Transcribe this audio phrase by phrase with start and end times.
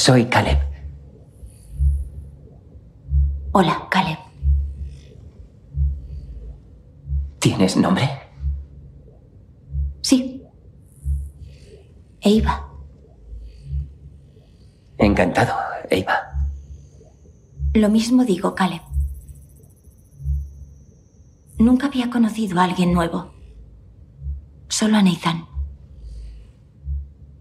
[0.00, 0.58] Soy Caleb.
[3.52, 4.16] Hola, Caleb.
[7.38, 8.08] ¿Tienes nombre?
[10.00, 10.42] Sí.
[12.22, 12.66] Eva.
[14.96, 15.52] Encantado,
[15.90, 16.14] Eva.
[17.74, 18.80] Lo mismo digo, Caleb.
[21.58, 23.34] Nunca había conocido a alguien nuevo.
[24.70, 25.49] Solo a Nathan.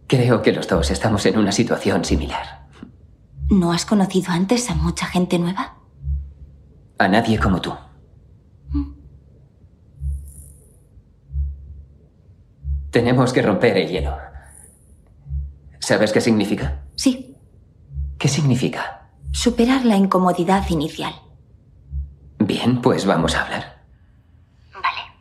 [0.10, 2.68] Creo que los dos estamos en una situación similar.
[3.48, 5.76] ¿No has conocido antes a mucha gente nueva?
[6.98, 7.72] A nadie como tú.
[12.90, 14.18] Tenemos que romper el hielo.
[15.78, 16.82] ¿Sabes qué significa?
[16.96, 17.38] Sí.
[18.18, 19.12] ¿Qué significa?
[19.32, 21.14] Superar la incomodidad inicial.
[22.40, 23.84] Bien, pues vamos a hablar.
[24.74, 25.14] Vale.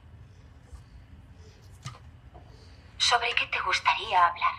[2.97, 4.58] ¿Sobre qué te gustaría hablar?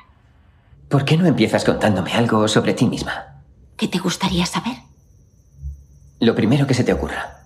[0.90, 3.44] ¿Por qué no empiezas contándome algo sobre ti misma?
[3.78, 4.76] ¿Qué te gustaría saber?
[6.20, 7.46] Lo primero que se te ocurra.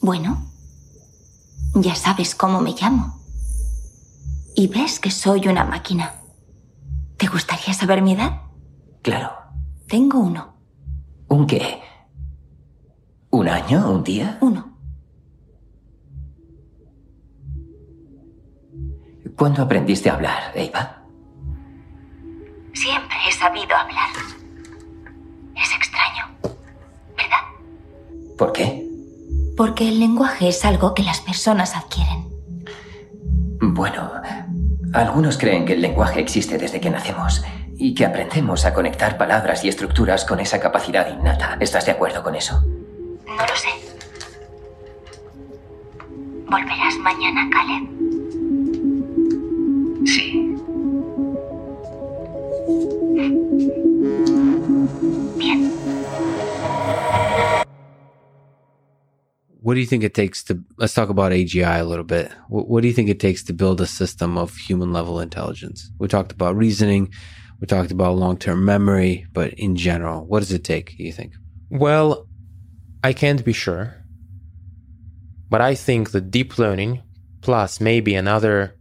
[0.00, 0.46] Bueno,
[1.74, 3.20] ya sabes cómo me llamo.
[4.54, 6.14] Y ves que soy una máquina.
[7.16, 8.42] ¿Te gustaría saber mi edad?
[9.02, 9.32] Claro.
[9.88, 10.54] Tengo uno.
[11.28, 11.80] ¿Un qué?
[13.30, 13.90] ¿Un año?
[13.90, 14.38] ¿Un día?
[14.40, 14.78] Uno.
[19.36, 21.03] ¿Cuándo aprendiste a hablar, Eva?
[22.74, 24.10] Siempre he sabido hablar.
[25.56, 26.36] Es extraño,
[27.16, 28.36] ¿verdad?
[28.36, 28.84] ¿Por qué?
[29.56, 32.24] Porque el lenguaje es algo que las personas adquieren.
[33.60, 34.10] Bueno,
[34.92, 37.42] algunos creen que el lenguaje existe desde que nacemos
[37.76, 41.56] y que aprendemos a conectar palabras y estructuras con esa capacidad innata.
[41.60, 42.60] ¿Estás de acuerdo con eso?
[43.26, 43.68] No lo sé.
[46.46, 48.13] ¿Volverás mañana, Caleb?
[59.60, 62.30] What do you think it takes to let's talk about AGI a little bit.
[62.48, 65.90] What, what do you think it takes to build a system of human level intelligence?
[65.98, 67.12] We talked about reasoning,
[67.60, 71.12] we talked about long term memory, but in general, what does it take, do you
[71.12, 71.34] think?
[71.70, 72.28] Well,
[73.02, 74.04] I can't be sure.
[75.50, 77.02] But I think the deep learning
[77.40, 78.74] plus maybe another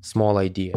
[0.00, 0.74] small idea.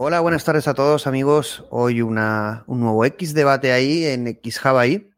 [0.00, 1.64] Hola, buenas tardes a todos amigos.
[1.70, 5.10] Hoy una, un nuevo X debate ahí en X Hawaii,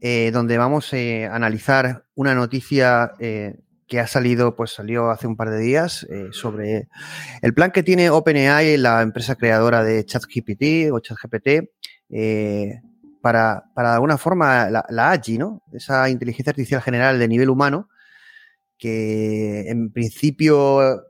[0.00, 3.56] eh, donde vamos eh, a analizar una noticia eh,
[3.88, 6.86] que ha salido, pues salió hace un par de días, eh, sobre
[7.42, 11.68] el plan que tiene OpenAI, la empresa creadora de ChatGPT o ChatGPT,
[13.20, 15.64] para, para de alguna forma la, la AGI, ¿no?
[15.72, 17.88] Esa inteligencia artificial general de nivel humano,
[18.78, 21.05] que en principio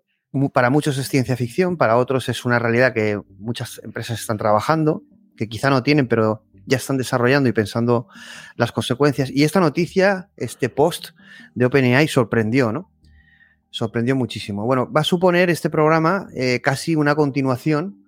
[0.53, 5.03] para muchos es ciencia ficción, para otros es una realidad que muchas empresas están trabajando,
[5.37, 8.09] que quizá no tienen, pero ya están desarrollando y pensando
[8.56, 9.31] las consecuencias.
[9.31, 11.11] Y esta noticia, este post
[11.55, 12.91] de OpenAI sorprendió, ¿no?
[13.71, 14.65] Sorprendió muchísimo.
[14.65, 18.05] Bueno, va a suponer este programa eh, casi una continuación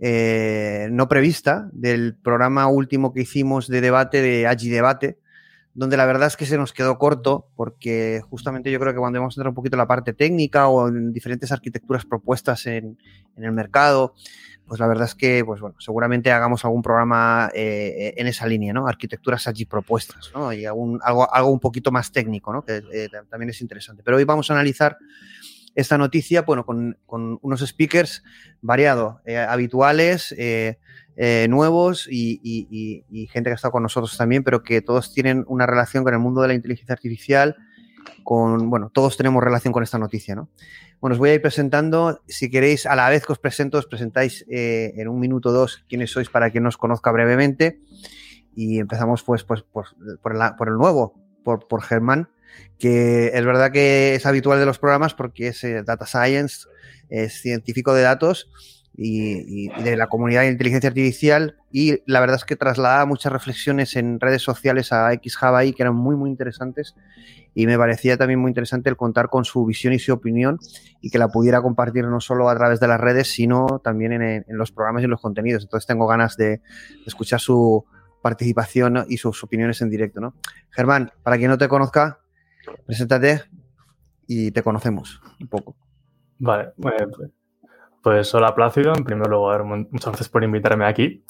[0.00, 5.18] eh, no prevista del programa último que hicimos de debate de Agi Debate,
[5.74, 9.18] donde la verdad es que se nos quedó corto, porque justamente yo creo que cuando
[9.18, 12.96] hemos entrado un poquito en la parte técnica o en diferentes arquitecturas propuestas en,
[13.36, 14.14] en el mercado,
[14.66, 18.72] pues la verdad es que, pues bueno, seguramente hagamos algún programa eh, en esa línea,
[18.72, 18.86] ¿no?
[18.86, 20.52] Arquitecturas allí propuestas, ¿no?
[20.52, 22.64] Y algún, algo, algo un poquito más técnico, ¿no?
[22.64, 24.02] Que eh, también es interesante.
[24.02, 24.96] Pero hoy vamos a analizar
[25.74, 28.22] esta noticia, bueno, con, unos speakers
[28.60, 30.78] variados, eh, habituales, eh,
[31.16, 35.66] eh, nuevos y, gente que ha estado con nosotros también, pero que todos tienen una
[35.66, 37.56] relación con el mundo de la inteligencia artificial,
[38.22, 40.48] con, bueno, todos tenemos relación con esta noticia, ¿no?
[41.00, 43.86] Bueno, os voy a ir presentando, si queréis, a la vez que os presento, os
[43.86, 47.80] presentáis en un minuto o dos quiénes sois para quien nos conozca brevemente.
[48.56, 49.88] Y empezamos pues, pues, pues
[50.22, 52.28] por, el nuevo, por, por Germán,
[52.78, 56.66] que es verdad que es habitual de los programas porque es eh, data science,
[57.08, 58.50] es científico de datos
[58.96, 63.96] y, de la comunidad de inteligencia artificial y la verdad es que traslada muchas reflexiones
[63.96, 66.94] en redes sociales a XHabai que eran muy muy interesantes
[67.54, 70.58] y me parecía también muy interesante el contar con su visión y su opinión
[71.00, 74.44] y que la pudiera compartir no solo a través de las redes sino también en,
[74.48, 76.60] los programas y en los contenidos entonces tengo ganas de
[77.04, 77.84] escuchar su,
[78.24, 80.18] participación y sus opiniones en directo.
[80.18, 80.34] ¿no?
[80.70, 82.20] Germán, para quien no te conozca,
[82.86, 83.42] preséntate
[84.26, 85.76] y te conocemos un poco.
[86.38, 86.72] Vale,
[88.02, 91.24] pues hola Plácido, en primer lugar muchas gracias por invitarme aquí.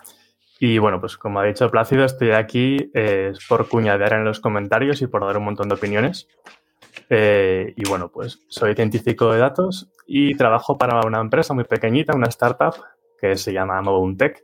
[0.61, 5.03] Y bueno, pues como ha dicho Plácido, estoy aquí eh, por cuñadear en los comentarios
[5.03, 6.29] y por dar un montón de opiniones.
[7.11, 12.15] Eh, y bueno, pues soy científico de datos y trabajo para una empresa muy pequeñita,
[12.15, 12.75] una startup
[13.21, 14.43] que se llama Mobuntech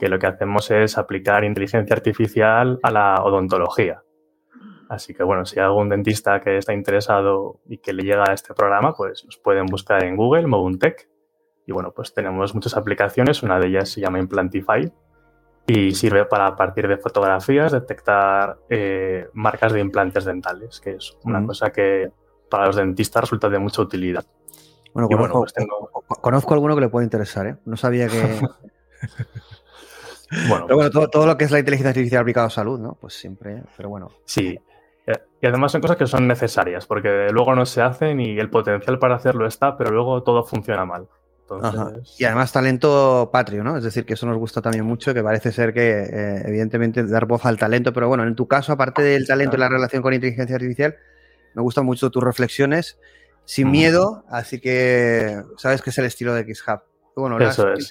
[0.00, 4.02] que lo que hacemos es aplicar inteligencia artificial a la odontología.
[4.90, 8.32] Así que bueno, si hay algún dentista que está interesado y que le llega a
[8.32, 11.08] este programa, pues nos pueden buscar en Google, Mobuntech.
[11.64, 14.92] Y bueno, pues tenemos muchas aplicaciones, una de ellas se llama Implantify
[15.68, 21.16] y sirve para a partir de fotografías detectar eh, marcas de implantes dentales, que es
[21.22, 22.10] una cosa que
[22.50, 24.24] para los dentistas resulta de mucha utilidad.
[24.92, 25.46] Bueno, conozco,
[26.08, 27.56] pues conozco alguno que le puede interesar, ¿eh?
[27.64, 28.40] No sabía que...
[30.48, 32.96] Bueno, pero bueno, todo, todo, lo que es la inteligencia artificial aplicada a salud, ¿no?
[33.00, 34.10] Pues siempre, pero bueno.
[34.24, 34.56] Sí.
[35.42, 38.98] Y además son cosas que son necesarias, porque luego no se hacen y el potencial
[38.98, 41.08] para hacerlo está, pero luego todo funciona mal.
[42.18, 43.76] Y además talento patrio, ¿no?
[43.76, 47.26] Es decir, que eso nos gusta también mucho, que parece ser que, eh, evidentemente, dar
[47.26, 50.14] voz al talento, pero bueno, en tu caso, aparte del talento y la relación con
[50.14, 50.96] inteligencia artificial,
[51.54, 52.98] me gustan mucho tus reflexiones,
[53.44, 56.82] sin miedo, así que sabes que es el estilo de XHub.
[57.16, 57.90] Bueno, eso es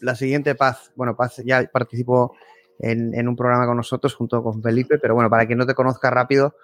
[0.00, 2.34] la siguiente Paz, bueno, Paz ya participó
[2.78, 6.10] en, un programa con nosotros junto con Felipe, pero bueno, para quien no te conozca
[6.10, 6.54] rápido,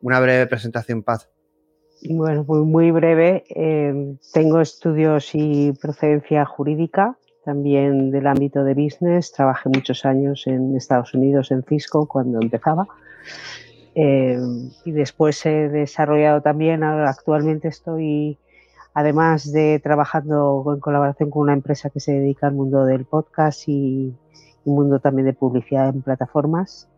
[0.00, 1.28] una breve presentación, Paz.
[2.08, 3.44] Bueno, muy, muy breve.
[3.50, 9.32] Eh, tengo estudios y procedencia jurídica, también del ámbito de business.
[9.32, 12.88] Trabajé muchos años en Estados Unidos, en Cisco, cuando empezaba.
[13.94, 14.38] Eh,
[14.84, 18.38] y después he desarrollado también, actualmente estoy
[18.94, 23.68] además de trabajando en colaboración con una empresa que se dedica al mundo del podcast
[23.68, 24.14] y,
[24.64, 26.88] un mundo también de publicidad en plataformas,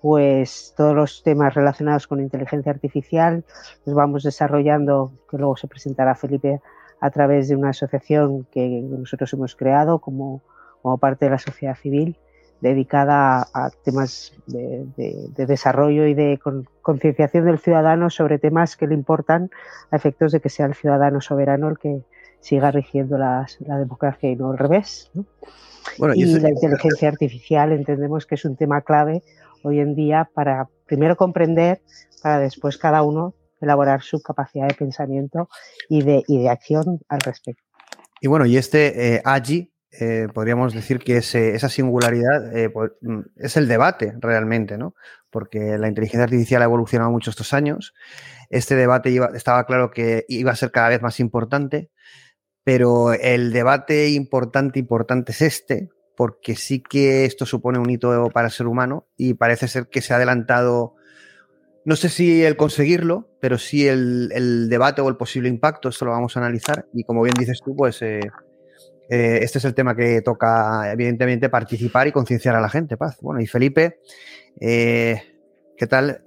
[0.00, 3.44] pues todos los temas relacionados con inteligencia artificial
[3.84, 6.60] los vamos desarrollando, que luego se presentará Felipe
[7.00, 10.42] a través de una asociación que nosotros hemos creado como,
[10.82, 12.16] como parte de la sociedad civil
[12.60, 14.86] dedicada a temas de,
[15.34, 16.38] desarrollo y de
[16.82, 19.50] concienciación del ciudadano sobre temas que le importan
[19.90, 22.02] a efectos de que sea el ciudadano soberano el que
[22.40, 25.10] siga rigiendo la democracia y no al revés.
[26.14, 29.22] Y, la inteligencia artificial entendemos que es un tema clave
[29.62, 31.80] hoy en día para primero comprender,
[32.22, 35.48] para después cada uno elaborar su capacidad de pensamiento
[35.88, 37.62] y de, de acción al respecto.
[38.20, 43.20] Y bueno, y este eh, AGI, eh, podríamos decir que esa singularidad eh, pues, mm,
[43.36, 44.94] es el debate realmente, ¿no?
[45.30, 47.94] Porque la inteligencia artificial ha evolucionado mucho estos años.
[48.50, 51.90] Este debate estaba claro que iba a ser cada vez más importante,
[52.72, 58.46] pero el debate importante, importante es este, porque sí que esto supone un hito para
[58.46, 60.94] el ser humano y parece ser que se ha adelantado,
[61.84, 66.12] no sé si el conseguirlo, pero sí el, debate o el posible impacto, esto lo
[66.12, 68.02] vamos a analizar y como bien dices tú, pues...
[68.02, 68.20] Eh,
[69.12, 73.18] eh, este es el tema que toca, evidentemente, participar y concienciar a la gente, Paz.
[73.20, 73.98] Bueno, y Felipe,
[74.60, 75.20] eh,
[75.76, 76.22] ¿qué tal?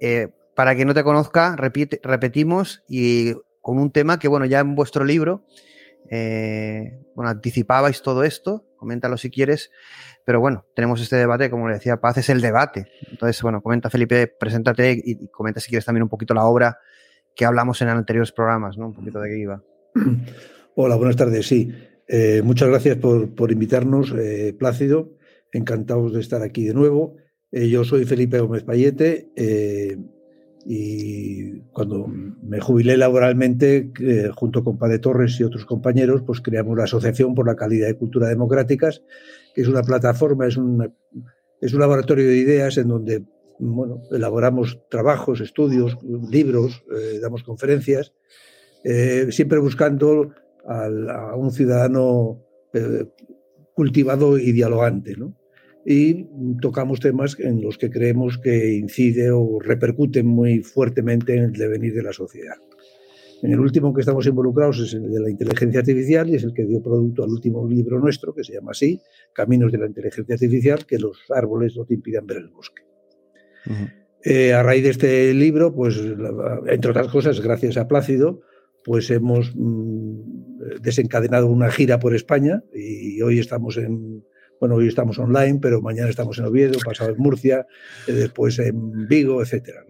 [0.54, 3.32] Para quien no te conozca, repetimos y
[3.62, 5.46] con un tema que, bueno, ya en vuestro libro,
[6.10, 9.70] bueno, anticipabais todo esto, coméntalo si quieres,
[10.24, 12.86] pero bueno, tenemos este debate, como le decía Paz, es el debate.
[13.10, 16.78] Entonces, bueno, comenta Felipe, preséntate y, comenta si quieres también un poquito la obra
[17.36, 18.86] que hablamos en anteriores programas, ¿no?
[18.86, 19.62] Un poquito de qué iba.
[20.76, 21.72] Hola, buenas tardes, sí.
[22.08, 25.12] Eh, muchas gracias por, invitarnos, eh, Plácido.
[25.52, 27.16] Encantados de estar aquí de nuevo.
[27.52, 29.30] Eh, yo soy Felipe Gómez Payete
[30.66, 33.90] y cuando me jubilé laboralmente,
[34.34, 37.98] junto con Padre Torres y otros compañeros, pues creamos la Asociación por la Calidad de
[37.98, 39.02] Cultura Democráticas,
[39.54, 40.94] que es una plataforma, es un,
[41.60, 43.24] es un laboratorio de ideas en donde
[43.58, 45.98] bueno, elaboramos trabajos, estudios,
[46.30, 46.82] libros,
[47.20, 48.12] damos conferencias
[48.84, 50.34] eh, siempre buscando
[50.66, 52.44] a un ciudadano
[52.74, 53.06] eh,
[53.72, 55.16] cultivado y dialogante.
[55.16, 55.34] ¿no?
[55.86, 56.26] Y
[56.60, 61.94] tocamos temas en los que creemos que incide o repercute muy fuertemente en el devenir
[61.94, 62.56] de la sociedad.
[63.42, 66.54] En el último que estamos involucrados es el de la inteligencia artificial y es el
[66.54, 69.02] que dio producto al último libro nuestro, que se llama así,
[69.34, 72.82] Caminos de la Inteligencia Artificial, que los árboles no te impidan ver el bosque.
[74.22, 76.00] Eh, a raíz de este libro, pues,
[76.68, 78.40] entre otras cosas, gracias a Plácido,
[78.82, 84.24] pues hemos mm, desencadenado una gira por España y hoy estamos en,
[84.60, 87.66] bueno, hoy estamos online, pero mañana estamos en Oviedo, pasado en Murcia,
[88.06, 89.84] eh, después en Vigo, etcétera,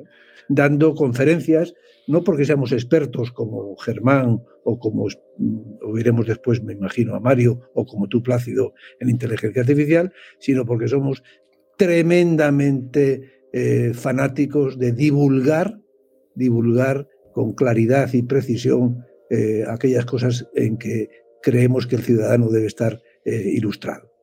[0.48, 1.74] dando conferencias,
[2.06, 5.06] no porque seamos expertos como Germán o como
[5.38, 10.64] mm, oiremos después, me imagino, a Mario o como tú, Plácido, en inteligencia artificial, sino
[10.64, 11.22] porque somos
[11.76, 15.78] tremendamente eh, fanáticos de divulgar,
[16.34, 21.08] divulgar con claridad y precisión eh, aquellas cosas en que
[21.42, 24.13] creemos que el ciudadano debe estar ilustrado.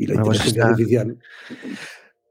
[0.00, 1.18] Y la pues inteligencia artificial.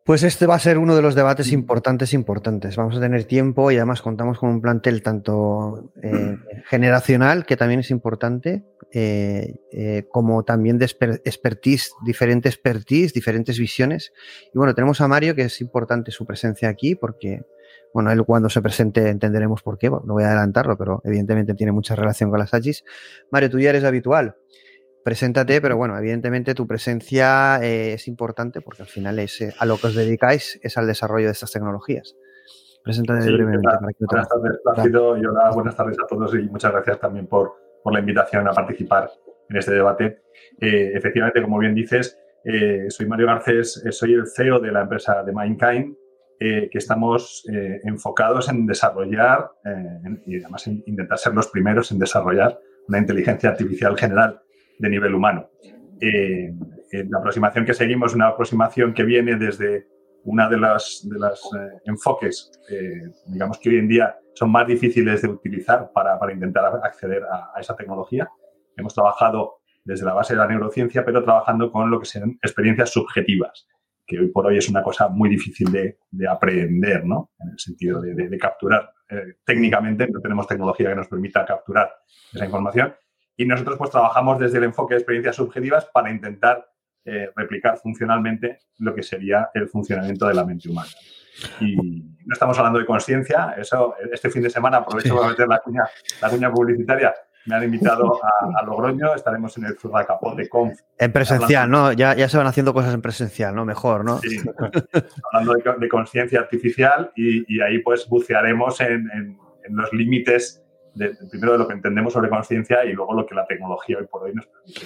[0.03, 2.75] Pues este va a ser uno de los debates importantes, importantes.
[2.75, 6.35] Vamos a tener tiempo y además contamos con un plantel tanto eh,
[6.65, 8.63] generacional, que también es importante,
[10.09, 14.11] como también de expertise, diferente expertise, diferentes visiones.
[14.51, 17.43] Y bueno, tenemos a Mario, que es importante su presencia aquí, porque
[17.93, 21.71] bueno, él cuando se presente entenderemos por qué, no voy a adelantarlo, pero evidentemente tiene
[21.71, 22.83] mucha relación con las AGIs.
[23.31, 24.35] Mario, tú ya eres habitual.
[25.09, 29.65] Preséntate, pero bueno, evidentemente tu presencia eh, es importante porque al final es eh, a
[29.65, 32.15] lo que os dedicáis es al desarrollo de estas tecnologías.
[32.83, 33.67] Preséntate brevemente.
[34.01, 37.91] buenas tardes, Plácido, y hola, buenas tardes a todos y muchas gracias también por, por
[37.91, 39.09] la invitación a participar
[39.49, 40.21] en este debate.
[40.61, 42.15] Eh, efectivamente, como bien dices,
[42.89, 45.95] soy Mario Garcés, soy el CEO de la empresa de Mindkind,
[46.41, 51.91] eh, que estamos eh, enfocados en desarrollar eh, y además en intentar ser los primeros
[51.91, 54.41] en desarrollar una inteligencia artificial general
[54.79, 55.50] de nivel humano.
[56.01, 59.88] la aproximación que seguimos es una aproximación que viene desde
[60.24, 61.41] una de las, de las
[61.86, 62.51] enfoques,
[63.27, 67.51] digamos que hoy en día son más difíciles de utilizar para, para intentar acceder a,
[67.55, 68.29] a esa tecnología.
[68.75, 72.89] Hemos trabajado desde la base de la neurociencia, pero trabajando con lo que son experiencias
[72.91, 73.67] subjetivas
[74.09, 77.31] que hoy por hoy es una cosa muy difícil de, aprender, ¿no?
[77.39, 78.91] En el sentido de, capturar.
[79.07, 81.91] Eh, técnicamente no tenemos tecnología que nos permita capturar
[82.33, 82.93] esa información.
[83.39, 86.69] Y nosotros pues trabajamos desde el enfoque de experiencias subjetivas para intentar
[87.05, 90.89] eh, replicar funcionalmente lo que sería el funcionamiento de la mente humana.
[91.62, 95.60] Y no estamos hablando de conciencia, eso este fin de semana aprovecho para meter la
[95.60, 95.84] cuña,
[96.22, 97.15] la cuña publicitaria
[97.46, 98.19] me han invitado
[98.55, 100.77] a, Logroño, estaremos en el Capote Conf.
[100.98, 101.93] En presencial, ¿no?
[101.93, 103.63] Ya, ya se van haciendo cosas en presencial, ¿no?
[103.63, 104.19] Mejor, ¿no?
[104.19, 104.38] Sí,
[105.31, 109.38] hablando de, conciencia artificial y, ahí pues bucearemos en,
[109.69, 113.46] los límites, de, primero de lo que entendemos sobre conciencia y luego lo que la
[113.46, 114.81] tecnología hoy por hoy nos permite.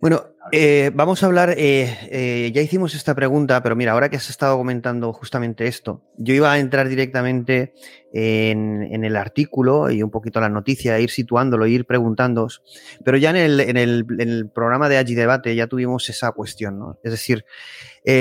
[0.00, 4.16] Bueno, eh, vamos a hablar, eh, eh, ya hicimos esta pregunta, pero mira, ahora que
[4.16, 7.74] has estado comentando justamente esto, yo iba a entrar directamente
[8.10, 12.62] en, el artículo y un poquito la noticia, ir situándolo, ir preguntándoos,
[13.04, 16.98] pero ya en el, programa de Agi Debate ya tuvimos esa cuestión, ¿no?
[17.04, 17.44] Es decir,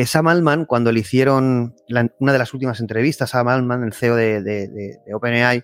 [0.06, 1.76] Sam Altman, cuando le hicieron
[2.20, 5.64] una de las últimas entrevistas, Sam Altman, el CEO de, OpenAI,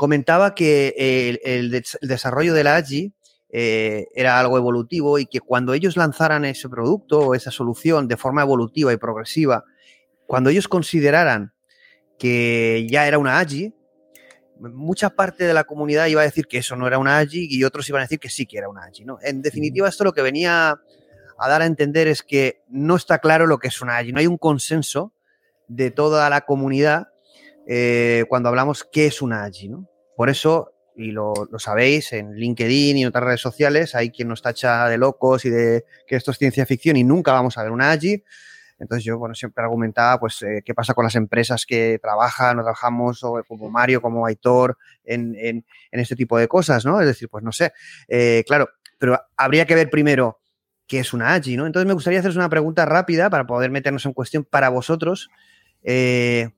[0.00, 3.12] comentaba que el, el desarrollo de la AGI
[3.50, 8.16] eh, era algo evolutivo y que cuando ellos lanzaran ese producto o esa solución de
[8.16, 9.66] forma evolutiva y progresiva,
[10.26, 11.52] cuando ellos consideraran
[12.18, 13.74] que ya era una AGI,
[14.60, 17.64] mucha parte de la comunidad iba a decir que eso no era una AGI y
[17.64, 19.04] otros iban a decir que sí que era una AGI.
[19.04, 19.18] ¿no?
[19.20, 20.80] En definitiva, esto lo que venía
[21.38, 24.20] a dar a entender es que no está claro lo que es una AGI, no
[24.20, 25.12] hay un consenso
[25.68, 27.08] de toda la comunidad
[27.66, 29.68] eh, cuando hablamos qué es una AGI.
[29.68, 29.89] ¿no?
[30.20, 34.42] Por eso y lo, sabéis, en LinkedIn y en otras redes sociales hay quien nos
[34.42, 37.72] tacha de locos y de que esto es ciencia ficción y nunca vamos a ver
[37.72, 38.22] una AGI.
[38.78, 42.62] Entonces yo, bueno, siempre argumentaba, pues, eh, qué pasa con las empresas que trabajan o
[42.62, 47.00] trabajamos, o como Mario, como Aitor, en, en, este tipo de cosas, ¿no?
[47.00, 47.72] Es decir, pues no sé,
[48.06, 50.42] eh, claro, pero habría que ver primero
[50.86, 51.64] qué es una AGI, ¿no?
[51.64, 55.30] Entonces me gustaría haceros una pregunta rápida para poder meternos en cuestión para vosotros.
[55.82, 56.50] Eh,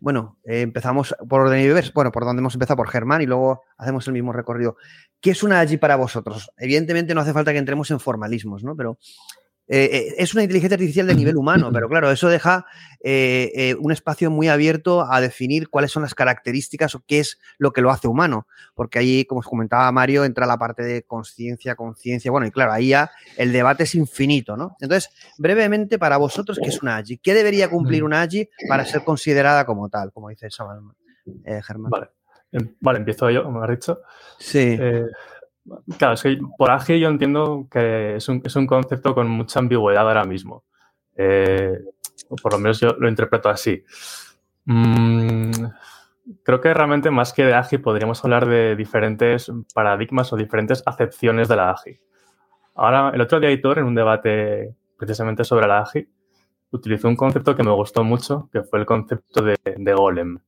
[0.00, 3.62] bueno, eh, empezamos por orden y bueno, por donde hemos empezado, por Germán, y luego
[3.76, 4.76] hacemos el mismo recorrido.
[5.20, 6.50] ¿Qué es una allí para vosotros?
[6.56, 8.74] Evidentemente no hace falta que entremos en formalismos, ¿no?
[8.74, 8.98] Pero
[9.72, 12.66] eh, eh, es una inteligencia artificial de nivel humano, pero claro, eso deja
[13.04, 17.72] eh, un espacio muy abierto a definir cuáles son las características o qué es lo
[17.72, 21.76] que lo hace humano, porque ahí, como os comentaba Mario, entra la parte de conciencia,
[21.76, 24.76] conciencia, bueno, y claro, ahí ya el debate es infinito, ¿no?
[24.80, 27.18] Entonces, brevemente, para vosotros, ¿qué es una AGI?
[27.18, 31.90] ¿Qué debería cumplir una AGI para ser considerada como tal, como dice Germán?
[31.90, 32.08] Vale.
[32.50, 34.00] Em, vale, empiezo yo, como has dicho.
[34.36, 34.76] Sí.
[35.98, 39.58] Claro, es que por AGI yo entiendo que es un, es un concepto con mucha
[39.58, 40.64] ambigüedad ahora mismo.
[41.16, 41.78] Eh,
[42.42, 43.84] por lo menos yo lo interpreto así.
[44.64, 45.50] Mm,
[46.42, 51.48] creo que realmente más que de AGI podríamos hablar de diferentes paradigmas o diferentes acepciones
[51.48, 52.00] de la AGI.
[52.74, 56.08] Ahora, el otro día, Editor, en un debate precisamente sobre la AGI,
[56.70, 60.38] utilizó un concepto que me gustó mucho, que fue el concepto de golem,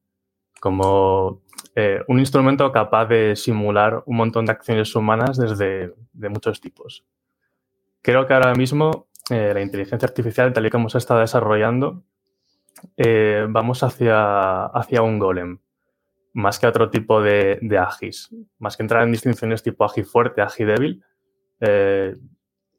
[0.63, 1.43] como
[1.75, 7.05] eh, un instrumento capaz de simular un montón de acciones humanas desde de muchos tipos.
[8.01, 12.05] Creo que ahora mismo eh, la inteligencia artificial, tal y como se está desarrollando,
[12.97, 15.59] eh, vamos hacia, hacia un golem,
[16.33, 18.31] más que otro tipo de, de agis.
[18.61, 21.03] Más que entrar en distinciones tipo agi fuerte, agi débil,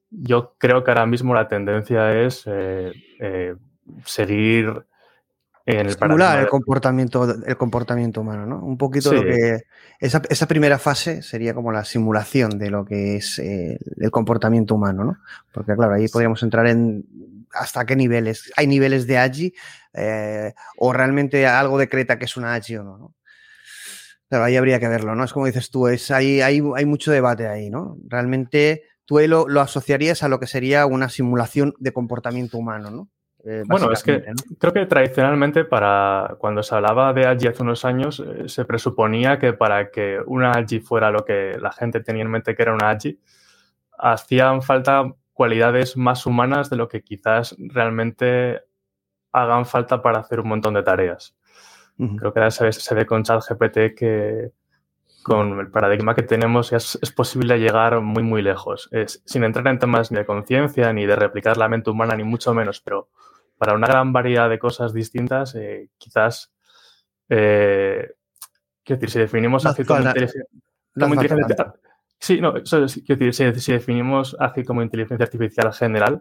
[0.10, 2.48] yo creo que ahora mismo la tendencia es
[4.06, 4.86] seguir
[5.66, 8.60] en el Estimular el comportamiento, el comportamiento humano, ¿no?
[8.64, 9.16] Un poquito Sí.
[9.16, 9.62] lo que.
[10.00, 14.76] Esa, esa primera fase sería como la simulación de lo que es eh, el comportamiento
[14.76, 15.18] humano, ¿no?
[15.54, 17.06] Porque, claro, ahí podríamos entrar en
[17.54, 18.52] hasta qué niveles.
[18.58, 19.54] ¿Hay niveles de AGI?
[19.94, 22.98] eh, ¿O realmente algo decreta que es una AGI o no?
[22.98, 23.16] ¿no?
[24.28, 25.24] Claro, ahí habría que verlo, ¿no?
[25.24, 27.98] Es como dices tú, es, hay, hay, hay mucho debate ahí, ¿no?
[28.08, 32.90] Realmente tú ahí lo, lo asociarías a lo que sería una simulación de comportamiento humano,
[32.90, 33.10] ¿no?
[33.46, 34.56] Eh, Bueno, es que ¿no?
[34.58, 39.38] creo que tradicionalmente para cuando se hablaba de AGI hace unos años eh, se presuponía
[39.38, 42.74] que para que una AGI fuera lo que la gente tenía en mente que era
[42.74, 43.20] una AGI,
[43.98, 48.62] hacían falta cualidades más humanas de lo que quizás realmente
[49.32, 51.36] hagan falta para hacer un montón de tareas.
[51.98, 52.16] Ujú.
[52.18, 54.52] Creo que ahora se, se ve con ChatGPT que
[55.24, 58.90] con el paradigma que tenemos es, es posible llegar muy, muy lejos.
[58.92, 62.24] Es- sin entrar en temas ni de conciencia, ni de replicar la mente humana, ni
[62.24, 63.10] mucho menos, pero
[63.58, 66.54] para una gran variedad de cosas distintas, eh, quizás,
[67.30, 68.14] eh,
[68.84, 70.46] quiero decir, si definimos hace como, inteligencia-
[71.00, 71.56] como inteligencia...
[71.56, 71.80] tanto.
[72.20, 76.20] Sí, no, eso es- quiero decir, si, si definimos AGI como inteligencia artificial general,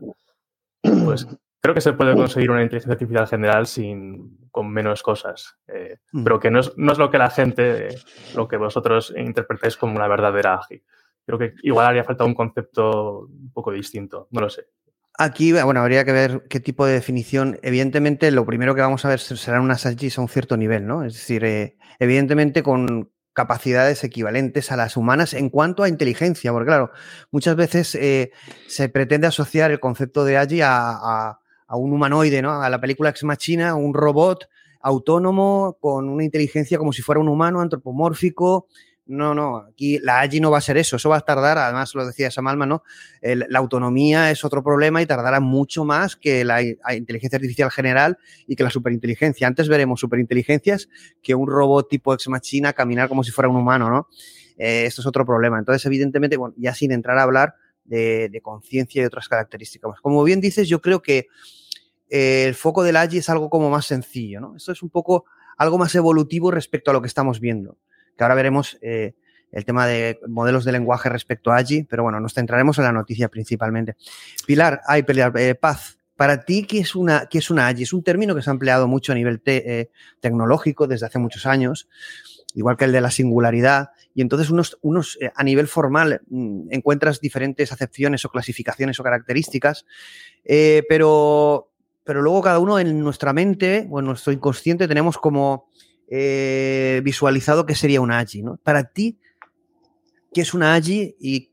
[1.04, 1.26] pues
[1.60, 5.56] creo que se puede conseguir una inteligencia artificial general sin, con menos cosas.
[5.68, 6.24] eh, Ujú.
[6.24, 7.88] pero que no es, no es lo que la gente,
[8.34, 10.82] lo que vosotros interpretáis como una verdadera AGI.
[11.24, 14.66] Creo que igual haría falta un concepto un poco distinto, no lo sé.
[15.18, 17.58] Aquí, bueno, habría que ver qué tipo de definición.
[17.62, 21.04] Evidentemente, lo primero que vamos a ver serán unas AGIs a un cierto nivel, ¿no?
[21.04, 26.66] Es decir, eh, evidentemente con capacidades equivalentes a las humanas en cuanto a inteligencia, porque
[26.66, 26.90] claro,
[27.30, 28.32] muchas veces eh,
[28.68, 31.38] se pretende asociar el concepto de AGI a, a-
[31.74, 32.60] un humanoide, ¿no?
[32.62, 34.46] A la película Ex Machina, un robot
[34.82, 38.66] autónomo con una inteligencia como si fuera un humano antropomórfico.
[39.04, 41.92] No, no, aquí la AGI no va a ser eso, eso va a tardar, además
[41.94, 42.84] lo decía Samalma, ¿no?
[43.20, 48.54] La autonomía es otro problema y tardará mucho más que la, inteligencia artificial general y
[48.54, 49.48] que la superinteligencia.
[49.48, 50.88] Antes veremos superinteligencias
[51.20, 54.08] que un robot tipo ex machina caminar como si fuera un humano, ¿no?
[54.56, 55.58] Eh, esto es otro problema.
[55.58, 60.00] Entonces, evidentemente, bueno, ya sin entrar a hablar de, de conciencia y otras características.
[60.00, 61.26] Como bien dices, yo creo que
[62.14, 64.54] eh, el foco del AGI es algo como más sencillo, ¿no?
[64.54, 65.24] Esto es un poco
[65.56, 67.78] algo más evolutivo respecto a lo que estamos viendo.
[68.16, 69.14] Que ahora veremos eh,
[69.50, 72.92] el tema de modelos de lenguaje respecto a AGI, pero bueno, nos centraremos en la
[72.92, 73.96] noticia principalmente.
[74.46, 77.82] Pilar, ay, Pilar, eh, Paz, para ti, ¿qué es, una, ¿qué es una AGI?
[77.82, 81.46] Es un término que se ha empleado mucho a nivel eh, tecnológico desde hace muchos
[81.46, 81.88] años,
[82.54, 87.20] igual que el de la singularidad, y entonces unos, unos a nivel formal mm, encuentras
[87.20, 89.86] diferentes acepciones o clasificaciones o características,
[90.88, 91.70] pero,
[92.04, 95.68] pero luego cada uno en nuestra mente o en nuestro inconsciente tenemos como
[96.14, 98.42] eh, visualizado qué sería una AGI.
[98.42, 98.58] ¿no?
[98.58, 99.18] Para ti,
[100.34, 101.50] ¿qué es una AGI y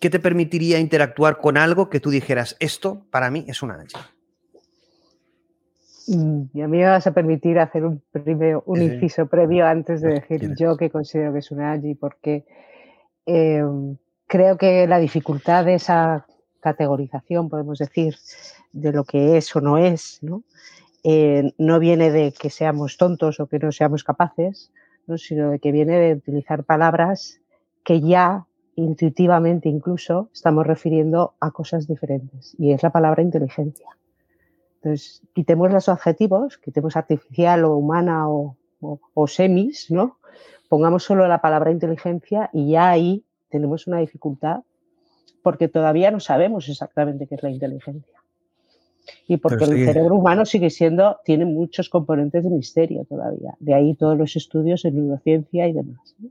[0.00, 3.98] qué te permitiría interactuar con algo que tú dijeras, esto para mí es una AGI?
[6.16, 10.00] Mm, Y a mí me vas a permitir hacer un, primero, un inciso previo antes
[10.00, 12.46] de decir yo que considero que es una AGI, porque
[13.26, 13.62] eh,
[14.26, 16.24] creo que la dificultad de esa
[16.60, 18.16] categorización, podemos decir,
[18.72, 20.44] de lo que es o no es, ¿no?
[21.10, 24.70] Eh, no viene de que seamos tontos o que no seamos capaces,
[25.06, 25.16] ¿no?
[25.16, 27.40] sino de que viene de utilizar palabras
[27.82, 28.44] que ya
[28.76, 33.88] intuitivamente incluso estamos refiriendo a cosas diferentes, y es la palabra inteligencia.
[34.76, 40.18] Entonces, quitemos los adjetivos, quitemos artificial o humana o, o- o semis, ¿no?
[40.68, 44.60] Pongamos solo la palabra inteligencia y ya ahí tenemos una dificultad
[45.42, 48.18] porque todavía no sabemos exactamente qué es la inteligencia.
[49.26, 53.54] Y porque el cerebro humano sigue siendo, tiene muchos componentes de misterio todavía.
[53.60, 56.14] De ahí todos los estudios en neurociencia y demás.
[56.18, 56.30] ¿no?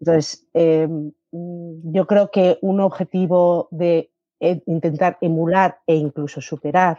[0.00, 6.98] Entonces, eh, mm, yo creo que un objetivo de eh, intentar emular e incluso superar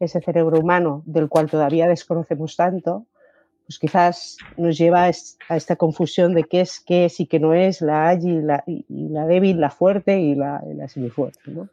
[0.00, 3.06] ese cerebro humano del cual todavía desconocemos tanto,
[3.66, 7.54] pues quizás nos lleva a esta confusión de qué es qué es y qué no
[7.54, 11.40] es, la ágil, y la, y la débil, la fuerte y la, la semifuerte.
[11.46, 11.68] ¿no?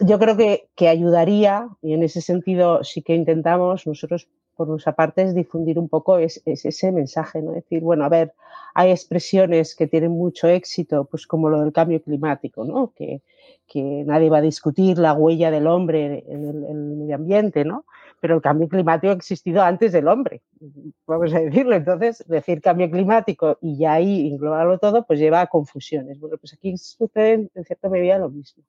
[0.00, 4.94] Yo creo que, que, ayudaría, y en ese sentido sí que intentamos nosotros por nuestra
[4.94, 7.52] parte es difundir un poco es, es ese mensaje, ¿no?
[7.52, 8.32] decir, bueno, a ver,
[8.74, 12.92] hay expresiones que tienen mucho éxito, pues como lo del cambio climático, ¿no?
[12.94, 13.22] Que,
[13.66, 17.64] que nadie va a discutir la huella del hombre en el, en el, medio ambiente,
[17.64, 17.84] ¿no?
[18.20, 20.42] Pero el cambio climático ha existido antes del hombre,
[21.06, 21.76] vamos a decirlo.
[21.76, 26.18] Entonces, decir cambio climático y ya ahí englobarlo todo, pues lleva a confusiones.
[26.18, 28.62] Bueno, pues aquí sucede en cierta medida lo mismo.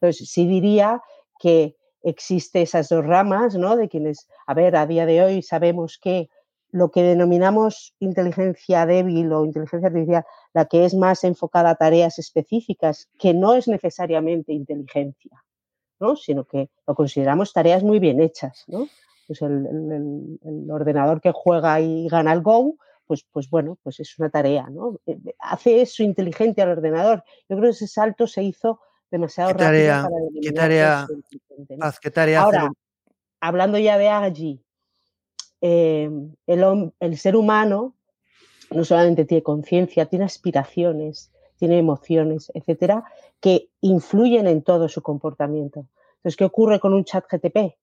[0.00, 1.02] Entonces, sí diría
[1.38, 3.76] que existe esas dos ramas, ¿no?
[3.76, 6.28] De quienes, a ver, a día de hoy sabemos que
[6.74, 12.18] lo que denominamos inteligencia débil o inteligencia artificial, la que es más enfocada a tareas
[12.18, 15.44] específicas, que no es necesariamente inteligencia,
[16.00, 16.16] ¿no?
[16.16, 18.64] sino que lo consideramos tareas muy bien hechas.
[18.66, 18.88] ¿no?
[19.28, 22.74] Pues el, el, el, ordenador que juega y gana el Go,
[23.06, 24.68] pues, pues bueno, pues es una tarea.
[24.68, 24.98] ¿no?
[25.06, 27.22] Eh, Hace eso inteligente al ordenador.
[27.48, 28.80] Yo creo que ese salto se hizo
[29.14, 31.06] demasiado ¿Qué tarea, para ¿qué tarea,
[31.78, 31.90] ¿no?
[32.02, 32.70] ¿qué tarea Ahora,
[33.40, 34.60] hablando ya de AGI,
[35.60, 36.10] eh,
[36.48, 37.94] el, el, ser humano
[38.72, 43.04] no solamente tiene conciencia, tiene aspiraciones, tiene emociones, etcétera,
[43.40, 45.86] que influyen en todo su comportamiento.
[46.16, 47.76] Entonces, ¿qué ocurre con un chat GTP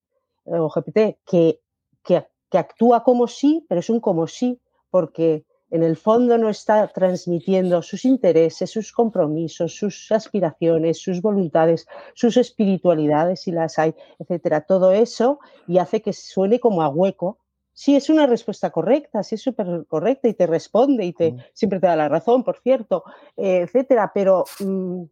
[0.43, 1.17] o GPT?
[1.25, 1.61] Que,
[2.03, 6.49] que, que actúa como sí, pero es un como sí, porque en el fondo no
[6.49, 13.95] está transmitiendo sus intereses, sus compromisos, sus aspiraciones, sus voluntades, sus espiritualidades, si las hay,
[14.19, 14.61] etcétera.
[14.61, 17.39] Todo eso y hace que suene como a hueco.
[17.73, 21.39] Sí, es una respuesta correcta, sí es súper correcta y te responde y te, mm.
[21.53, 23.05] siempre te da la razón, por cierto,
[23.37, 25.03] etcétera, pero, mm,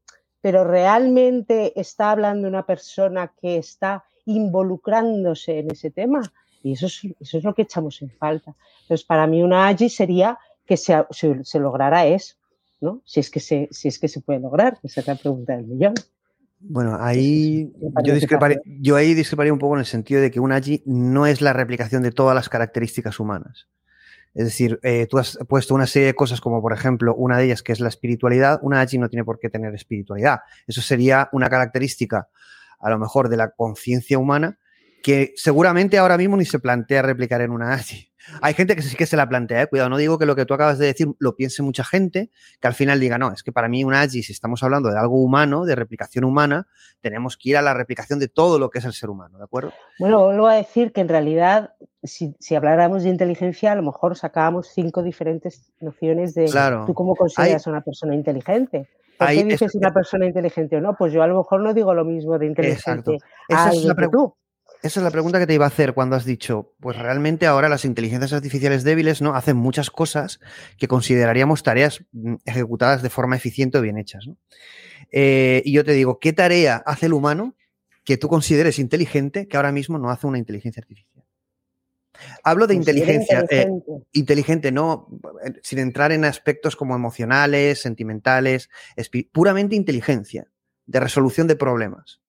[0.41, 6.22] pero realmente está hablando una persona que está involucrándose en ese tema
[6.62, 8.56] y eso es, eso es lo que echamos en falta.
[8.82, 10.38] Entonces, para mí una AGI sería
[10.69, 12.36] que se, se, se, lograra eso,
[12.79, 13.01] ¿no?
[13.03, 15.65] Si es, que se, si es que se puede lograr, esa es la pregunta del
[15.65, 15.95] millón.
[16.60, 20.51] Bueno, ahí yo, discreparía, yo ahí discreparía un poco en el sentido de que un
[20.51, 23.67] AGI no es la replicación de todas las características humanas.
[24.36, 27.45] Es decir, eh, tú has puesto una serie de cosas como, por ejemplo, una de
[27.45, 28.60] ellas que es la espiritualidad.
[28.62, 30.41] Una AGI no tiene por qué tener espiritualidad.
[30.67, 32.29] Eso sería una característica,
[32.79, 34.60] a lo mejor, de la conciencia humana
[35.01, 38.09] que seguramente ahora mismo ni se plantea replicar en una AGI.
[38.41, 39.67] Hay gente que sí que se la plantea, ¿eh?
[39.67, 42.67] cuidado, no digo que lo que tú acabas de decir lo piense mucha gente, que
[42.67, 45.21] al final diga, no, es que para mí un AGI, si estamos hablando de algo
[45.21, 46.67] humano, de replicación humana,
[47.01, 49.43] tenemos que ir a la replicación de todo lo que es el ser humano, ¿de
[49.43, 49.73] acuerdo?
[49.99, 54.15] Bueno, vuelvo a decir que en realidad, si, si habláramos de inteligencia, a lo mejor
[54.15, 56.83] sacábamos cinco diferentes nociones de claro.
[56.85, 58.89] tú cómo consideras a una persona inteligente.
[59.17, 59.75] ¿Por qué dices es...
[59.75, 60.95] una persona inteligente o no?
[60.95, 63.12] Pues yo a lo mejor no digo lo mismo de inteligente Exacto.
[63.49, 64.35] Esa es la pregunta.
[64.81, 67.67] Esa es la pregunta que te iba a hacer cuando has dicho, pues realmente ahora
[67.67, 70.39] las inteligencias artificiales débiles no hacen muchas cosas
[70.77, 74.25] que consideraríamos tareas mm, ejecutadas de forma eficiente o bien hechas.
[74.25, 74.37] ¿no?
[75.11, 77.55] Eh, y yo te digo, ¿qué tarea hace el humano
[78.05, 81.25] que tú consideres inteligente que ahora mismo no hace una inteligencia artificial?
[82.43, 83.93] Hablo de inteligencia inteligente.
[83.93, 85.07] Eh, inteligente, no
[85.61, 88.69] sin entrar en aspectos como emocionales, sentimentales,
[89.31, 90.47] puramente inteligencia,
[90.85, 92.21] de resolución de problemas.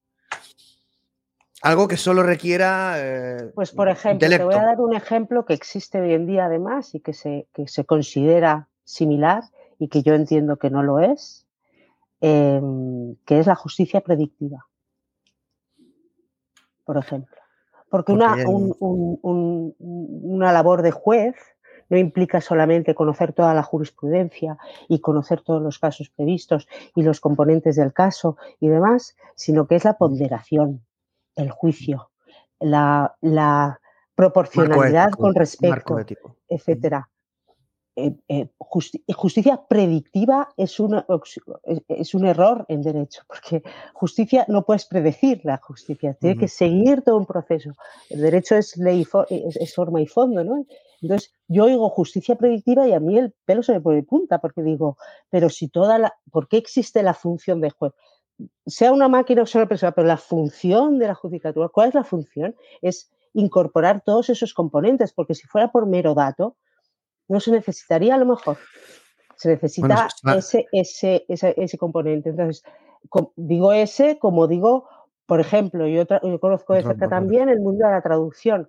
[1.63, 2.95] Algo que solo requiera.
[2.97, 4.49] Eh, pues, por ejemplo, intelecto.
[4.49, 7.49] te voy a dar un ejemplo que existe hoy en día, además, y que se,
[7.53, 9.43] que se considera similar
[9.79, 11.47] y que yo entiendo que no lo es,
[12.23, 12.61] eh,
[13.27, 14.67] que es la justicia predictiva.
[16.85, 17.37] Por ejemplo.
[17.91, 21.35] Porque una, un, un, un, una labor de juez
[21.89, 24.57] no implica solamente conocer toda la jurisprudencia
[24.89, 29.75] y conocer todos los casos previstos y los componentes del caso y demás, sino que
[29.75, 30.83] es la ponderación
[31.41, 32.11] el juicio,
[32.59, 33.81] la, la
[34.15, 35.99] proporcionalidad ético, con respecto,
[36.49, 37.09] etcétera.
[37.97, 40.95] Eh, eh, justi justicia predictiva es, un
[42.25, 46.41] error en derecho, porque justicia no puedes predecir la justicia, tiene uh -huh.
[46.41, 47.73] que seguir todo un proceso.
[48.09, 50.65] El derecho es ley es, es, forma y fondo, ¿no?
[51.03, 54.63] Entonces, yo oigo justicia predictiva y a mí el pelo se me pone punta, porque
[54.63, 54.97] digo,
[55.29, 56.15] pero si toda la.
[56.31, 57.93] ¿Por qué existe la función de juez?
[58.67, 61.95] Sea una máquina o sea una persona, pero la función de la judicatura, ¿cuál es
[61.95, 62.55] la función?
[62.83, 66.57] Es incorporar todos esos componentes, porque si fuera por mero dato,
[67.29, 68.59] no se necesitaría a lo mejor.
[69.37, 72.31] Se necesita bueno, ese, ese, ese, ese, componente.
[72.31, 72.63] Entonces,
[73.37, 74.89] digo ese como digo,
[75.27, 78.69] por ejemplo, yo, yo conozco de cerca también el mundo de la traducción.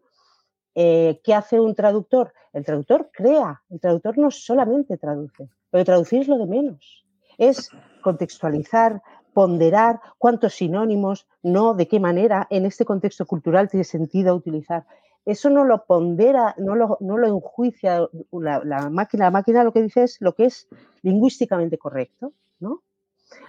[0.75, 2.33] Eh, ¿Qué hace un traductor?
[2.53, 7.05] El traductor crea, el traductor no solamente traduce, pero traducir es lo de menos.
[7.37, 7.69] Es
[8.01, 9.01] contextualizar,
[9.33, 14.85] ponderar cuántos sinónimos, no, de qué manera, en este contexto cultural tiene sentido utilizar.
[15.25, 19.25] Eso no lo pondera, no lo, no lo enjuicia la, máquina.
[19.25, 20.67] La máquina lo que dice es lo que es
[21.03, 22.81] lingüísticamente correcto, ¿no?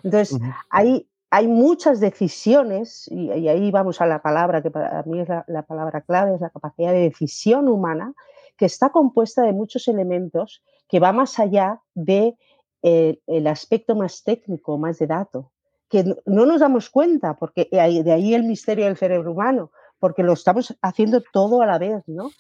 [0.03, 0.39] Entonces,
[0.71, 5.63] hay, hay muchas decisiones, y, ahí vamos a la palabra que para mí es la,
[5.63, 8.15] palabra clave, es la capacidad de decisión humana,
[8.57, 12.37] que está compuesta de muchos elementos que va más allá de
[12.83, 15.51] eh, el aspecto más técnico, más de dato,
[15.93, 20.33] que no nos damos cuenta, porque de ahí el misterio del cerebro humano, porque lo
[20.33, 22.31] estamos haciendo todo a la vez, ¿no?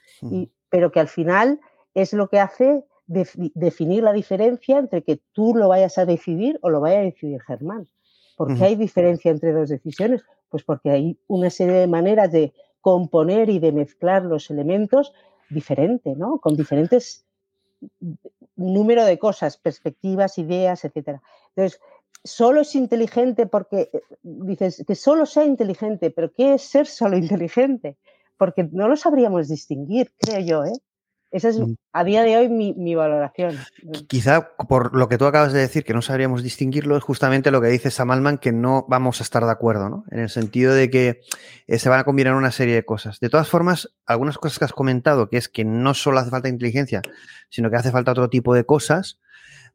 [0.70, 1.60] pero que al final
[1.92, 6.70] es lo que hace definir la diferencia entre que tú lo vayas a decidir o
[6.70, 7.86] lo vaya a decidir Germán.
[8.38, 10.24] ¿Por qué hay diferencia entre dos decisiones?
[10.48, 15.12] Pues porque hay una serie de maneras de componer y de mezclar los elementos
[15.50, 16.38] diferente, ¿no?
[16.38, 17.26] Con diferentes
[18.56, 21.20] número de cosas, perspectivas, ideas, etc.
[21.54, 21.80] Entonces,
[22.24, 27.16] solo es inteligente porque eh, dices que solo sea inteligente, pero ¿qué es ser solo
[27.18, 27.96] inteligente?
[28.36, 30.72] Porque no lo sabríamos distinguir, creo yo, ¿eh?
[31.32, 31.74] Esa es mm.
[31.94, 33.56] a día de hoy mi, valoración.
[34.06, 37.62] Quizá por lo que tú acabas de decir, que no sabríamos distinguirlo, es justamente lo
[37.62, 40.04] que dice Samalman, que no vamos a estar de acuerdo, ¿no?
[40.10, 41.22] En el sentido de que
[41.66, 43.18] eh, se van a combinar una serie de cosas.
[43.18, 46.50] De todas formas, algunas cosas que has comentado, que es que no solo hace falta
[46.50, 47.00] inteligencia,
[47.48, 49.18] sino que hace falta otro tipo de cosas,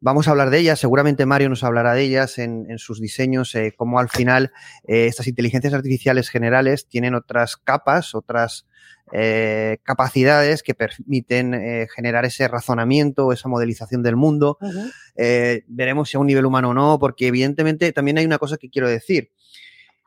[0.00, 3.74] Vamos a hablar de ellas, seguramente Mario nos hablará de ellas en, sus diseños, eh,
[3.76, 4.52] cómo al final
[4.86, 8.68] eh, estas inteligencias artificiales generales tienen otras capas, otras
[9.12, 14.58] eh, capacidades que permiten generar ese razonamiento, esa modelización del mundo.
[15.66, 18.70] veremos si a un nivel humano o no, porque evidentemente también hay una cosa que
[18.70, 19.32] quiero decir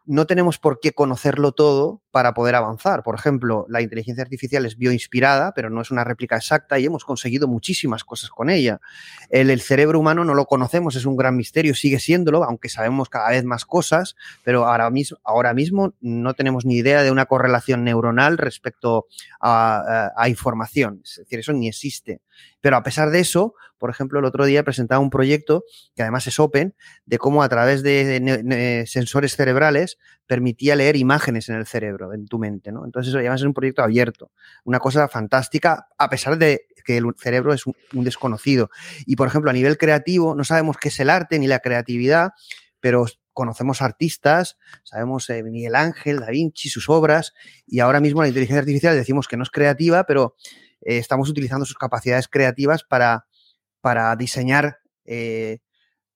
[0.05, 3.03] no tenemos por qué conocerlo todo para poder avanzar.
[3.03, 7.05] Por ejemplo, la inteligencia artificial es bioinspirada, pero no es una réplica exacta y hemos
[7.05, 8.81] conseguido muchísimas cosas con ella.
[9.29, 13.29] El, cerebro humano no lo conocemos, es un gran misterio, sigue siéndolo, aunque sabemos cada
[13.29, 17.83] vez más cosas, pero ahora mismo, ahora mismo no tenemos ni idea de una correlación
[17.83, 19.07] neuronal respecto
[19.39, 21.01] a, a información.
[21.03, 22.21] Es decir, eso ni existe.
[22.59, 25.63] Pero a pesar de eso, por ejemplo, el otro día presentaba un proyecto
[25.95, 26.75] que además es open,
[27.07, 32.37] de cómo a través de, sensores cerebrales permitía leer imágenes en el cerebro, en tu
[32.37, 32.85] mente, ¿no?
[32.85, 34.31] Entonces eso además es un proyecto abierto,
[34.65, 38.69] una cosa fantástica, a pesar de que el cerebro es un, desconocido.
[39.07, 42.33] Y, por ejemplo, a nivel creativo, no sabemos qué es el arte ni la creatividad,
[42.79, 47.33] pero conocemos artistas, sabemos eh, Miguel Ángel, Da Vinci, sus obras,
[47.65, 50.35] y ahora mismo la inteligencia artificial decimos que no es creativa, pero
[50.81, 53.25] eh, estamos utilizando sus capacidades creativas para,
[53.81, 55.59] para diseñar eh,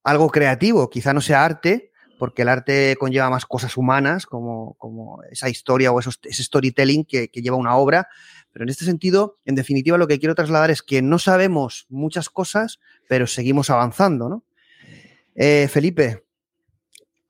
[0.04, 0.90] algo creativo.
[0.90, 5.92] Quizá no sea arte, porque el arte conlleva más cosas humanas, como, como esa historia
[5.92, 8.08] o ese storytelling que, lleva una obra.
[8.52, 12.30] Pero en este sentido, en definitiva, lo que quiero trasladar es que no sabemos muchas
[12.30, 14.46] cosas, pero seguimos avanzando, ¿no?
[15.36, 16.24] Eh, Felipe,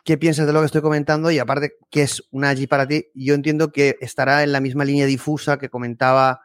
[0.04, 1.32] ¿qué piensas de lo que estoy comentando?
[1.32, 3.08] Y aparte, ¿qué es una allí para ti?
[3.16, 6.42] Yo entiendo que estará en la misma línea difusa que comentaba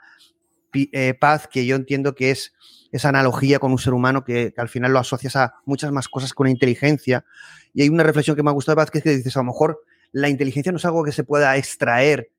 [0.72, 2.54] eh, Paz, que yo entiendo que es
[2.92, 6.34] esa analogía con un ser humano que, al final lo asocias a muchas más cosas
[6.34, 7.24] con inteligencia.
[7.72, 9.40] Y hay una reflexión que me ha gustado de Paz, que es que dices, a
[9.40, 12.30] lo mejor la inteligencia no es algo que se pueda extraer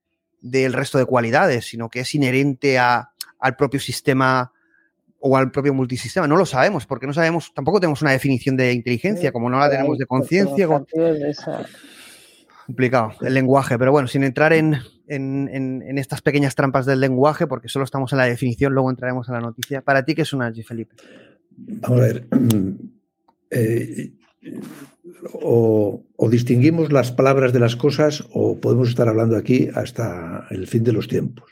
[0.42, 4.52] del resto de cualidades, sino que es inherente a, al propio sistema
[5.20, 6.28] o al propio multisistema.
[6.28, 9.70] No lo sabemos, porque no sabemos, tampoco tenemos una definición de inteligencia, como no la
[9.70, 10.68] tenemos de conciencia.
[12.66, 14.78] Complicado el lenguaje, pero bueno, sin entrar en,
[15.16, 19.36] en, estas pequeñas trampas del lenguaje, porque solo estamos en la definición, luego entraremos en
[19.36, 19.82] la noticia.
[19.82, 20.96] ¿Para ti qué es una G, Felipe?
[21.58, 22.28] Vamos a ver.
[23.54, 24.14] Eh,
[25.34, 30.86] o, distinguimos las palabras de las cosas o podemos estar hablando aquí hasta el fin
[30.86, 31.52] de los tiempos.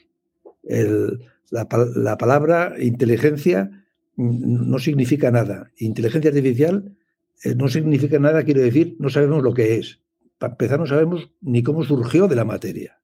[0.64, 3.70] la, la, palabra inteligencia
[4.16, 5.72] no significa nada.
[5.78, 6.96] Inteligencia artificial
[7.44, 10.00] eh, no significa nada, quiero decir, no sabemos lo que es.
[10.38, 13.00] Para empezar, no sabemos ni cómo surgió de la materia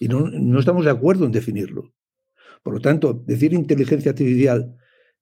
[0.00, 1.94] y no, estamos de acuerdo en definirlo.
[2.62, 4.74] Por lo tanto, decir inteligencia artificial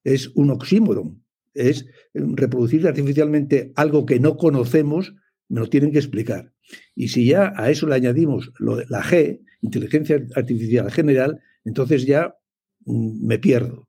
[0.05, 5.15] es un oxímoron, es reproducir artificialmente algo que no conocemos,
[5.49, 6.53] me lo tienen que explicar.
[6.95, 12.37] Y si ya a eso le añadimos la G, inteligencia artificial general, entonces ya
[12.85, 13.89] mm, me pierdo.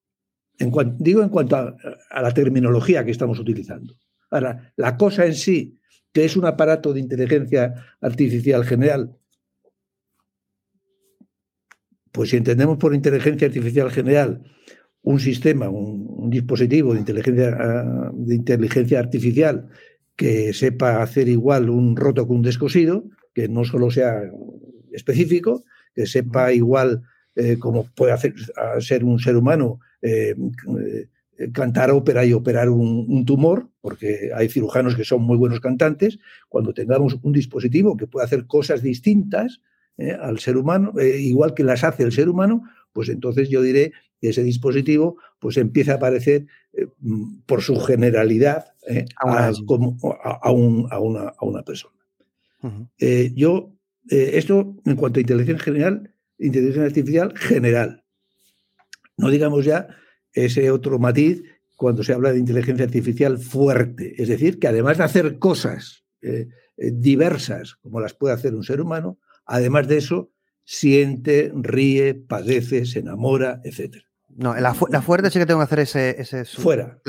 [0.57, 1.75] En digo en cuanto a,
[2.09, 3.95] a, la terminología que estamos utilizando.
[4.31, 5.79] Ahora, la cosa en sí,
[6.11, 9.19] que es un aparato de inteligencia artificial general,
[12.11, 14.43] pues si entendemos por inteligencia artificial general
[15.01, 19.69] un sistema, un, dispositivo de inteligencia, ah, de inteligencia artificial
[20.15, 24.21] que sepa hacer igual un roto que un descosido, que no solo sea
[24.91, 25.63] específico,
[25.95, 27.03] que sepa igual
[27.35, 28.33] eh, como puede hacer,
[28.79, 30.35] ser un ser humano, eh,
[31.37, 36.19] eh, cantar ópera y operar un, tumor, porque hay cirujanos que son muy buenos cantantes,
[36.49, 39.61] cuando tengamos un dispositivo que pueda hacer cosas distintas
[39.99, 43.61] eh, al ser humano, eh, igual que las hace el ser humano, pues entonces yo
[43.61, 46.45] diré que ese dispositivo pues empieza a aparecer
[46.99, 48.65] mm, por su generalidad
[49.21, 51.93] a, como, a, una, persona.
[53.35, 53.71] yo,
[54.09, 58.03] esto en cuanto a inteligencia general, inteligencia artificial general.
[59.17, 59.87] No digamos ya
[60.33, 61.43] ese otro matiz
[61.75, 66.49] cuando se habla de inteligencia artificial fuerte, es decir, que además de hacer cosas eh,
[66.75, 69.17] eh, diversas como las puede hacer un ser humano,
[69.49, 70.31] además de eso,
[70.63, 73.97] siente, ríe, padece, se enamora, etc.
[74.29, 76.21] No, la, fuerte sí que tengo que hacer ese...
[76.21, 76.99] ese fuera,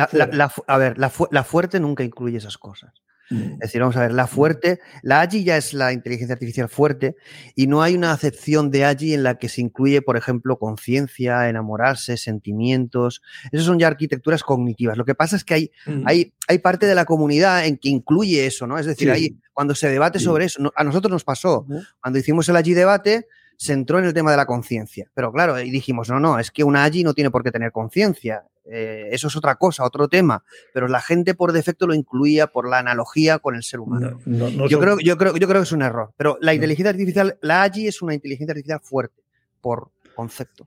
[0.67, 2.93] a ver, la, fuerte nunca incluye esas cosas.
[3.31, 3.53] Mm.
[3.55, 7.17] Es decir, vamos a ver, la fuerte, la AGI ya es la inteligencia artificial fuerte
[7.55, 11.49] y no hay una acepción de AGI en la que se incluye, por ejemplo, conciencia,
[11.49, 13.23] enamorarse, sentimientos.
[13.53, 14.99] Esas son ya arquitecturas cognitivas.
[14.99, 16.03] Lo que pasa es que hay, mm.
[16.07, 18.79] hay, hay parte de la comunidad en que incluye eso, ¿no?
[18.79, 21.67] Es decir, ahí cuando se debate sobre eso, a nosotros nos pasó,
[22.01, 23.27] cuando hicimos el AGI debate,
[23.61, 25.11] se entró en el tema de la conciencia.
[25.13, 27.73] Pero claro, y dijimos, no, no, es que una AGI no tiene por qué tener
[27.73, 28.45] conciencia.
[28.65, 30.43] Eh, eso es otra cosa, otro tema.
[30.73, 34.19] Pero la gente por defecto lo incluía por la analogía con el ser humano.
[34.25, 36.15] yo, creo, yo, creo, yo creo que es un error.
[36.17, 39.23] Pero la inteligencia artificial, la AGI es una inteligencia artificial fuerte,
[39.61, 40.67] por concepto.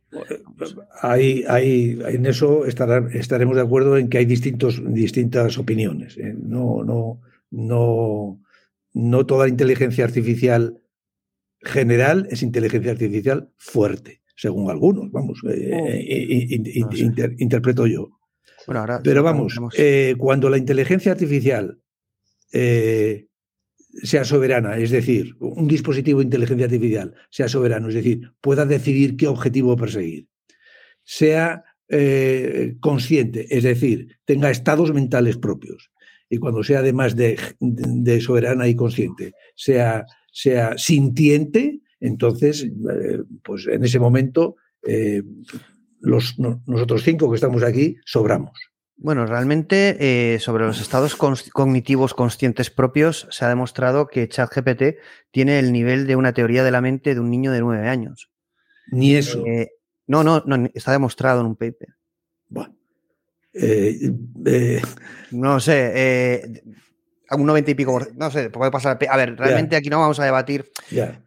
[1.02, 6.16] Hay, hay, en eso estaremos de acuerdo en que hay distintos, distintas opiniones.
[6.20, 6.36] ¿eh?
[6.38, 8.40] No, no, no,
[8.94, 10.78] no toda inteligencia artificial
[11.64, 15.88] general es inteligencia artificial fuerte, según algunos, vamos, eh, oh.
[15.88, 18.20] eh, interpreto yo.
[19.04, 21.80] Pero vamos, eh, cuando la inteligencia artificial
[22.50, 29.18] sea soberana, es decir, un dispositivo de inteligencia artificial sea soberano, es decir, pueda decidir
[29.18, 30.28] qué objetivo perseguir,
[31.04, 31.64] sea
[32.80, 35.92] consciente, es decir, tenga estados mentales propios,
[36.30, 43.68] y cuando sea además de, de soberana y consciente, sea sea sintiente, entonces, eh, pues
[43.68, 45.24] en ese momento, eh,
[46.02, 48.60] los, nosotros cinco que estamos aquí sobramos.
[48.98, 54.98] Bueno, realmente eh, sobre los estados cognitivos conscientes propios se ha demostrado que ChatGPT
[55.32, 58.30] tiene el nivel de una teoría de la mente de un niño de nueve años.
[58.92, 59.44] Ni eso.
[60.08, 61.96] no, no, no, está demostrado en un paper.
[62.50, 62.76] Bueno.
[65.32, 66.64] no sé,
[67.36, 68.98] un 90 y pico, no sé, puede pasar.
[69.10, 70.72] A ver, realmente aquí no vamos a debatir.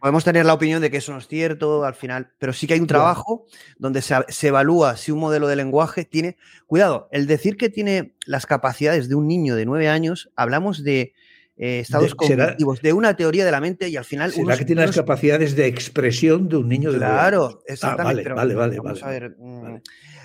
[0.00, 2.74] Podemos tener la opinión de que eso no es cierto al final, pero sí que
[2.74, 3.46] hay un trabajo
[3.78, 6.36] donde se, evalúa si un modelo de lenguaje tiene.
[6.66, 11.14] Cuidado, el decir que tiene las capacidades de un niño de 9 años, hablamos de
[11.58, 14.30] eh, estados cognitivos, de una teoría de la mente y al final.
[14.30, 17.20] ¿Será que tiene las capacidades de expresión de un niño de 9 años?
[17.20, 18.28] Claro, ah, exactamente.
[18.28, 19.76] vale, vale, vale, ver, mm,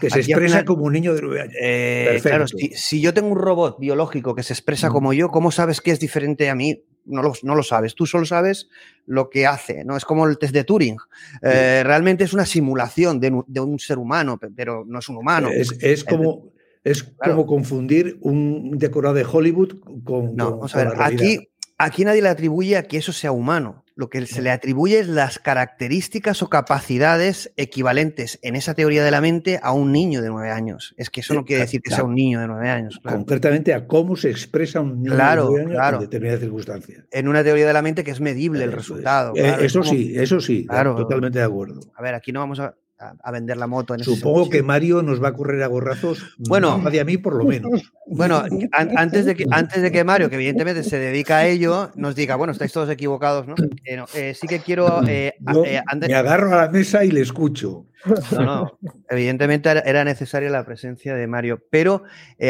[0.02, 1.56] que se expresa como un niño de 9 años.
[1.62, 4.92] Eh, claro, si, yo tengo un robot biológico que se expresa mm.
[4.92, 6.84] como yo, ¿cómo sabes que es diferente a mí?
[7.06, 8.70] No lo, no lo, sabes, tú solo sabes
[9.08, 9.98] lo que hace, ¿no?
[9.98, 10.98] Es como el test de Turing.
[11.42, 15.50] Eh, realmente es una simulación de, un ser humano, pero no es un humano.
[15.50, 16.52] Es, como,
[16.84, 20.36] es como confundir un decorado de Hollywood con.
[20.36, 24.10] No, vamos a ver, aquí, aquí nadie le atribuye a que eso sea humano lo
[24.10, 29.22] que se le atribuye es las características o capacidades equivalentes en esa teoría de la
[29.22, 30.96] mente a un niño de nueve años.
[30.98, 33.00] Es que eso no quiere decir que sea un niño de nueve años.
[33.04, 37.06] Concretamente a cómo se expresa un niño de nueve años en determinadas circunstancias.
[37.12, 39.34] En una teoría de la mente que es medible el resultado.
[39.36, 41.82] Eh, eso sí, eso sí, totalmente de acuerdo.
[41.96, 42.76] A ver, aquí no vamos a,
[43.24, 43.94] a, vender la moto.
[43.94, 46.36] En Supongo que Mario nos va a correr a gorrazos.
[46.38, 47.72] Bueno, a a mí por lo menos.
[48.14, 52.14] Bueno, antes, de que, antes de que Mario, que evidentemente se dedica a ello, nos
[52.14, 53.56] diga, bueno, estáis todos equivocados, ¿no?
[53.86, 55.02] Eh, eh, sí que quiero...
[55.08, 57.86] Eh, me agarro a la mesa y le escucho.
[58.34, 58.78] No, no.
[59.10, 62.04] Evidentemente era necesaria la presencia de Mario, pero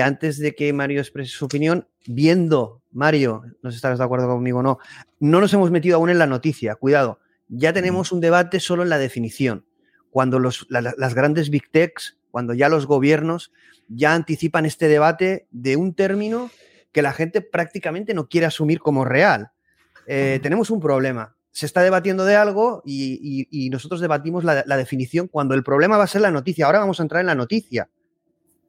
[0.03, 4.29] antes de que Mario exprese su opinión, viendo, Mario, no sé si estarás de acuerdo
[4.29, 4.79] conmigo o no,
[5.19, 8.89] no nos hemos metido aún en la noticia, cuidado, ya tenemos un debate solo en
[8.89, 9.63] la definición
[10.11, 13.51] cuando los, las grandes big techs, cuando ya los gobiernos
[13.87, 16.51] ya anticipan este debate de un término
[16.91, 19.51] que la gente prácticamente no quiere asumir como real.
[20.07, 21.35] Eh, tenemos un problema.
[21.51, 26.07] Se está debatiendo de algo y, nosotros debatimos la, definición cuando el problema va a
[26.07, 26.65] ser la noticia.
[26.65, 27.89] Ahora vamos a entrar en la noticia.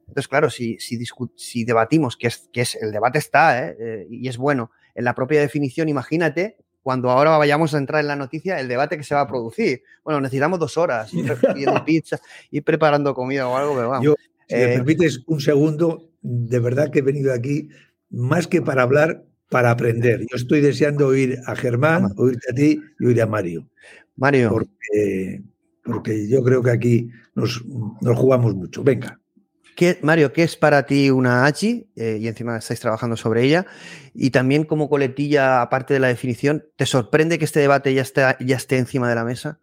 [0.07, 3.77] Entonces, claro, si, si, debatimos, que es, que es el debate está ¿eh?
[3.79, 8.07] Eh, y es bueno, en la propia definición, imagínate cuando ahora vayamos a entrar en
[8.07, 9.81] la noticia, el debate que se va a producir.
[10.03, 11.25] Bueno, necesitamos dos horas, ir
[11.85, 12.19] pizza,
[12.51, 14.05] ir preparando comida o algo, pero vamos.
[14.05, 14.15] Yo,
[14.47, 17.69] si me eh, permites un segundo, de verdad que he venido aquí
[18.09, 20.21] más que para hablar, para aprender.
[20.21, 23.67] Yo estoy deseando oír a Germán, oírte a ti y oír a Mario.
[24.17, 24.49] Mario.
[24.49, 25.41] Porque,
[25.83, 27.63] porque yo creo que aquí nos,
[28.01, 28.83] nos jugamos mucho.
[28.83, 29.19] Venga.
[29.75, 31.87] ¿Qué, Mario, ¿qué es para ti una AGI?
[31.95, 33.65] Eh, y encima estáis trabajando sobre ella.
[34.13, 38.21] Y también como coletilla, aparte de la definición, ¿te sorprende que este debate ya esté,
[38.39, 39.59] ya esté encima de la mesa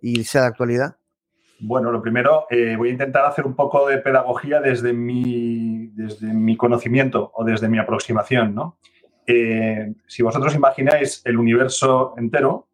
[0.00, 0.96] y sea de actualidad?
[1.58, 6.32] Bueno, lo primero, eh, voy a intentar hacer un poco de pedagogía desde mi, desde
[6.32, 8.54] mi conocimiento o desde mi aproximación.
[8.54, 8.78] ¿no?
[9.26, 12.68] Eh, si vosotros imagináis el universo entero,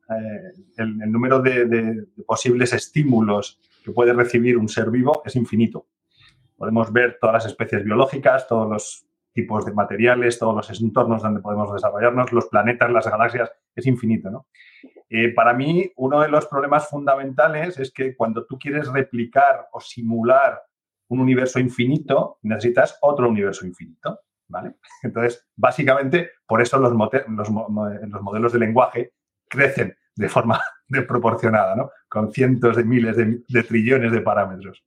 [0.76, 5.86] el, número de posibles estímulos que puede recibir un ser vivo es infinito.
[6.56, 11.40] Podemos ver todas las especies biológicas, todos los tipos de materiales, todos los entornos donde
[11.40, 14.30] podemos desarrollarnos, los planetas, las galaxias, es infinito.
[14.30, 14.46] ¿no?
[15.10, 19.80] Eh, para mí, uno de los problemas fundamentales es que cuando tú quieres replicar o
[19.80, 20.62] simular
[21.08, 24.20] un universo infinito, necesitas otro universo infinito.
[24.48, 24.76] ¿vale?
[25.02, 29.12] Entonces, básicamente, por eso los, los, modelos de lenguaje
[29.48, 31.90] crecen de forma desproporcionada, ¿no?
[32.08, 34.84] con cientos de miles de, trillones de parámetros.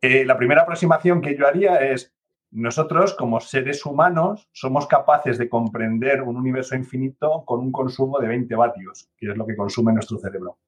[0.00, 2.14] Eh, la primera aproximación que yo haría es,
[2.50, 8.28] nosotros como seres humanos somos capaces de comprender un universo infinito con un consumo de
[8.28, 10.58] 20 vatios, que es lo que consume nuestro cerebro.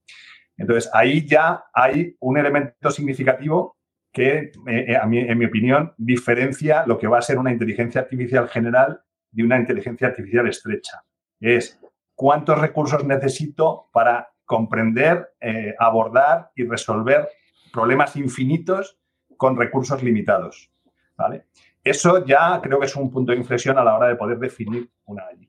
[0.57, 3.77] Entonces, ahí ya hay un elemento significativo
[4.13, 8.01] que, eh, a mí, en mi opinión, diferencia lo que va a ser una inteligencia
[8.01, 9.01] artificial general
[9.31, 11.05] de una inteligencia artificial estrecha.
[11.41, 11.81] Es
[12.15, 17.29] cuántos recursos necesito para comprender, eh, abordar y resolver
[17.73, 18.99] problemas infinitos
[19.39, 20.71] con recursos limitados.
[21.17, 21.47] ¿vale?
[21.83, 24.91] Eso ya creo que es un punto de inflexión a la hora de poder definir
[25.07, 25.49] una AI.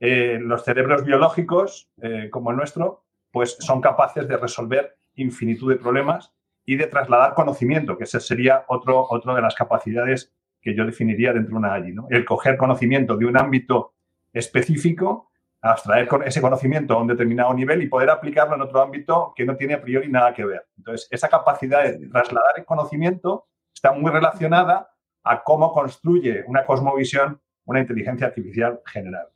[0.00, 5.78] Eh, los cerebros biológicos, eh, como el nuestro, pues son capaces de resolver infinitud de
[5.78, 6.34] problemas
[6.66, 11.32] y de trasladar conocimiento, que esa sería otro, otra de las capacidades que yo definiría
[11.32, 11.92] dentro de una AI.
[11.92, 12.06] ¿no?
[12.10, 13.94] El coger conocimiento de un ámbito
[14.32, 15.30] específico
[15.72, 19.56] abstraer ese conocimiento a un determinado nivel y poder aplicarlo en otro ámbito que no
[19.56, 20.66] tiene a priori nada que ver.
[20.76, 24.90] Entonces, esa capacidad de trasladar el conocimiento está muy relacionada
[25.22, 29.28] a cómo construye una cosmovisión una inteligencia artificial general.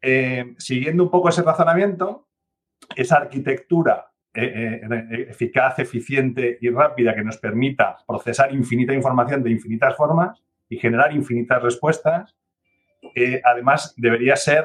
[0.00, 2.26] Eh, siguiendo un poco ese razonamiento,
[2.96, 9.50] esa arquitectura eh, eh, eficaz, eficiente y rápida que nos permita procesar infinita información de
[9.50, 12.34] infinitas formas y generar infinitas respuestas,
[13.44, 14.64] además debería ser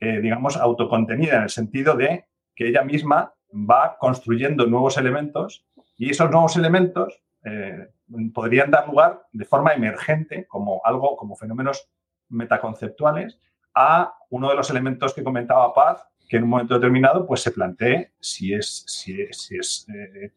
[0.00, 6.10] eh, digamos, autocontenida en el sentido de que ella misma va construyendo nuevos elementos y
[6.10, 7.88] esos nuevos elementos eh,
[8.32, 11.88] podrían dar lugar de forma emergente, como algo, como fenómenos
[12.28, 13.38] metaconceptuales,
[13.74, 17.50] a uno de los elementos que comentaba Paz, que en un momento determinado pues, se
[17.50, 20.32] plantee si, es, si, es, eh,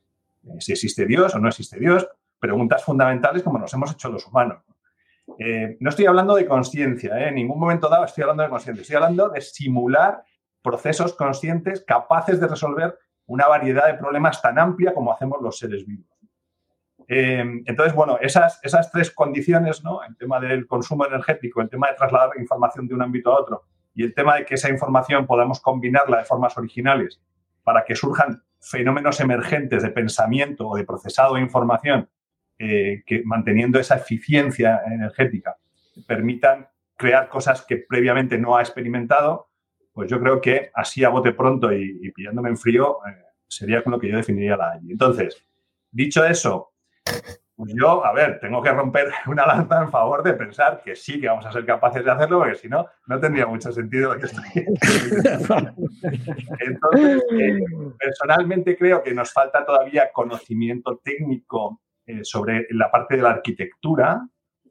[0.59, 2.07] si existe Dios o no existe Dios,
[2.39, 4.64] preguntas fundamentales como nos hemos hecho los humanos.
[5.40, 7.30] Eh, no estoy hablando de conciencia, ¿eh?
[7.30, 10.24] en ningún momento dado estoy hablando de conciencia, estoy hablando de simular
[10.62, 15.86] procesos conscientes capaces de resolver una variedad de problemas tan amplia como hacemos los seres
[15.86, 16.06] vivos.
[17.08, 20.04] Eh, entonces, bueno, esas, esas tres condiciones, ¿no?
[20.04, 23.64] el tema del consumo energético, el tema de trasladar información de un ámbito a otro
[23.94, 27.22] y el tema de que esa información podamos combinarla de formas originales
[27.64, 32.10] para que surjan fenómenos emergentes de pensamiento o de procesado de información
[32.64, 35.57] eh, que manteniendo esa eficiencia energética
[36.05, 39.49] permitan crear cosas que previamente no ha experimentado,
[39.91, 43.16] pues yo creo que así a bote pronto y, pillándome en frío eh,
[43.47, 44.80] sería con lo que yo definiría la.
[44.88, 45.43] Entonces,
[45.89, 46.74] dicho eso,
[47.55, 51.20] pues yo, a ver, tengo que romper una lanza en favor de pensar que sí
[51.20, 54.28] que vamos a ser capaces de hacerlo, porque si no, no tendría mucho sentido que
[54.28, 54.66] estoy.
[56.59, 57.59] Entonces, eh,
[57.97, 64.28] personalmente creo que nos falta todavía conocimiento técnico eh, sobre la parte de la arquitectura,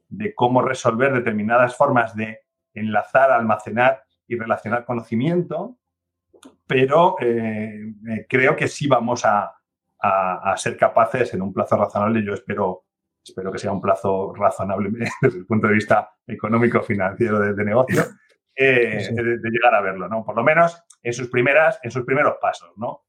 [0.09, 2.39] de cómo resolver determinadas formas de
[2.73, 5.77] enlazar, almacenar y relacionar conocimiento,
[6.67, 9.53] pero eh, eh, creo que sí vamos a,
[10.55, 12.85] ser capaces en un plazo razonable, yo espero,
[13.23, 14.89] espero que sea un plazo razonable
[15.21, 18.03] desde el punto de vista económico, financiero de, negocio,
[18.57, 20.25] de, llegar a verlo, ¿no?
[20.25, 23.03] Por lo menos en sus, primeras, en sus primeros pasos, ¿no?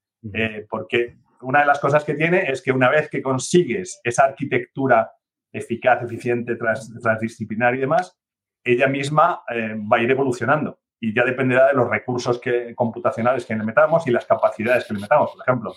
[0.68, 5.12] porque una de las cosas que tiene es que una vez que consigues esa arquitectura
[5.52, 8.18] eficaz, eficiente, transdisciplinar y demás,
[8.64, 13.44] ella misma eh, va a ir evolucionando y ya dependerá de los recursos que, computacionales
[13.44, 15.32] que le metamos y las capacidades que le metamos.
[15.32, 15.74] Por ejemplo,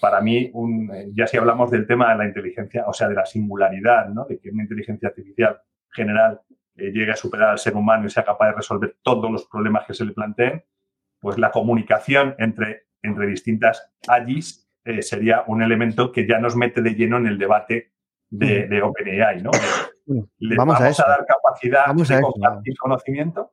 [0.00, 0.52] para mí,
[0.92, 4.26] eh, ya si hablamos del tema de la inteligencia, o sea, de la singularidad, ¿no?
[4.26, 5.58] de que una inteligencia artificial
[5.90, 6.42] general
[6.76, 9.86] eh, llegue a superar al ser humano y sea capaz de resolver todos los problemas
[9.86, 10.62] que se le planteen,
[11.20, 16.80] pues la comunicación entre, entre distintas AGIs eh, sería un elemento que ya nos mete
[16.80, 17.90] de lleno en el debate
[18.30, 19.50] de, de OpenAI, ¿no?
[20.38, 23.52] ¿Le vamos, a, dar capacidad de compartir conocimiento?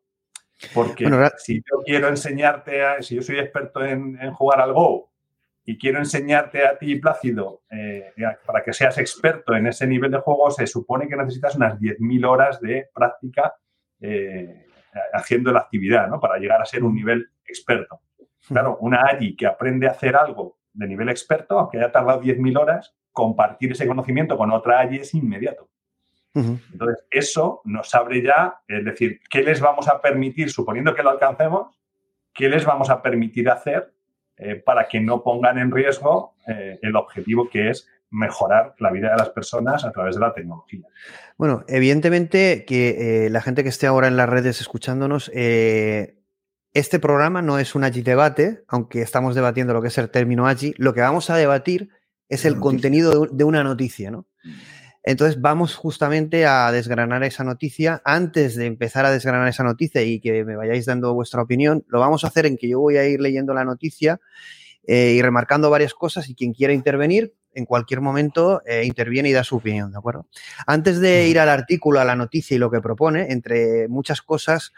[0.76, 5.12] Porque si yo quiero enseñarte, si yo soy experto en, jugar al Go
[5.66, 8.14] y quiero enseñarte a ti, Plácido, eh,
[8.46, 12.28] para que seas experto en ese nivel de juego, se supone que necesitas unas 10.000
[12.28, 13.56] horas de práctica
[14.00, 14.68] eh,
[15.14, 16.20] haciendo la actividad, ¿no?
[16.20, 18.02] Para llegar a ser un nivel experto.
[18.48, 22.60] Claro, una AGI que aprende a hacer algo de nivel experto, aunque haya tardado 10.000
[22.60, 25.70] horas, compartir ese conocimiento con otra AGI es inmediato.
[26.36, 31.12] Entonces, eso nos abre ya, es decir, ¿qué les vamos a permitir, suponiendo que lo
[31.12, 31.80] alcancemos,
[32.34, 33.94] qué les vamos a permitir hacer
[34.38, 39.12] eh, para que no pongan en riesgo eh, el objetivo que es mejorar la vida
[39.12, 40.82] de las personas a través de la tecnología.
[41.38, 45.32] Bueno, evidentemente que eh, la gente que esté ahora en las redes escuchándonos,
[46.74, 50.48] este programa no es un Agi debate, aunque estamos debatiendo lo que es el término
[50.48, 50.74] Agi.
[50.78, 51.90] Lo que vamos a debatir
[52.30, 54.28] es el contenido de, una noticia, ¿no?
[54.44, 54.52] Mm.
[55.06, 58.02] Entonces vamos justamente a desgranar esa noticia.
[58.06, 62.00] Antes de empezar a desgranar esa noticia y que me vayáis dando vuestra opinión, lo
[62.00, 64.22] vamos a hacer en que yo voy a ir leyendo la noticia
[64.88, 69.34] eh, y remarcando varias cosas y quien quiera intervenir, en cualquier momento eh, interviene y
[69.34, 70.28] da su opinión, ¿de acuerdo?
[70.66, 74.72] Antes de ir al artículo, a la noticia y lo que propone, entre muchas cosas,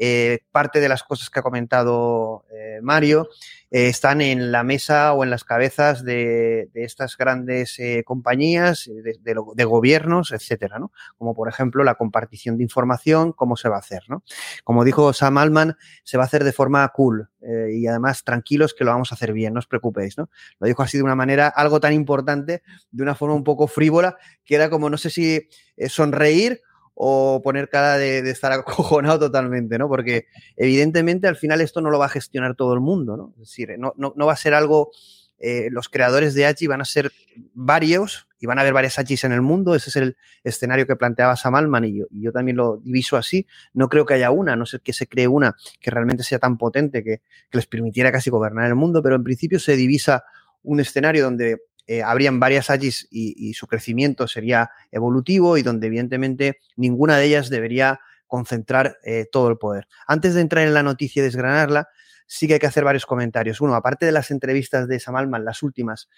[0.00, 3.28] eh, parte de las cosas que ha comentado eh, Mario
[3.68, 10.30] eh, están en la mesa o en las cabezas de, estas grandes compañías, de, gobiernos,
[10.30, 10.92] etcétera, ¿no?
[11.18, 14.22] Como por ejemplo la compartición de información, cómo se va a hacer, ¿no?
[14.62, 18.84] Como dijo Sam Altman, se va a hacer de forma cool y además tranquilos que
[18.84, 20.30] lo vamos a hacer bien, no os preocupéis, ¿no?
[20.60, 24.16] Lo dijo así de una manera, algo tan importante, de una forma un poco frívola,
[24.44, 25.48] que era como, no sé si
[25.88, 26.62] sonreír
[27.00, 29.88] o poner cara de, estar acojonado totalmente, ¿no?
[29.88, 30.26] Porque
[30.56, 33.32] evidentemente al final esto no lo va a gestionar todo el mundo, ¿no?
[33.34, 34.90] Es decir, no, va a ser algo,
[35.38, 37.12] eh, los creadores de Achi van a ser
[37.54, 40.96] varios y van a haber varias Achis en el mundo, ese es el escenario que
[40.96, 44.32] planteaba Sam Altman y yo, y yo también lo diviso así, no creo que haya
[44.32, 47.22] una, no sé que se cree una que realmente sea tan potente que
[47.52, 50.24] les permitiera casi gobernar el mundo, pero en principio se divisa
[50.64, 51.58] un escenario donde
[51.88, 57.48] eh, habrían varias AGIs y, su crecimiento sería evolutivo y donde evidentemente ninguna de ellas
[57.48, 59.88] debería concentrar eh, todo el poder.
[60.06, 61.88] Antes de entrar en la noticia y desgranarla,
[62.26, 63.62] sí que hay que hacer varios comentarios.
[63.62, 66.10] Uno, aparte de las entrevistas de Sam Altman, las últimas,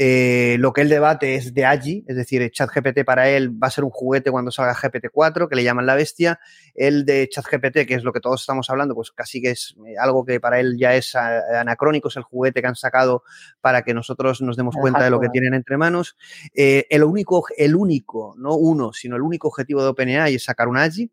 [0.00, 3.70] eh, lo que él debate es de Agi, es decir, ChatGPT para él va a
[3.70, 6.38] ser un juguete cuando salga GPT-4, que le llaman la bestia.
[6.72, 9.94] El de ChatGPT, que es lo que todos estamos hablando, pues casi que es eh,
[10.00, 13.24] algo que para él ya es anacrónico, es el juguete que han sacado
[13.60, 16.16] para que nosotros nos demos cuenta de lo que tienen entre manos.
[16.54, 20.68] Eh, el único, el único, no uno, sino el único objetivo de OpenAI es sacar
[20.68, 21.10] un Agi.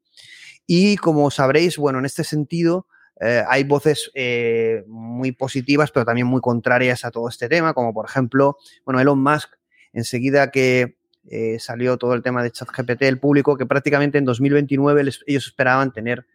[0.67, 2.85] Y como sabréis, bueno, en este sentido,
[3.21, 7.93] eh, hay voces eh, muy positivas, pero también muy contrarias a todo este tema, como
[7.93, 9.51] por ejemplo, bueno, Elon Musk,
[9.93, 10.97] enseguida que
[11.29, 15.91] eh, salió todo el tema de ChatGPT, el público, que prácticamente en 2029 ellos esperaban
[15.91, 16.25] tener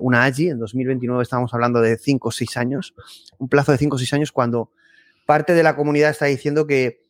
[0.00, 2.94] una AGI, en 2029 estamos hablando de 5 o 6 años,
[3.38, 4.70] un plazo de 5 o 6 años cuando
[5.26, 7.00] parte de la comunidad está diciendo que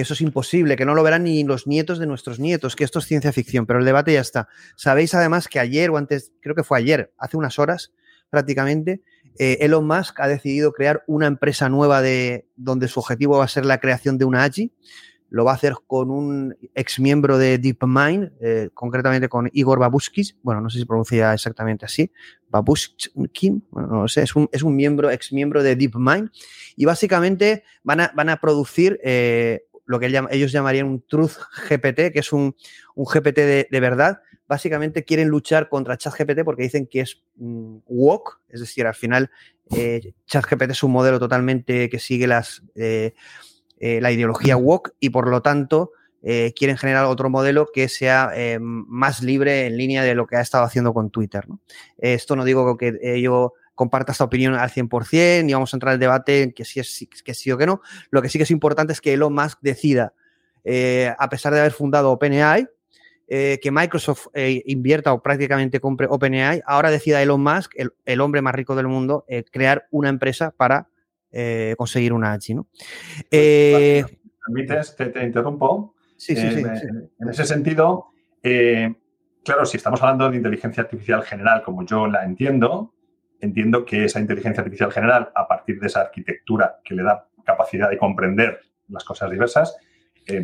[0.00, 2.98] eso es imposible, que no lo verán ni los nietos de nuestros nietos, que esto
[2.98, 4.48] es ciencia ficción, pero el debate ya está.
[4.76, 7.92] Sabéis además que ayer o antes, creo que fue ayer, hace unas horas,
[8.30, 9.02] prácticamente,
[9.38, 13.48] eh, Elon Musk ha decidido crear una empresa nueva de, donde su objetivo va a
[13.48, 14.72] ser la creación de una AGI.
[15.30, 20.24] Lo va a hacer con un ex miembro de DeepMind, eh, concretamente con Igor Babushkin.
[20.42, 22.10] Bueno, no sé si pronuncia exactamente así.
[22.48, 26.30] Babushkin, no lo sé, es un, es un miembro, ex miembro de DeepMind.
[26.76, 31.36] Y básicamente van a, van a producir eh, lo que ellos llamarían un Truth
[31.68, 32.56] GPT, que es un,
[32.94, 34.20] un GPT de verdad,
[34.50, 39.30] básicamente quieren luchar contra ChatGPT porque dicen que es mm, woke, es decir, al final
[39.70, 43.14] eh, ChatGPT es un modelo totalmente que sigue las, eh,
[43.78, 45.92] eh, la ideología woke y por lo tanto
[46.54, 48.30] quieren generar otro modelo que sea
[48.60, 51.46] más libre en línea de lo que ha estado haciendo con Twitter.
[51.96, 55.94] Esto no digo que yo comparta esta opinión al 100%, ni vamos a entrar en
[55.94, 57.80] el debate en que sí, es, que sí o que no.
[58.10, 60.12] Lo que sí que es importante es que Elon Musk decida,
[61.18, 62.68] a pesar de haber fundado OpenAI,
[63.32, 68.42] eh, que Microsoft eh, invierta o prácticamente compre OpenAI, ahora decida Elon Musk, el, hombre
[68.42, 70.88] más rico del mundo, eh, crear una empresa para
[71.76, 72.54] conseguir una AGI.
[72.54, 72.66] ¿no?
[73.30, 74.04] ¿Me
[74.44, 74.96] permites?
[74.96, 75.94] Te, interrumpo.
[76.16, 76.64] Sí, sí, sí,
[77.20, 78.06] En ese sentido,
[78.42, 82.94] claro, si estamos hablando de inteligencia artificial general, como yo la entiendo,
[83.40, 87.88] entiendo que esa inteligencia artificial general, a partir de esa arquitectura que le da capacidad
[87.88, 88.58] de comprender
[88.88, 89.76] las cosas diversas,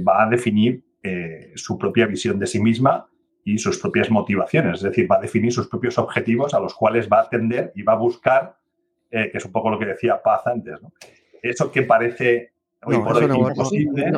[0.06, 3.06] va a definir eh, su propia visión de sí misma
[3.44, 4.78] y sus propias motivaciones.
[4.78, 7.82] Es decir, va a definir sus propios objetivos a los cuales va a atender y
[7.82, 8.56] va a buscar,
[9.08, 10.80] eh, que es un poco lo que decía Paz antes.
[11.40, 12.50] Eso que parece
[12.88, 14.12] imposible.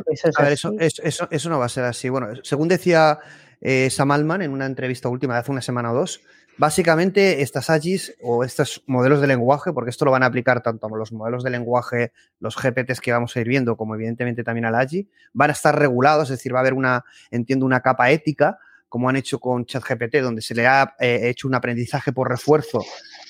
[1.31, 2.09] eso, no va a ser así.
[2.09, 3.19] Bueno, según decía
[3.61, 6.23] eh, Sam Altman en una entrevista última de hace una semana o dos,
[6.59, 10.89] Básicamente, estas AGIs o estos modelos de lenguaje, porque esto lo van a aplicar tanto
[10.89, 14.65] a los modelos de lenguaje, los GPTs que vamos a ir viendo, como evidentemente también
[14.65, 18.11] al AGI, van a estar regulados, es decir, va a haber una, entiendo, una capa
[18.11, 22.29] ética, como han hecho con ChatGPT, donde se le ha eh, hecho un aprendizaje por
[22.29, 22.85] refuerzo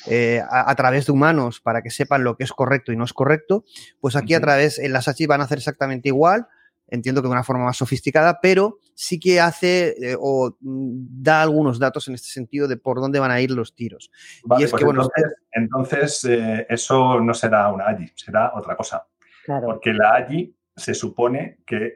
[0.07, 3.13] eh, a, través de humanos para que sepan lo que es correcto y no es
[3.13, 3.65] correcto,
[4.01, 6.47] pues aquí a través, en las AGI van a hacer exactamente igual,
[6.87, 11.43] entiendo que de una forma más sofisticada, pero sí que hace eh, o mm, da
[11.43, 14.11] algunos datos en este sentido de por dónde van a ir los tiros.
[14.59, 15.09] y es pues que, bueno,
[15.53, 19.07] entonces, eh, eso no será una AGI, será otra cosa.
[19.47, 21.95] Porque la AGI se supone que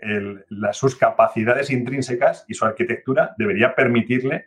[0.73, 4.47] sus capacidades intrínsecas y su arquitectura debería permitirle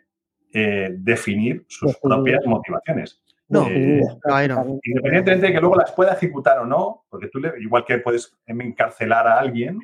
[0.52, 3.22] eh, definir sus propias motivaciones.
[3.48, 8.34] No, Independientemente de que luego las pueda ejecutar o no, porque tú, igual que puedes
[8.46, 9.78] encarcelar a alguien,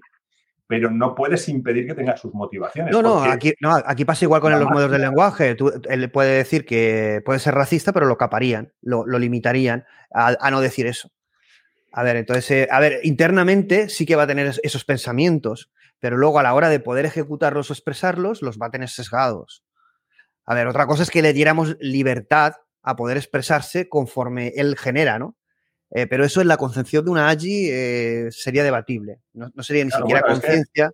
[0.72, 2.94] pero no puedes impedir que tenga sus motivaciones.
[2.94, 5.54] No, no, aquí, no, aquí pasa igual con los modelos de lenguaje.
[5.90, 10.86] él puede decir que puede ser racista, pero lo caparían, lo, limitarían a, no decir
[10.86, 11.10] eso.
[11.92, 15.70] A ver, entonces, eh, a ver, internamente sí que va a tener esos pensamientos,
[16.00, 19.62] pero luego a la hora de poder ejecutarlos o expresarlos, los va a tener sesgados.
[20.46, 25.18] A ver, otra cosa es que le diéramos libertad a poder expresarse conforme él genera,
[25.18, 25.36] ¿no?
[25.94, 29.20] Eh, pero eso en la concepción de una AGI eh, sería debatible.
[29.34, 30.90] No, sería ni siquiera conciencia.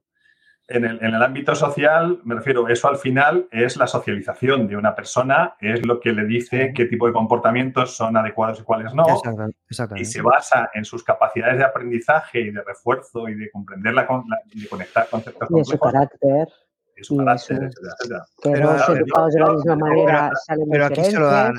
[0.67, 4.77] En el, en el, ámbito social, me refiero, eso al final es la socialización de
[4.77, 8.93] una persona, es lo que le dice qué tipo de comportamientos son adecuados y cuáles
[8.93, 9.07] no.
[9.07, 10.03] Exactamente.
[10.03, 14.07] Y se basa en sus capacidades de aprendizaje y de refuerzo y de comprender la,
[14.53, 16.49] y de conectar conceptos y su carácter.
[16.97, 18.73] Y su carácter, etcétera, Pero,
[19.29, 20.31] de la misma manera
[20.71, 21.55] pero aquí se lo dan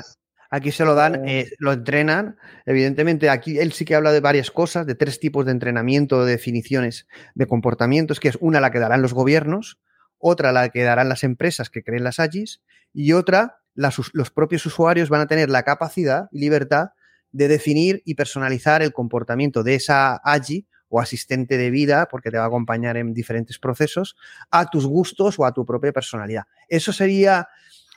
[0.50, 2.36] Aquí se lo dan, eh, lo entrenan.
[2.66, 6.32] Evidentemente, aquí él sí que habla de varias cosas, de tres tipos de entrenamiento, de
[6.32, 9.78] definiciones de comportamientos, que es una la que darán los gobiernos,
[10.18, 15.08] otra la que darán las empresas que creen las AGIs y otra los propios usuarios
[15.08, 16.90] van a tener la capacidad y libertad
[17.32, 22.36] de definir y personalizar el comportamiento de esa AGI o asistente de vida, porque te
[22.36, 24.16] va a acompañar en diferentes procesos,
[24.50, 26.44] a tus gustos o a tu propia personalidad.
[26.68, 27.48] ¿Eso sería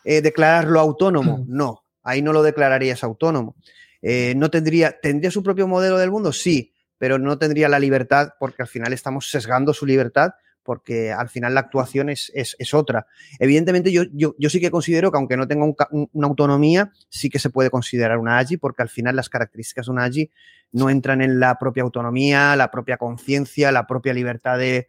[0.03, 1.43] eh, declararlo autónomo?
[1.47, 3.55] No, ahí no lo declararías autónomo.
[4.01, 6.33] Eh, no tendría, ¿tendría su propio modelo del mundo?
[6.33, 10.31] Sí, pero no tendría la libertad porque al final estamos sesgando su libertad
[10.63, 12.33] porque al final la actuación es,
[12.73, 13.05] otra.
[13.37, 17.49] Evidentemente yo, yo, sí que considero que aunque no tenga una autonomía, sí que se
[17.49, 20.31] puede considerar una AGI porque al final las características de una AGI
[20.71, 24.87] no entran en la propia autonomía, la propia conciencia, la propia libertad de,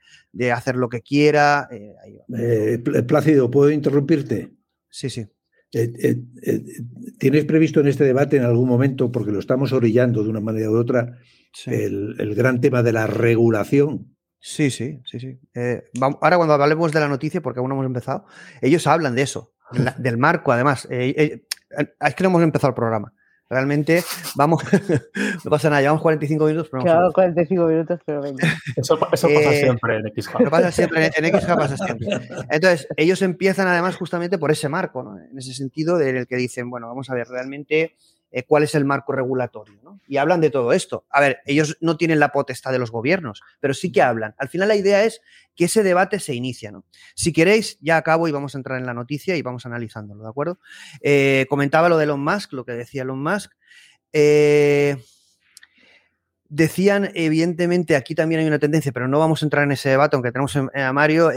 [0.52, 1.68] hacer lo que quiera.
[1.70, 1.94] Eh,
[2.38, 4.50] eh, Plácido, ¿puedo interrumpirte?
[4.88, 5.26] Sí, sí.
[5.74, 6.64] Eh, eh, eh,
[7.18, 10.70] ¿Tienes previsto en este debate en algún momento, porque lo estamos orillando de una manera
[10.70, 11.18] u otra,
[11.66, 14.16] el, gran tema de la regulación?
[14.38, 15.38] Sí, sí, sí, sí.
[16.00, 18.26] ahora cuando hablemos de la noticia, porque aún no hemos empezado,
[18.60, 19.54] ellos hablan de eso,
[19.98, 20.86] del marco además.
[20.90, 21.40] es
[22.14, 23.12] que no hemos empezado el programa.
[23.50, 24.02] Realmente,
[24.36, 24.62] vamos,
[25.44, 26.68] no pasa nada, llevamos 45 minutos.
[26.70, 28.48] Pero claro, 45 minutos, pero venga.
[28.76, 30.50] Eso, pasa eh, siempre en XHub.
[30.50, 32.08] Pasa siempre, en XHub pasa siempre.
[32.50, 35.18] Entonces, ellos empiezan además justamente por ese marco, ¿no?
[35.18, 37.96] En ese sentido, del que dicen, bueno, vamos a ver, realmente
[38.36, 39.78] eh, cuál es el marco regulatorio.
[39.84, 40.00] ¿no?
[40.08, 41.06] Y hablan de todo esto.
[41.08, 44.34] A ver, ellos no tienen la potestad de los gobiernos, pero sí que hablan.
[44.38, 45.20] Al final la idea es
[45.54, 46.72] que ese debate se inicia.
[46.72, 46.84] ¿no?
[47.14, 50.28] Si queréis, ya acabo y vamos a entrar en la noticia y vamos analizándolo, ¿de
[50.28, 50.58] acuerdo?
[51.00, 53.52] Eh, comentaba lo de Elon Musk, lo que decía Elon Musk.
[54.12, 54.96] Eh,
[56.48, 60.16] decían, evidentemente, aquí también hay una tendencia, pero no vamos a entrar en ese debate,
[60.16, 61.30] aunque tenemos a Mario.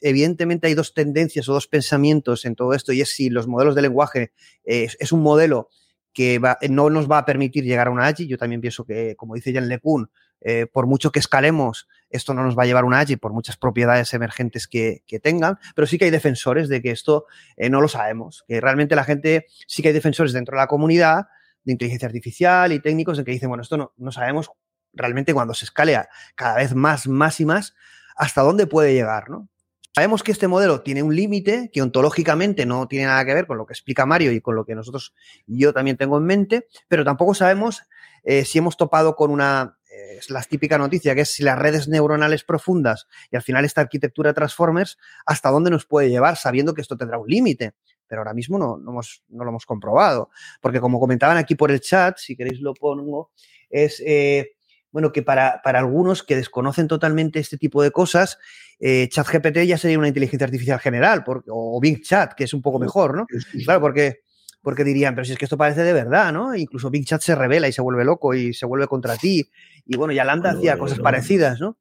[0.00, 3.74] evidentemente hay dos tendencias o dos pensamientos en todo esto, y es si los modelos
[3.74, 4.32] de lenguaje
[4.64, 5.70] es un modelo
[6.12, 8.26] que no nos va a permitir llegar a una AGI.
[8.26, 12.42] Yo también pienso que, como dice Jan LeCun, eh, por mucho que escalemos, esto no
[12.42, 15.98] nos va a llevar a una AGI por muchas propiedades emergentes que, tengan, pero sí
[15.98, 19.82] que hay defensores de que esto eh, no lo sabemos, que realmente la gente, sí
[19.82, 21.26] que hay defensores dentro de la comunidad
[21.64, 24.50] de inteligencia artificial y técnicos en que dicen, bueno, esto no, no sabemos
[24.94, 27.74] realmente cuando se escalea cada vez más, más y más,
[28.16, 29.48] hasta dónde puede llegar, ¿no?
[29.94, 33.58] Sabemos que este modelo tiene un límite que ontológicamente no tiene nada que ver con
[33.58, 35.14] lo que explica Mario y con lo que nosotros,
[35.46, 37.82] yo también tengo en mente, pero tampoco sabemos
[38.22, 41.58] eh, si hemos topado con una, eh, es la típica noticia, que es si las
[41.58, 46.72] redes neuronales profundas y al final esta arquitectura Transformers, hasta dónde nos puede llevar, sabiendo
[46.72, 47.74] que esto tendrá un límite.
[48.06, 50.30] Pero ahora mismo no, no, no, lo hemos comprobado.
[50.60, 53.30] Porque como comentaban aquí por el chat, si queréis lo pongo,
[53.68, 54.02] es...
[54.04, 54.52] Eh,
[54.92, 58.38] bueno, que para, para, algunos que desconocen totalmente este tipo de cosas,
[58.78, 62.78] eh, ChatGPT ya sería una inteligencia artificial general, o Bing Chat, que es un poco
[62.78, 63.26] mejor, ¿no?
[63.64, 64.20] Claro, porque,
[64.62, 66.54] porque dirían, pero si es que esto parece de verdad, ¿no?
[66.56, 69.48] Incluso Bing Chat se revela y se vuelve loco y se vuelve contra ti.
[69.86, 71.76] Y bueno, ya Landa hacía cosas parecidas, ¿no?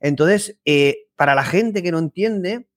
[0.00, 2.68] Entonces, eh, para la gente que no entiende,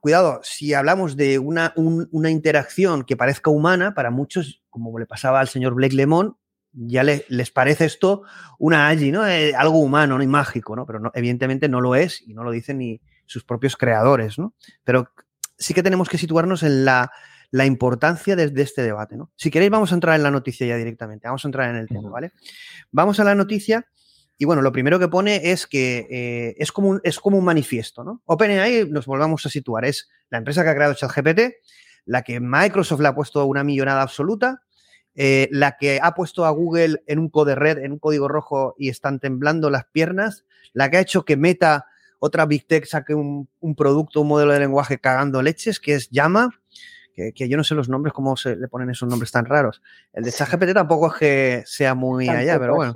[0.00, 5.40] cuidado, si hablamos de una, una interacción que parezca humana, para muchos, como le pasaba
[5.40, 6.36] al señor Blake Lemon,
[6.72, 8.22] ya les parece esto
[8.58, 9.26] una AGI, ¿no?
[9.26, 10.24] Eh, algo humano, ¿no?
[10.24, 10.86] Y mágico, ¿no?
[10.86, 14.54] Pero no, evidentemente no lo es y no lo dicen ni sus propios creadores, ¿no?
[14.84, 15.10] Pero
[15.58, 17.12] sí que tenemos que situarnos en la,
[17.50, 19.30] la importancia de, este debate, ¿no?
[19.36, 21.86] Si queréis, vamos a entrar en la noticia ya directamente, vamos a entrar en el
[21.86, 22.32] tema, ¿vale?
[22.90, 23.86] Vamos a la noticia
[24.38, 27.44] y bueno, lo primero que pone es que eh, es, como un, es como un
[27.44, 28.22] manifiesto, ¿no?
[28.24, 31.40] OpenAI, nos volvamos a situar, es la empresa que ha creado ChatGPT,
[32.06, 34.62] la que Microsoft le ha puesto una millonada absoluta,
[35.14, 38.74] eh, la que ha puesto a Google en un code red, en un código rojo
[38.78, 41.86] y están temblando las piernas, la que ha hecho que Meta,
[42.18, 46.50] otra Big Tech, saque un, producto, un modelo de lenguaje cagando leches, que es Llama,
[47.14, 49.82] que, yo no sé los nombres, cómo se le ponen esos nombres tan raros.
[50.12, 52.94] El de ChatGPT tampoco es que sea muy allá, pero bueno.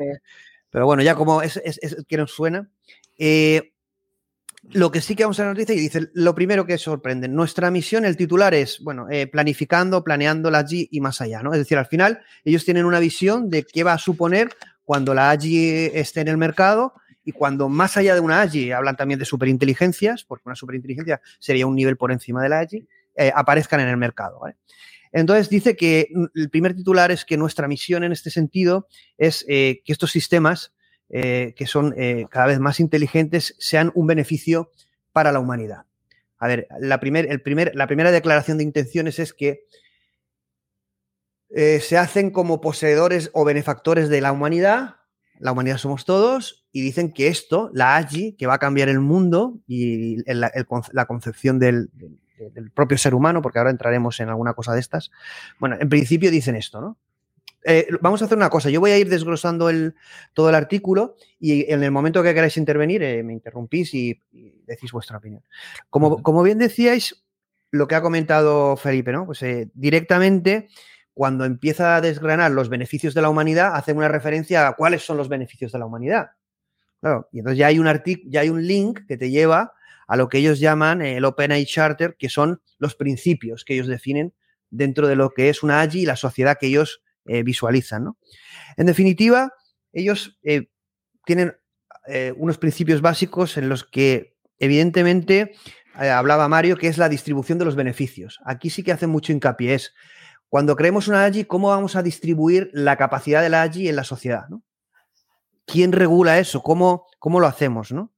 [0.70, 2.68] Pero bueno, ya como es, es, que nos suena.
[3.18, 3.72] Eh,
[4.72, 8.04] lo que sí que vamos a noticia y dice, lo primero que sorprende, nuestra misión,
[8.04, 11.52] el titular es, bueno, eh, planificando, planeando la AGI y más allá, ¿no?
[11.52, 14.50] Es decir, al final ellos tienen una visión de qué va a suponer
[14.84, 16.94] cuando la AGI esté en el mercado
[17.24, 21.66] y cuando más allá de una AGI, hablan también de superinteligencias, porque una superinteligencia sería
[21.66, 22.86] un nivel por encima de la AGI,
[23.16, 24.40] eh, aparezcan en el mercado,
[25.10, 28.86] Entonces dice que el primer titular es que nuestra misión en este sentido
[29.18, 30.72] es eh, que estos sistemas
[31.08, 34.72] eh, que son eh, cada vez más inteligentes sean un beneficio
[35.12, 35.84] para la humanidad.
[36.38, 39.66] A ver, la, el primer, la primera declaración de intenciones es que
[41.50, 44.96] eh, se hacen como poseedores o benefactores de la humanidad,
[45.38, 49.00] la humanidad somos todos, y dicen que esto, la AGI, que va a cambiar el
[49.00, 51.90] mundo y la concepción del,
[52.38, 55.10] del propio ser humano, porque ahora entraremos en alguna cosa de estas,
[55.58, 56.98] bueno, en principio dicen esto, ¿no?
[57.68, 58.70] Eh, vamos a hacer una cosa.
[58.70, 59.96] Yo voy a ir desglosando el,
[60.34, 64.22] todo el artículo y en el momento que queráis intervenir eh, me interrumpís y,
[64.64, 65.42] decís vuestra opinión.
[65.90, 67.24] Como, como, bien decíais,
[67.72, 69.26] lo que ha comentado Felipe, ¿no?
[69.26, 70.68] Pues eh, directamente
[71.12, 75.16] cuando empieza a desgranar los beneficios de la humanidad, hace una referencia a cuáles son
[75.16, 76.30] los beneficios de la humanidad.
[77.00, 77.88] Claro, y entonces ya hay un
[78.26, 79.72] ya hay un link que te lleva
[80.06, 84.34] a lo que ellos llaman el OpenAI Charter, que son los principios que ellos definen
[84.70, 88.04] dentro de lo que es una AGI y la sociedad que ellos eh, visualizan.
[88.04, 88.18] ¿no?
[88.76, 89.52] En definitiva,
[89.92, 90.68] ellos eh,
[91.24, 91.56] tienen
[92.08, 95.54] eh, unos principios básicos en los que, evidentemente,
[95.94, 98.38] hablaba Mario, que es la distribución de los beneficios.
[98.44, 99.74] Aquí sí que hace mucho hincapié.
[99.74, 99.94] Es
[100.48, 104.04] cuando creemos una AGI, ¿cómo vamos a distribuir la capacidad de la AGI en la
[104.04, 104.44] sociedad?
[105.64, 106.62] ¿Quién regula eso?
[106.62, 107.92] ¿Cómo, cómo lo hacemos?
[107.92, 108.12] ¿no?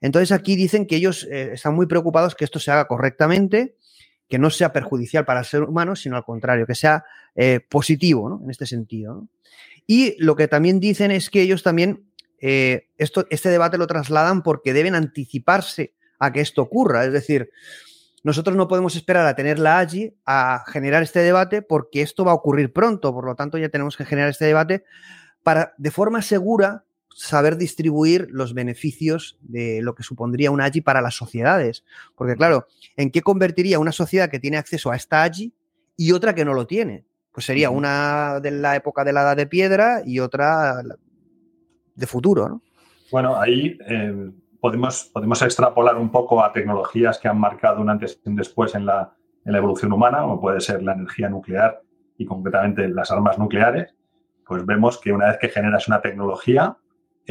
[0.00, 3.76] Entonces aquí dicen que ellos están muy preocupados que esto se haga correctamente
[4.30, 7.04] que no sea perjudicial para el ser humano, sino al contrario, que sea
[7.34, 9.26] eh, positivo en este sentido.
[9.86, 12.04] Y lo que también dicen es que ellos también
[12.38, 17.04] eh, esto, este debate lo trasladan porque deben anticiparse a que esto ocurra.
[17.04, 17.50] Es decir,
[18.22, 22.36] nosotros no podemos esperar a tenerla allí, a generar este debate, porque esto va a
[22.36, 23.12] ocurrir pronto.
[23.12, 24.84] Por lo tanto, ya tenemos que generar este debate
[25.42, 26.84] para, de forma segura,
[27.20, 31.84] saber distribuir los beneficios de lo que supondría una AGI para las sociedades.
[32.14, 32.66] Porque claro,
[32.96, 35.52] ¿en qué convertiría una sociedad que tiene acceso a esta AGI
[35.98, 37.04] y otra que no lo tiene?
[37.32, 40.82] Pues sería una de la época de la edad de piedra y otra
[41.94, 42.62] de futuro, ¿no?
[43.12, 48.18] Bueno, ahí eh, podemos, podemos extrapolar un poco a tecnologías que han marcado un antes
[48.24, 49.14] y un después en la,
[49.44, 51.82] en la evolución humana, como puede ser la energía nuclear
[52.16, 53.94] y concretamente las armas nucleares.
[54.46, 56.78] Pues vemos que una vez que generas una tecnología,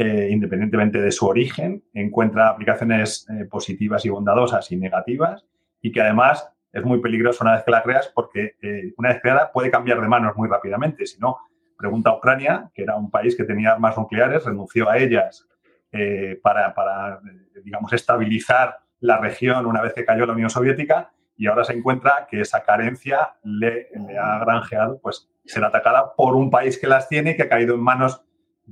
[0.04, 5.46] independientemente de su origen, encuentra aplicaciones eh, positivas y bondadosas y negativas
[5.80, 9.20] y que además es muy peligroso una vez que la creas porque eh, una vez
[9.20, 11.06] creada puede cambiar de manos muy rápidamente.
[11.06, 11.38] Si no,
[11.76, 15.48] pregunta a Ucrania, que era un país que tenía armas nucleares, renunció a ellas
[15.92, 17.20] eh, para, para,
[17.64, 22.26] digamos, estabilizar la región una vez que cayó la Unión Soviética y ahora se encuentra
[22.30, 27.08] que esa carencia le, le ha granjeado pues, ser atacada por un país que las
[27.08, 28.22] tiene y que ha caído en manos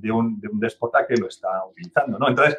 [0.01, 2.19] de un, de déspota que lo está utilizando.
[2.19, 2.29] ¿no?
[2.29, 2.59] Entonces,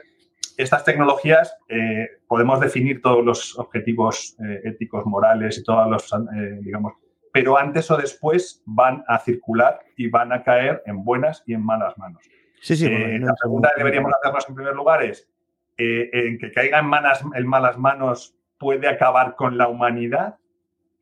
[0.58, 6.60] estas tecnologías eh, podemos definir todos los objetivos eh, éticos, morales y todos los, eh,
[6.62, 6.94] digamos,
[7.32, 11.64] pero antes o después van a circular y van a caer en buenas y en
[11.64, 12.24] malas manos.
[12.62, 15.30] Sí, sí, la pregunta que deberíamos hacernos en primer lugar es,
[15.78, 20.36] ¿en que caiga en, malas, en malas manos puede acabar con la humanidad?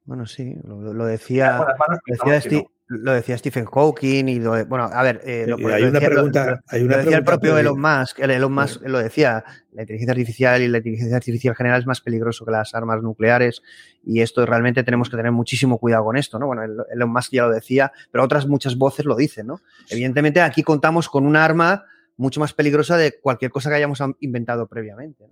[0.05, 1.65] Bueno, sí, lo, decía,
[2.05, 6.63] decía lo decía Stephen Hawking y lo bueno, a ver, eh, lo, hay una pregunta,
[6.67, 10.67] hay una decía el propio Elon Musk, Elon Musk lo decía, la inteligencia artificial y
[10.69, 13.61] la inteligencia artificial general es más peligroso que las armas nucleares
[14.05, 16.47] y esto realmente tenemos que tener muchísimo cuidado con esto, ¿no?
[16.47, 19.59] Bueno, Elon Musk ya lo decía, pero otras muchas voces lo dicen, ¿no?
[19.89, 21.83] Evidentemente aquí contamos con un arma
[22.17, 25.25] mucho más peligrosa de cualquier cosa que hayamos inventado previamente.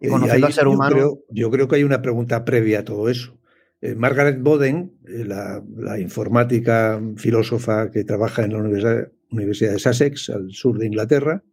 [0.00, 0.94] Y conociendo al ser humano.
[0.94, 3.37] Creo, yo creo que hay una pregunta previa a todo eso.
[3.80, 10.30] Eh, Margaret Boden, eh, la, informática filósofa que trabaja en la Universidad, Universidad de Sussex,
[10.30, 11.44] al sur de Inglaterra,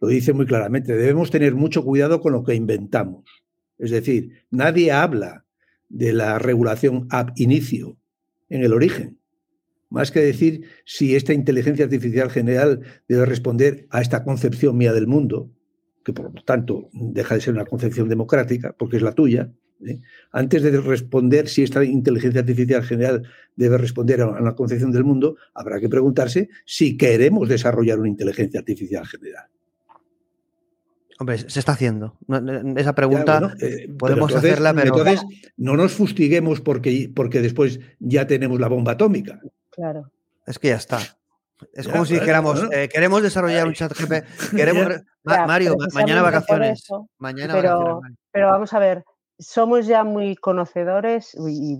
[0.00, 0.96] lo dice muy claramente.
[0.96, 3.24] Debemos tener mucho cuidado con lo que inventamos.
[3.78, 5.44] Es decir, nadie habla
[5.88, 7.98] de la regulación ab inicio
[8.48, 9.22] en el origen
[9.92, 15.06] más que decir si esta inteligencia artificial general debe responder a esta concepción mía del
[15.06, 15.50] mundo,
[16.02, 19.52] que por lo tanto deja de ser una concepción democrática, porque es la tuya,
[19.86, 20.00] ¿eh?
[20.32, 23.22] antes de responder si esta inteligencia artificial general
[23.56, 28.60] debe responder a una concepción del mundo, habrá que preguntarse si queremos desarrollar una inteligencia
[28.60, 29.46] artificial general.
[31.18, 32.16] Hombre, se está haciendo.
[32.76, 34.96] Esa pregunta eh, podemos hacerla, pero...
[34.96, 35.24] Entonces,
[35.56, 39.40] no nos fustiguemos porque, porque después ya tenemos la bomba atómica.
[39.70, 40.10] Claro.
[40.46, 40.98] Es que ya está.
[41.72, 45.00] Es como si dijéramos, eh, queremos desarrollar un chat GP, queremos...
[45.24, 46.88] Mario, mañana vacaciones.
[47.18, 48.00] mañana pero,
[48.32, 49.04] Pero vamos a ver,
[49.42, 51.76] somos ya muy conocedores, y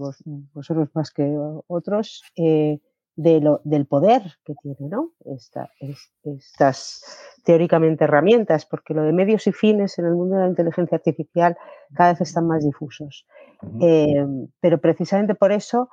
[0.52, 1.34] vosotros más que
[1.66, 2.80] otros, eh,
[3.14, 5.12] de lo, del poder que tiene, ¿no?
[5.24, 7.02] estas
[7.44, 11.56] teóricamente herramientas, porque lo de medios y fines en el mundo de la inteligencia artificial
[11.94, 13.26] cada vez están más difusos.
[13.80, 14.26] Eh,
[14.60, 15.90] pero precisamente por eso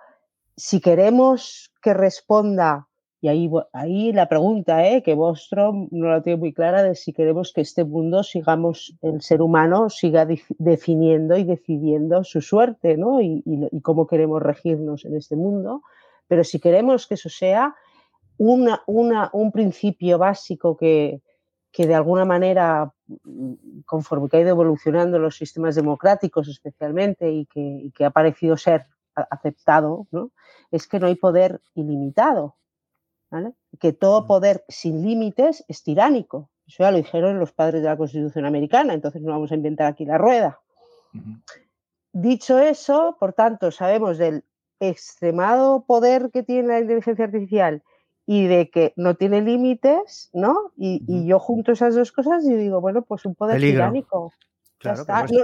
[0.60, 2.89] si queremos que responda,
[3.22, 5.04] y ahí, ahí la pregunta, ¿eh?
[5.04, 9.22] que Bostrom no la tiene muy clara, de si queremos que este mundo sigamos, el
[9.22, 10.26] ser humano siga
[10.58, 13.22] definiendo y decidiendo su suerte, ¿no?
[13.22, 13.44] Y,
[13.82, 15.82] cómo queremos regirnos en este mundo.
[16.28, 17.76] Pero si queremos que eso sea
[18.38, 21.22] una, un principio básico que,
[21.72, 22.94] que de alguna manera,
[23.86, 28.56] conforme que ha ido evolucionando los sistemas democráticos especialmente y que, y que ha parecido
[28.56, 30.32] ser aceptado, ¿no?
[30.72, 32.56] es que no hay poder ilimitado.
[33.80, 36.50] Que todo poder sin límites es tiránico.
[36.68, 39.88] Eso ya lo dijeron los padres de la Constitución americana, entonces no vamos a inventar
[39.88, 40.60] aquí la rueda.
[42.12, 44.44] Dicho eso, por tanto, sabemos del
[44.80, 47.84] extremado poder que tiene la inteligencia artificial
[48.26, 50.72] y de que no tiene límites, ¿no?
[50.78, 54.32] Y, yo junto esas dos cosas y digo, bueno, pues un poder tiránico.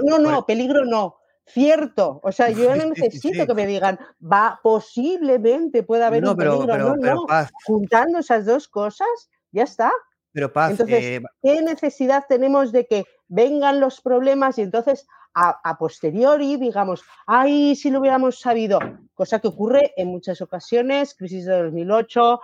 [0.04, 1.16] no, no, peligro no
[1.46, 2.20] cierto.
[2.22, 6.76] O sea, yo no necesito que me digan, va, posiblemente pueda haber un peligro.
[6.76, 7.26] no, no.
[7.64, 9.08] Juntando esas dos cosas,
[9.52, 9.90] ya está.
[10.32, 15.06] Pero Paz, entonces, eh, ¿qué necesidad tenemos de que vengan los problemas y entonces
[15.38, 18.78] a, posteriori digamos, ay, si lo hubiéramos sabido?
[19.14, 22.40] Cosa que ocurre en muchas ocasiones, crisis de 2008,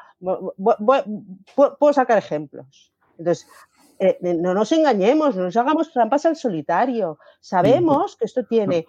[1.54, 2.92] puedo sacar ejemplos.
[3.18, 3.46] Entonces,
[4.02, 7.18] eh, eh, no nos engañemos, no nos hagamos trampas al solitario.
[7.40, 8.84] Sabemos que esto tiene,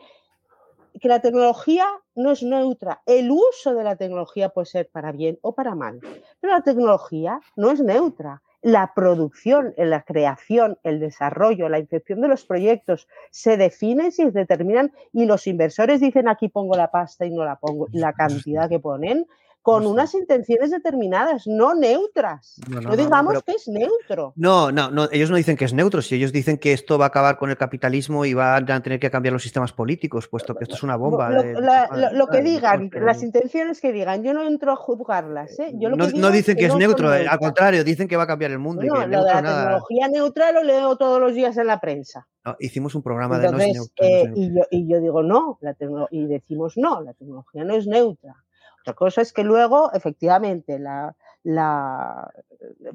[0.99, 1.86] que la tecnología
[2.16, 3.03] no es neutra.
[3.05, 5.99] El uso de la tecnología puede ser para bien o para mal,
[6.39, 8.41] pero la tecnología no es neutra.
[8.64, 14.93] La producción, la creación, el desarrollo, la infección de los proyectos se definen, se determinan
[15.11, 18.80] y los inversores dicen aquí pongo la pasta y no la pongo, la cantidad que
[18.80, 19.28] ponen
[19.64, 22.59] con unas intenciones determinadas, no neutras.
[22.70, 24.34] No, digamos que es neutro.
[24.36, 27.05] No, no, no, ellos no dicen que es neutro, si ellos dicen que esto va
[27.05, 30.53] a acabar con el capitalismo y van a tener que cambiar los sistemas políticos, puesto
[30.53, 31.30] que esto es una bomba.
[31.30, 35.57] Lo, que digan, las intenciones que digan, yo no entro a juzgarlas.
[35.59, 35.72] ¿eh?
[35.74, 38.84] no, dicen que, es neutro, eh, al contrario, dicen que va a cambiar el mundo.
[38.84, 42.28] No, lo de la tecnología neutral lo leo todos los días en la prensa.
[42.59, 44.05] hicimos un programa de no es neutro.
[44.05, 45.74] Eh, y, yo, y yo digo no, la
[46.11, 48.36] y decimos no, la tecnología no es neutra.
[48.84, 51.15] Otra cosa es que luego, efectivamente, la,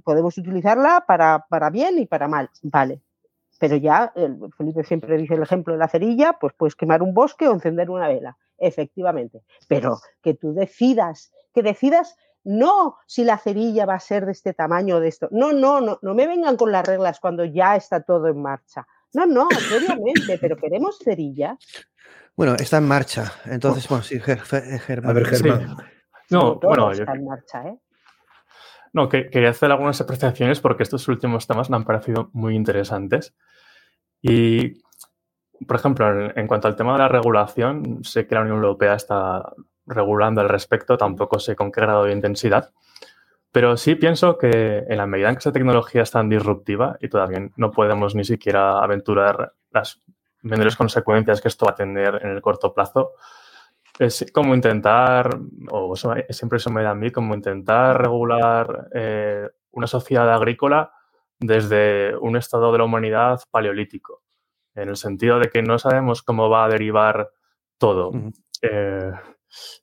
[0.05, 3.01] podemos utilizarla para, bien y para mal, vale.
[3.59, 4.13] Pero ya,
[4.59, 7.89] Felipe siempre dice el ejemplo de la cerilla, pues puedes quemar un bosque o encender
[7.89, 9.43] una vela, efectivamente.
[9.67, 14.53] Pero que tú decidas, que decidas no si la cerilla va a ser de este
[14.53, 15.29] tamaño o de esto.
[15.31, 18.87] No, no, no, no me vengan con las reglas cuando ya está todo en marcha.
[19.15, 21.57] No, no, obviamente, pero queremos cerillas.
[22.39, 23.33] Bueno, está en marcha.
[23.47, 25.11] Entonces, bueno, sí, Germán.
[25.11, 25.77] A ver, Germán.
[26.31, 27.77] No, bueno, está en marcha, ¿eh?
[28.93, 33.35] No, que, quería hacer algunas apreciaciones porque estos últimos temas me han parecido muy interesantes.
[34.23, 34.81] Y,
[35.67, 39.43] por ejemplo, en, cuanto al tema de la regulación, sé que la Unión Europea está
[39.85, 42.71] regulando al respecto, tampoco sé con qué grado de intensidad,
[43.51, 47.09] pero sí pienso que en la medida en que esa tecnología es tan disruptiva y
[47.09, 50.01] todavía no podemos ni siquiera aventurar las
[50.43, 53.13] menores consecuencias que esto va a tener en el corto plazo,
[53.99, 55.39] es como intentar,
[55.71, 60.93] o siempre eso me da a mí, como intentar regular eh, una sociedad agrícola
[61.41, 64.23] desde un estado de la humanidad paleolítico,
[64.75, 67.31] en el sentido de que no sabemos cómo va a derivar
[67.79, 68.13] todo.
[68.63, 69.13] Eh,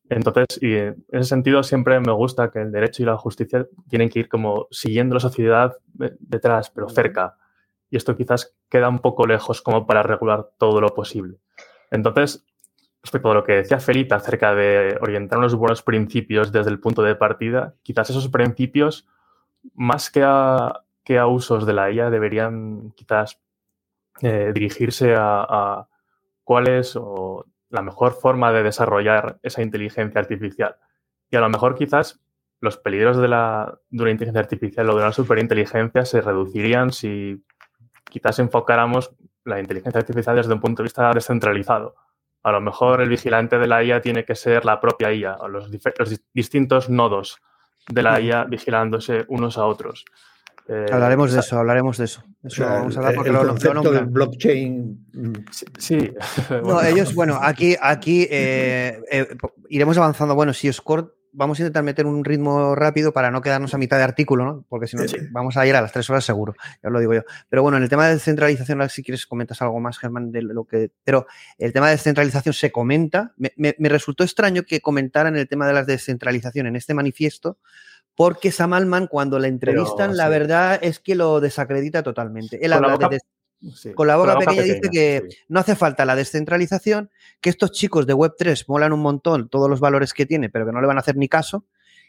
[0.09, 4.09] Entonces, y en ese sentido siempre me gusta que el derecho y la justicia tienen
[4.09, 5.75] que ir como siguiendo la sociedad
[6.19, 7.37] detrás, pero cerca.
[7.89, 11.38] Y esto quizás queda un poco lejos como para regular todo lo posible.
[11.91, 12.45] Entonces,
[13.01, 17.03] respecto a lo que decía Felipe acerca de orientar unos buenos principios desde el punto
[17.03, 19.07] de partida, quizás esos principios,
[19.75, 23.39] más que a, que a usos de la IA, deberían quizás
[24.21, 25.88] eh, dirigirse a,
[26.43, 26.97] cuál es
[27.69, 30.77] la mejor forma de desarrollar esa inteligencia artificial.
[31.29, 32.19] Y a lo mejor quizás
[32.59, 37.43] los peligros de, la, de una inteligencia artificial o de una superinteligencia se reducirían si
[38.16, 39.11] quizás enfocáramos
[39.43, 41.95] la inteligencia artificial desde un punto de vista descentralizado.
[42.43, 45.49] A lo mejor el vigilante de la IA tiene que ser la propia IA o
[45.49, 47.41] los, los distintos nodos
[47.89, 50.05] de la IA vigilándose unos a otros.
[50.70, 52.24] Eh, hablaremos de eso, hablaremos de eso.
[52.59, 55.36] vamos a hablar porque el, lo, concepto del blockchain.
[55.78, 56.13] Sí.
[56.63, 59.28] No, ellos, bueno, aquí, aquí eh, eh,
[59.68, 60.36] iremos avanzando.
[60.36, 60.80] Bueno, si os
[61.36, 64.65] vamos a intentar meter un ritmo rápido para no quedarnos a mitad de artículo, ¿no?
[64.69, 67.13] Porque si no, vamos a ir a las tres horas seguro, ya os lo digo
[67.13, 67.21] yo.
[67.49, 70.65] Pero bueno, en el tema de descentralización, si quieres comentas algo más, Germán, de lo
[70.65, 70.91] que.
[71.03, 71.27] Pero
[71.57, 73.33] el tema de descentralización se comenta.
[73.38, 77.57] Me, me resultó extraño que comentaran el tema de la descentralización en este manifiesto
[78.15, 82.65] porque Sam Altman, cuando la entrevistan, la verdad es que lo desacredita totalmente.
[82.65, 83.19] Él habla de
[83.95, 87.09] con la boca, pequeña, dice que no hace falta la descentralización,
[87.41, 90.71] que estos chicos de Web3 molan un montón todos los valores que tiene, pero que
[90.71, 91.65] no le van a hacer ni caso,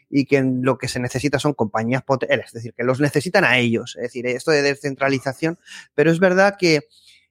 [0.09, 3.57] y que lo que se necesita son compañías potentes, es decir, que los necesitan a
[3.57, 5.57] ellos, es decir, esto de descentralización,
[5.95, 6.87] pero es verdad que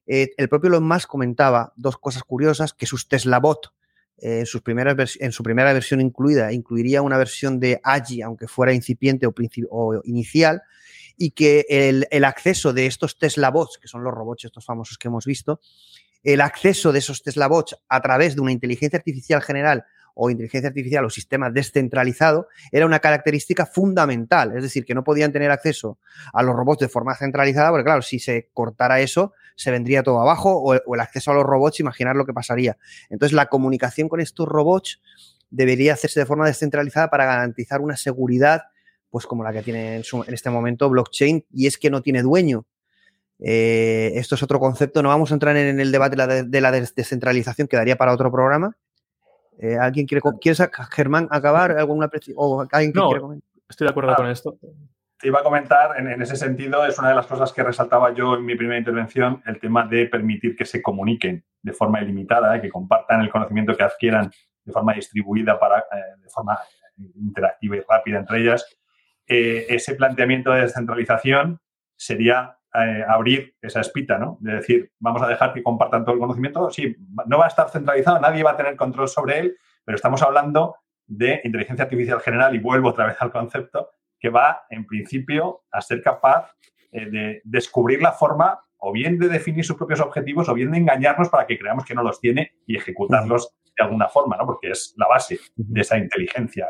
[0.07, 3.73] eh, el propio Elon Musk comentaba dos cosas curiosas, que sus Tesla Bot,
[4.19, 8.73] en, sus primeras en su primera versión incluida, incluiría una versión de AGI, aunque fuera
[8.73, 9.35] incipiente o,
[9.71, 10.63] o inicial,
[11.17, 15.09] y que el, acceso de estos Tesla bots, que son los robots estos famosos que
[15.09, 15.61] hemos visto,
[16.23, 19.85] el acceso de esos Tesla bots a través de una inteligencia artificial general
[20.19, 24.57] o inteligencia artificial o sistema descentralizado era una característica fundamental.
[24.57, 25.99] Es decir, que no podían tener acceso
[26.33, 30.21] a los robots de forma centralizada, porque claro, si se cortara eso, se vendría todo
[30.21, 32.79] abajo, o, el acceso a los robots, imaginar lo que pasaría.
[33.11, 35.01] Entonces, la comunicación con estos robots
[35.51, 38.63] debería hacerse de forma descentralizada para garantizar una seguridad,
[39.17, 42.67] pues como la que tiene en, este momento blockchain, y es que no tiene dueño.
[43.39, 46.61] Eh, esto es otro concepto, no vamos a entrar en el debate de la, de
[46.61, 48.77] la descentralización, quedaría para otro programa,
[49.59, 50.63] eh, ¿Alguien quiere, ¿Quieres,
[50.93, 51.71] Germán, acabar?
[51.79, 54.59] ¿Alguna o alguien no, Estoy de acuerdo con esto.
[55.19, 58.35] Te iba a comentar, en, ese sentido, es una de las cosas que resaltaba yo
[58.35, 62.61] en mi primera intervención, el tema de permitir que se comuniquen de forma ilimitada, ¿eh?
[62.61, 64.31] que compartan el conocimiento que adquieran
[64.63, 66.59] de forma distribuida, para, eh, de forma
[66.99, 68.67] interactiva y rápida entre ellas.
[69.27, 71.61] Ese planteamiento de descentralización
[71.97, 74.37] sería eh, abrir esa espita, ¿no?
[74.41, 76.71] De decir, vamos a dejar que compartan todo el conocimiento.
[76.71, 76.95] Sí,
[77.27, 80.77] no va a estar centralizado, nadie va a tener control sobre él, pero estamos hablando
[81.07, 85.81] de inteligencia artificial general y vuelvo otra vez al concepto, que va en principio a
[85.81, 86.55] ser capaz
[86.93, 90.79] eh, de descubrir la forma o bien de definir sus propios objetivos o bien de
[90.79, 94.47] engañarnos para que creamos que no los tiene y ejecutarlos de alguna forma, ¿no?
[94.47, 96.69] Porque es la base de esa inteligencia,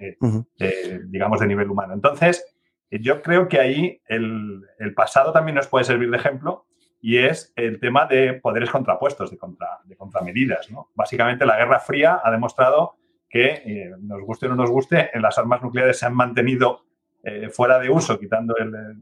[0.00, 1.94] eh, digamos, de nivel humano.
[1.94, 2.44] Entonces,
[2.90, 4.62] yo creo que ahí el,
[4.94, 6.66] pasado también nos puede servir de ejemplo
[7.00, 10.70] y es el tema de poderes contrapuestos, de, contra, de contramedidas.
[10.70, 10.90] ¿no?
[10.94, 12.96] Básicamente la Guerra Fría ha demostrado
[13.28, 16.84] que, eh, nos guste o no nos guste, en las armas nucleares se han mantenido
[17.24, 18.54] eh, fuera de uso, quitando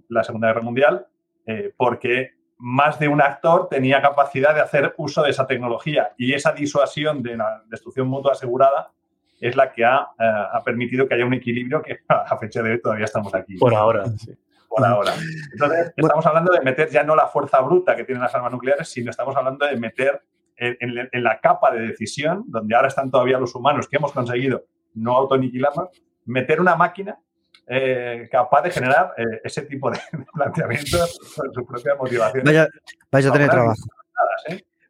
[0.08, 1.06] la Segunda Guerra Mundial,
[1.44, 2.32] eh, porque
[2.64, 7.20] más de un actor tenía capacidad de hacer uso de esa tecnología y esa disuasión
[7.20, 8.92] de la destrucción mutua asegurada
[9.40, 12.80] es la que ha, eh, permitido que haya un equilibrio que a fecha de hoy
[12.80, 13.56] todavía estamos aquí.
[13.56, 14.32] Por ahora, sí.
[14.68, 15.12] Por ahora.
[15.52, 18.88] Entonces, estamos hablando de meter ya no la fuerza bruta que tienen las armas nucleares,
[18.88, 20.22] sino estamos hablando de meter
[20.56, 25.16] en, la capa de decisión, donde ahora están todavía los humanos que hemos conseguido no
[25.16, 25.88] autoaniquilarnos,
[26.26, 27.18] meter una máquina
[27.66, 29.98] eh, capaz de generar eh, ese tipo de,
[30.34, 32.44] planteamientos con su propia motivación.
[32.44, 32.68] Vaya,
[33.10, 33.82] vais a tener trabajo.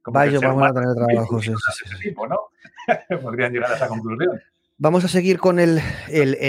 [0.06, 1.40] Vaya, vamos a tener trabajo.
[1.40, 1.52] Sí,
[2.02, 2.38] tipo, ¿no?
[3.22, 4.40] podrían llegar a esa conclusión.
[4.78, 5.80] Vamos a seguir con el,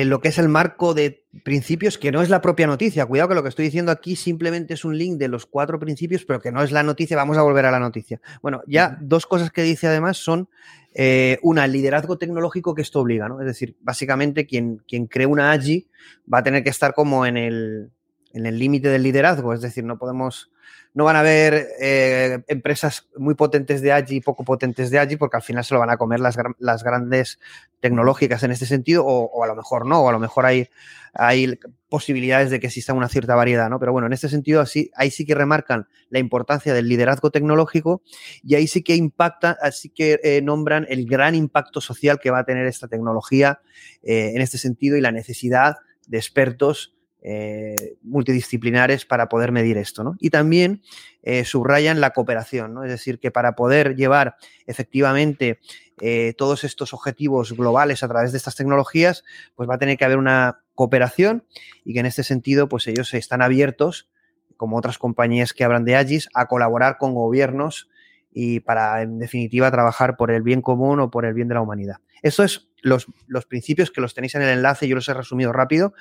[0.10, 3.06] lo que es el marco de principios, que no es la propia noticia.
[3.06, 6.26] Cuidado que lo que estoy diciendo aquí simplemente es un link de los cuatro principios,
[6.26, 7.16] pero que no es la noticia.
[7.16, 8.20] Vamos a volver a la noticia.
[8.42, 10.50] Bueno, ya dos cosas que dice además son
[10.94, 13.40] eh, una, liderazgo tecnológico que esto obliga, ¿no?
[13.40, 15.88] Es decir, básicamente quien, quien cree una AGI
[16.32, 17.92] va a tener que estar como en el
[18.34, 20.52] en el límite del liderazgo, es decir, no podemos
[20.94, 25.16] no van a haber eh, empresas muy potentes de allí y poco potentes de allí,
[25.16, 27.40] porque al final se lo van a comer las, las grandes
[27.80, 30.70] tecnológicas en este sentido, o, a lo mejor no, o a lo mejor hay,
[31.14, 31.60] hay
[31.90, 33.80] posibilidades de que exista una cierta variedad, ¿no?
[33.80, 38.04] Pero bueno, en este sentido, así, ahí sí que remarcan la importancia del liderazgo tecnológico
[38.44, 42.40] y ahí sí que impacta, así que eh, nombran el gran impacto social que va
[42.40, 43.62] a tener esta tecnología
[44.04, 45.78] eh, en este sentido y la necesidad
[46.08, 46.94] de expertos
[47.26, 50.04] eh, multidisciplinares para poder medir esto.
[50.04, 50.18] ¿no?
[50.20, 50.82] Y también
[51.22, 52.84] eh, subrayan la cooperación, ¿no?
[52.84, 54.36] es decir, que para poder llevar
[54.68, 55.60] efectivamente
[56.02, 59.24] eh, todos estos objetivos globales a través de estas tecnologías,
[59.56, 61.46] pues va a tener que haber una cooperación
[61.86, 64.10] y que en este sentido, pues ellos están abiertos,
[64.58, 67.90] como otras compañías que hablan de Agis, a colaborar con gobiernos
[68.34, 71.62] y para, en definitiva, trabajar por el bien común o por el bien de la
[71.62, 71.98] humanidad.
[72.22, 75.52] Eso es los, los, principios que los tenéis en el enlace, yo los he resumido
[75.52, 75.94] rápido,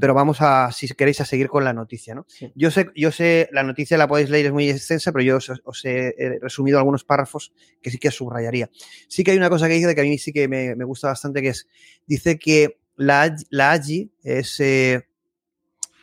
[0.00, 2.14] pero vamos a, si queréis, a seguir con la noticia.
[2.14, 2.26] ¿no?
[2.54, 5.84] Yo, sé, yo sé, la noticia la podéis leer, es muy extensa, pero yo os,
[5.84, 8.68] he resumido algunos párrafos que sí que subrayaría.
[9.08, 11.08] Sí que hay una cosa que dice que a mí sí que me, me gusta
[11.08, 11.66] bastante, que es,
[12.06, 15.06] dice que la, la AGI es, eh,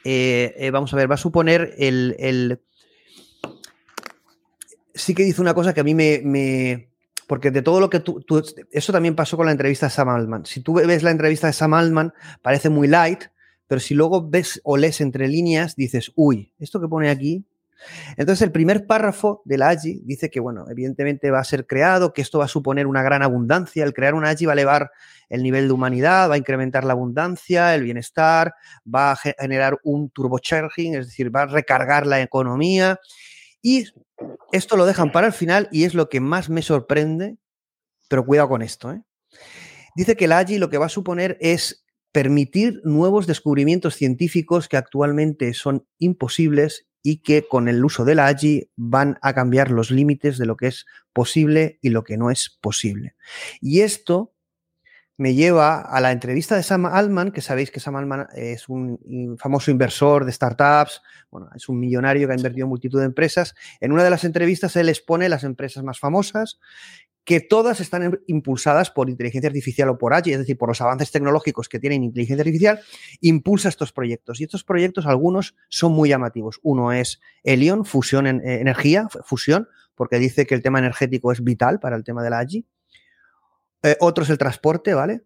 [0.04, 2.62] eh, eh, vamos a ver, va a suponer el, el,
[4.96, 6.93] Sí que dice una cosa que a mí me, me
[7.28, 8.24] porque de todo lo que tú,
[8.72, 10.46] Eso también pasó con la entrevista de Sam Altman.
[10.46, 13.26] Si tú ves la entrevista de Sam Altman, parece muy light,
[13.68, 17.46] pero si luego ves o lees entre líneas, dices, uy, esto que pone aquí.
[18.18, 22.22] Entonces, el primer párrafo de la dice que, bueno, evidentemente va a ser creado, que
[22.22, 23.84] esto va a suponer una gran abundancia.
[23.84, 24.92] El crear una AGI va a elevar
[25.30, 28.54] el nivel de humanidad, va a incrementar la abundancia, el bienestar,
[28.94, 33.00] va a generar un turbocharging, es decir, va a recargar la economía.
[33.64, 33.86] Y
[34.52, 37.38] esto lo dejan para el final y es lo que más me sorprende,
[38.10, 38.92] pero cuidado con esto.
[38.92, 39.02] ¿eh?
[39.96, 44.78] Dice que la AGI lo que va a suponer es permitir nuevos descubrimientos científicos que
[44.78, 49.92] actualmente son imposibles y que con el uso de la AGI van a cambiar los
[49.92, 53.16] límites de lo que es posible y lo que no es posible.
[53.62, 54.33] Y esto
[55.18, 59.38] me lleva a la entrevista de Sam Altman, que sabéis que Sam Altman es un
[59.38, 63.56] famoso inversor de startups, bueno, es un millonario que ha invertido en multitud de empresas.
[63.80, 66.60] En una de las entrevistas él expone las empresas más famosas,
[67.26, 71.12] que todas están impulsadas por inteligencia artificial o por AGI, es decir, por los avances
[71.12, 72.82] tecnológicos que tienen inteligencia artificial,
[73.22, 74.42] impulsa estos proyectos.
[74.42, 76.60] Y estos proyectos, algunos son muy llamativos.
[76.64, 81.44] Uno es Helion, fusión en eh, energía, fusión, porque dice que el tema energético es
[81.44, 82.66] vital para el tema de la AGI.
[83.84, 85.24] Eh, otro es el transporte, ¿vale?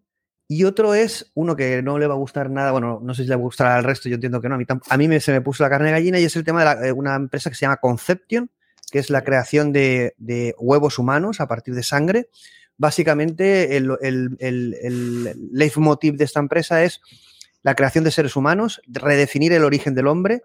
[0.48, 3.28] Y otro es uno que no le va a gustar nada, bueno, no sé si
[3.28, 5.32] le va a gustar al resto, yo entiendo que no, a mí, a mí se
[5.32, 7.62] me puso la carne de gallina y es el tema de, una empresa que se
[7.62, 8.50] llama Conception,
[8.90, 12.30] que es la creación de, huevos humanos a partir de sangre.
[12.78, 17.02] Básicamente, el, el, leitmotiv de esta empresa es
[17.62, 20.44] la creación de seres humanos, redefinir el origen del hombre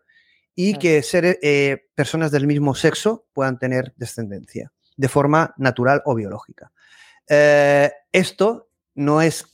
[0.54, 6.14] y que ser, eh, personas del mismo sexo puedan tener descendencia de forma natural o
[6.14, 6.73] biológica.
[7.30, 9.46] Eh, esto no es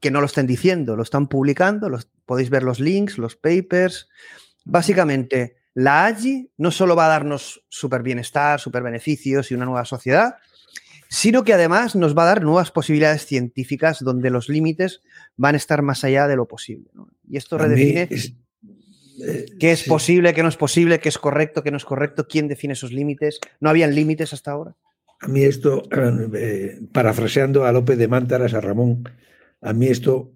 [0.00, 4.08] que no lo estén diciendo, lo están publicando, los, podéis ver los links, los papers.
[4.64, 9.84] Básicamente, la AGI no solo va a darnos super bienestar, super beneficios y una nueva
[9.84, 10.36] sociedad,
[11.08, 15.00] sino que además nos va a dar nuevas posibilidades científicas donde los límites
[15.36, 16.90] van a estar más allá de lo posible.
[17.28, 18.08] Y esto redefine
[19.22, 22.26] eh, qué es posible, qué no es posible, qué es correcto, qué no es correcto,
[22.26, 23.40] quién define esos límites.
[23.60, 24.76] ¿No habían límites hasta ahora?
[25.24, 25.84] A mí esto,
[26.34, 29.04] eh, parafraseando a López de Mántaras, a Ramón,
[29.62, 30.34] a mí esto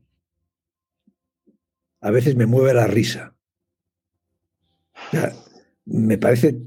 [2.01, 3.34] a veces me mueve la risa.
[5.84, 6.62] me parece,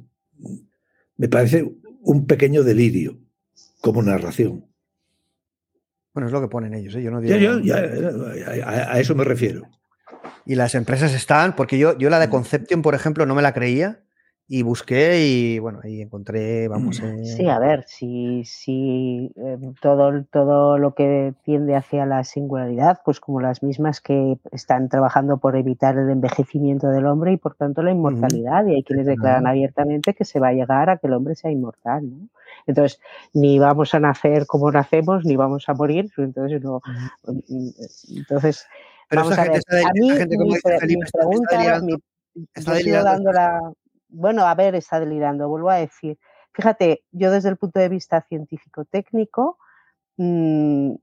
[1.17, 1.67] me parece
[2.01, 3.17] un pequeño delirio
[3.81, 4.67] como narración.
[6.13, 7.01] Bueno, es lo que ponen ellos, ¿eh?
[7.01, 7.33] yo no digo.
[7.73, 9.67] a, eso me refiero.
[10.45, 12.31] Y las empresas están, porque yo, yo la de mm.
[12.31, 14.03] Conception, por ejemplo, no me la creía
[14.53, 17.01] y busqué y bueno, ahí encontré, vamos.
[17.01, 17.23] Mm.
[17.23, 23.21] Sí, a ver, si, si em, todo, todo lo que tiende hacia la singularidad, pues
[23.21, 27.81] como las mismas que están trabajando por evitar el envejecimiento del hombre y por tanto
[27.81, 31.13] la inmortalidad, y hay quienes declaran abiertamente que se va a llegar a que el
[31.13, 32.27] hombre sea inmortal, ¿no?
[32.67, 32.99] Entonces,
[33.33, 36.81] ni vamos a nacer como nacemos, ni vamos a morir, entonces no.
[37.25, 37.69] Mm,
[38.17, 38.67] entonces,
[39.07, 41.81] Pero vamos a ver, a mí, mi, pregunta,
[42.53, 43.73] está dando la
[44.11, 46.19] bueno, a ver, está delirando, vuelvo a decir.
[46.53, 49.57] Fíjate, yo desde el punto de vista científico-técnico,
[50.17, 50.93] mm,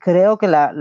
[0.00, 0.72] creo que la,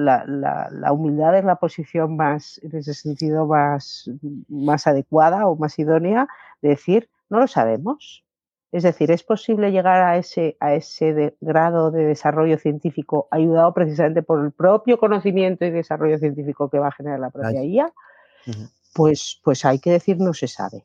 [0.91, 4.10] humildad es la posición más, en ese sentido, más,
[4.47, 6.27] más adecuada o más idónea
[6.61, 8.23] de decir, no lo sabemos.
[8.72, 14.22] Es decir, es posible llegar a ese, a ese grado de desarrollo científico ayudado precisamente
[14.22, 17.93] por el propio conocimiento y desarrollo científico que va a generar la propia IA.
[18.93, 20.84] Pues, pues hay que decir no se sabe.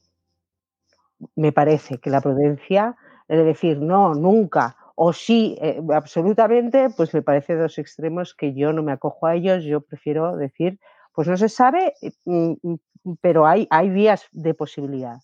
[1.37, 2.97] Me parece que la prudencia
[3.29, 8.73] de decir no, nunca, o sí, eh, absolutamente, pues me parece dos extremos que yo
[8.73, 10.79] no me acojo a ellos, yo prefiero decir,
[11.15, 11.95] pues no se sabe,
[12.27, 15.21] mm, mm, pero hay, hay vías de posibilidad.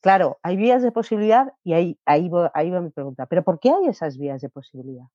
[0.00, 3.70] Claro, hay vías de posibilidad y ahí, ahí, va, ahí mi pregunta, pero ¿por qué
[3.70, 5.06] hay esas vías de posibilidad?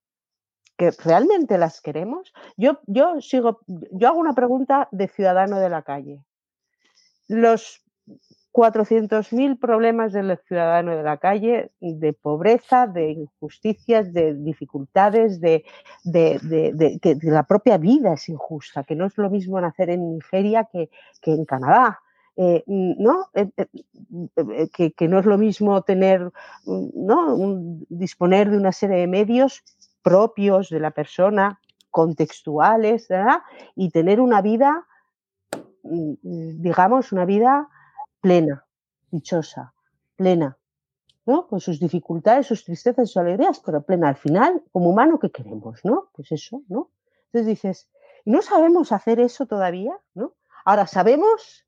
[0.77, 2.33] ¿Que realmente las queremos?
[2.55, 6.23] Yo, yo sigo, yo hago una pregunta de ciudadano de la calle.
[7.27, 7.83] Los
[8.55, 15.65] 400.000 problemas del ciudadano de la calle, de pobreza, de injusticias, de dificultades, de,
[17.01, 20.89] que la propia vida es injusta, que no es lo mismo nacer en Nigeria que,
[21.25, 21.99] en Canadá.
[22.37, 23.27] Eh, ¿no?
[23.33, 26.31] Eh, eh, que, no es lo mismo tener,
[26.65, 27.35] ¿no?
[27.89, 29.63] disponer de una serie de medios
[30.01, 31.59] propios de la persona,
[31.91, 33.09] contextuales,
[33.75, 34.85] y tener una vida,
[35.83, 37.67] mm, digamos, una vida
[38.25, 38.65] plena,
[39.11, 39.75] dichosa,
[40.15, 40.57] plena,
[41.27, 41.45] ¿no?
[41.45, 44.09] Con sus dificultades, sus tristezas, sus alegrías, pero plena.
[44.09, 46.09] Al final, como humano, ¿qué queremos, no?
[46.11, 46.89] Pues eso, ¿no?
[47.27, 47.87] Entonces dices,
[48.23, 50.33] ¿y no sabemos hacer eso todavía, no?
[50.65, 51.67] Ahora sabemos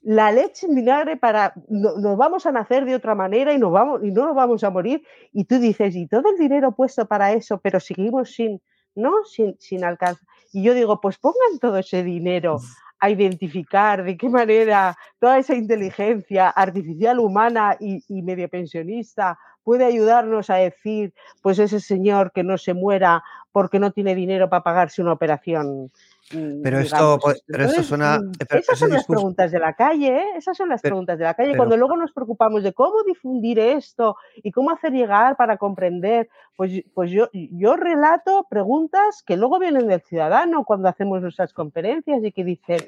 [0.00, 4.02] la leche en vinagre para nos vamos a nacer de otra manera y nos vamos
[4.02, 7.32] y no nos vamos a morir y tú dices y todo el dinero puesto para
[7.34, 8.60] eso pero seguimos sin
[8.96, 12.58] no sin, sin alcanzar y yo digo pues pongan todo ese dinero
[13.02, 20.50] a identificar de qué manera toda esa inteligencia artificial humana y, medio pensionista puede ayudarnos
[20.50, 21.12] a decir,
[21.42, 25.92] pues ese señor que no se muera porque no tiene dinero para pagarse una operación.
[26.32, 28.18] Mm, pero esto, pues, pero esto suena.
[28.18, 30.24] Mm, esas son las preguntas de la calle, ¿eh?
[30.36, 31.56] esas son las preguntas de la calle.
[31.56, 36.82] Cuando luego nos preocupamos de cómo difundir esto y cómo hacer llegar para comprender, pues,
[36.94, 42.32] pues yo, yo relato preguntas que luego vienen del ciudadano cuando hacemos nuestras conferencias y
[42.32, 42.80] que dicen,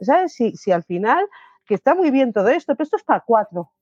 [0.00, 0.32] ¿sabes?
[0.32, 1.26] Si, si al final,
[1.66, 3.72] que está muy bien todo esto, pero esto es para cuatro.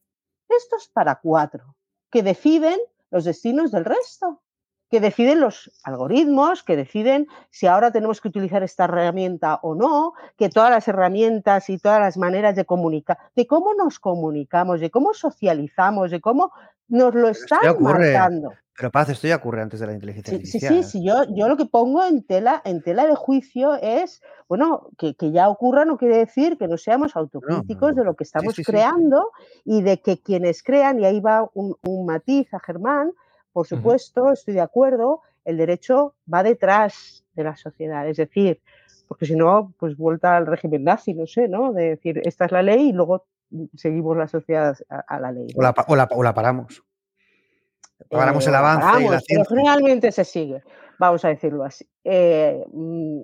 [0.48, 1.74] Esto es para cuatro,
[2.10, 2.78] que deciden
[3.10, 4.42] los destinos del resto
[4.90, 10.12] que deciden los algoritmos, que deciden si ahora tenemos que utilizar esta herramienta o no,
[10.36, 14.90] que todas las herramientas y todas las maneras de comunicar, de cómo nos comunicamos, de
[14.90, 16.52] cómo socializamos, de cómo
[16.88, 18.52] nos lo están marcando.
[18.76, 20.74] Pero Paz, esto ya ocurre antes de la inteligencia sí, artificial.
[20.74, 24.20] Sí, sí, sí, yo, yo lo que pongo en tela, en tela de juicio es,
[24.48, 28.54] bueno, que, ya ocurra no quiere decir que no seamos autocríticos de lo que estamos
[28.66, 29.30] creando
[29.64, 33.12] y de que quienes crean, y ahí va un, un matiz a Germán,
[33.56, 38.60] por supuesto, estoy de acuerdo, el derecho va detrás de la sociedad, es decir,
[39.08, 41.72] porque si no, pues vuelta al régimen nazi, no sé, ¿no?
[41.72, 43.24] De decir, esta es la ley y luego
[43.74, 45.46] seguimos la sociedad a, la ley.
[45.56, 46.84] O, la, paramos.
[48.10, 49.02] Paramos el eh, avance.
[49.02, 50.62] y la pero generalmente se sigue,
[50.98, 51.88] vamos a decirlo así.
[52.04, 53.20] Eh, mm,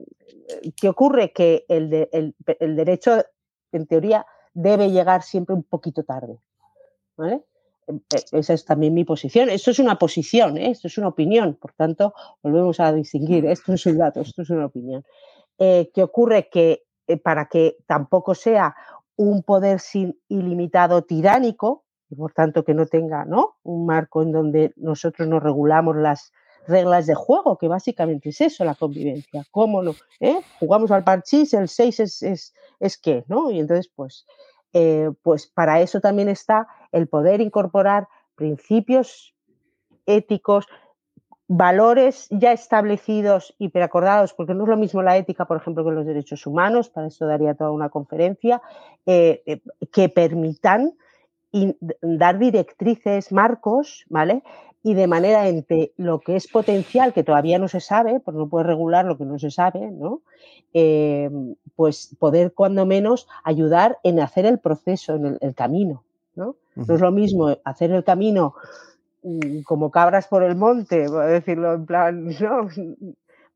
[0.75, 1.31] ¿Qué ocurre?
[1.35, 3.23] Que el, el derecho,
[3.71, 6.39] en teoría, debe llegar siempre un poquito tarde.
[7.19, 7.45] ¿vale?
[7.87, 9.49] Em, e, esa es también mi posición.
[9.51, 10.71] Esto es una posición, ¿eh?
[10.71, 14.51] esto es una opinión, por tanto, volvemos a distinguir, esto es un dato, esto es
[14.51, 15.05] una opinión.
[15.59, 16.49] Eh, ¿Qué ocurre?
[16.51, 18.75] Que eh, para que tampoco sea
[19.17, 23.57] un poder sin ilimitado tiránico, y por tanto que no tenga ¿no?
[23.63, 26.33] un marco en donde nosotros nos regulamos las
[26.67, 29.45] reglas de juego, que básicamente es eso, la convivencia.
[29.51, 29.95] ¿Cómo no?
[30.61, 33.51] Jugamos al parchís, el 6 es, es, es qué, ¿no?
[33.51, 34.27] Y entonces, pues,
[34.73, 39.35] eh, pues para eso también está el poder incorporar principios
[40.07, 40.67] éticos,
[41.49, 45.91] valores ya establecidos y preacordados, porque no es lo mismo la ética, por ejemplo, que
[45.91, 48.63] los derechos humanos, para eso daría toda una conferencia,
[49.07, 49.61] eh, eh,
[49.93, 50.95] que permitan
[52.01, 54.43] dar directrices, marcos, ¿vale?
[54.83, 58.49] Y de manera entre lo que es potencial, que todavía no se sabe, porque no
[58.49, 60.23] puede regular lo que no se sabe, ¿no?
[60.75, 61.31] Eh,
[61.77, 66.03] pues poder cuando menos ayudar en hacer el proceso, en el, camino.
[66.35, 66.57] ¿no?
[66.75, 68.55] no es lo mismo hacer el camino
[69.23, 72.69] mm, como cabras por el monte, por decirlo en plan, ¿no?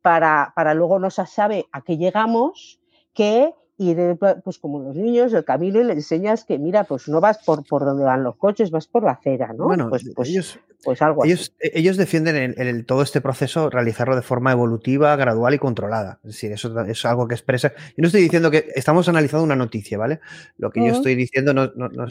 [0.02, 2.78] para, para luego no se sabe a qué llegamos,
[3.14, 3.94] que y
[4.42, 7.62] pues como los niños, el camino y le enseñas que, mira, pues no vas por,
[7.66, 9.64] por donde van los coches, vas por la acera, ¿no?
[9.64, 14.16] Bueno, pues, pues, ellos, pues algo ellos, e, ellos defienden el, todo este proceso realizarlo
[14.16, 16.20] de forma evolutiva, gradual y controlada.
[16.24, 17.74] Es decir, eso es algo que expresa.
[17.76, 20.20] Yo no estoy diciendo que estamos analizando una noticia, ¿vale?
[20.56, 22.06] Lo que yo estoy diciendo, no, no, no,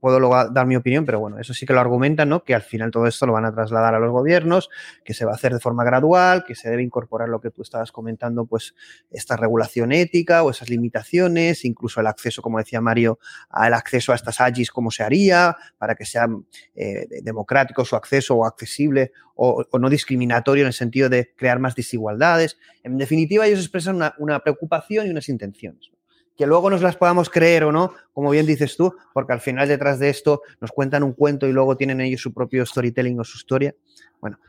[0.00, 2.42] puedo luego dar mi opinión, pero bueno, eso sí que lo argumentan, ¿no?
[2.42, 4.68] Que al final todo esto lo van a trasladar a los gobiernos,
[5.04, 7.62] que se va a hacer de forma gradual, que se debe incorporar lo que tú
[7.62, 8.74] estabas comentando, pues
[9.12, 13.18] esta regulación ética o esas limitaciones incluso el acceso, como decía Mario,
[13.50, 16.26] al acceso a estas AGIs, cómo se haría para que sea
[16.74, 21.74] eh, democrático su acceso o accesible o, no discriminatorio en el sentido de crear más
[21.74, 22.58] desigualdades.
[22.82, 25.90] En definitiva, ellos expresan una, preocupación y unas intenciones.
[26.36, 29.68] que luego nos las podamos creer o no, como bien dices tú, porque al final
[29.68, 33.24] detrás de esto nos cuentan un cuento y luego tienen ellos su propio storytelling o
[33.24, 33.74] su historia.
[34.20, 34.40] Bueno,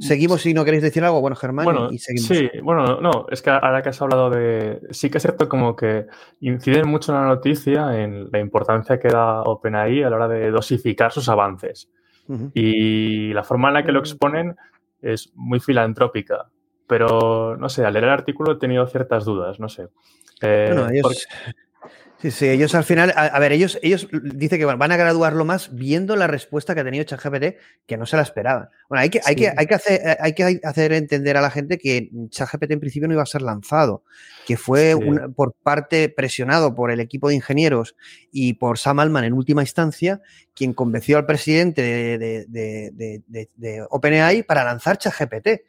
[0.00, 2.28] seguimos si no queréis decir algo, bueno, Germán, bueno, y seguimos.
[2.28, 4.80] Sí, bueno, no, es que ahora que has hablado de.
[4.90, 6.06] Sí que es cierto como que
[6.40, 10.50] inciden mucho en la noticia en la importancia que da OpenAI a la hora de
[10.50, 11.88] dosificar sus avances.
[12.54, 14.56] Y la forma en la que lo exponen
[15.02, 16.48] es muy filantrópica.
[16.86, 19.88] Pero, no sé, al leer el artículo he tenido ciertas dudas, no sé.
[20.40, 21.56] Eh, Bueno, ellos, porque-
[22.20, 25.44] sí, sí, ellos al final, a, a ver, ellos, ellos dicen que van a graduarlo
[25.44, 27.56] más viendo la respuesta que ha tenido ChatGPT,
[27.86, 28.68] que no se la esperaban.
[28.88, 29.40] Bueno, hay que, hay, Sí.
[29.40, 33.08] que, hay, que hacer, hay que hacer entender a la gente que ChatGPT en principio
[33.08, 34.04] no iba a ser lanzado,
[34.46, 35.18] que fue Sí.
[35.34, 37.96] por parte presionado por el equipo de ingenieros
[38.32, 40.20] y por Sam Altman en última instancia,
[40.54, 45.62] quien convenció al presidente de, de- de- de- de- de OpenAI para lanzar ChatGPT.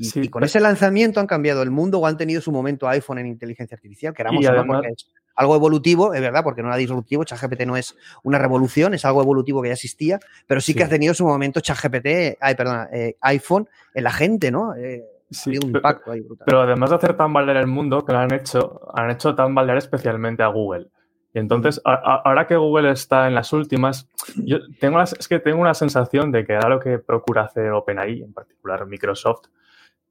[0.00, 2.86] Y, Sí, y con ese lanzamiento han cambiado el mundo o han tenido su momento
[2.88, 5.06] iPhone en inteligencia artificial, queramos Y además- es
[5.38, 9.22] algo evolutivo, es verdad, porque no era disruptivo, ChatGPT no es una revolución, es algo
[9.22, 13.16] evolutivo que ya existía, pero sí, que ha tenido su momento ChatGPT, ay, perdona, eh,
[13.20, 14.74] iPhone en la gente, ¿no?
[14.74, 15.76] Eh, Sí, un
[16.10, 16.44] ahí brutal.
[16.46, 20.42] Pero además de hacer tambalear el mundo, que lo han hecho, han hecho tambalear especialmente
[20.42, 20.88] a Google.
[21.34, 25.28] Y entonces, a- a- ahora que Google está en las últimas, yo tengo las- es
[25.28, 29.48] que tengo una sensación de que ahora lo que procura hacer OpenAI, en particular Microsoft,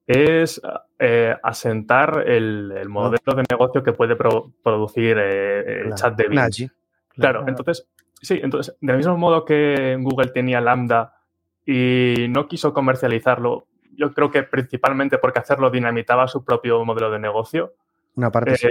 [0.07, 0.61] es
[0.99, 6.15] eh, asentar el, el modelo de negocio que puede pro- producir eh, el Claro, chat
[6.15, 6.71] de Bing.
[7.15, 7.87] Claro, entonces,
[8.21, 11.13] sí, entonces, del mismo modo que Google tenía Lambda
[11.65, 17.19] y no quiso comercializarlo, yo creo que principalmente porque hacerlo dinamitaba su propio modelo de
[17.19, 17.73] negocio.
[18.15, 18.67] Una parte sí.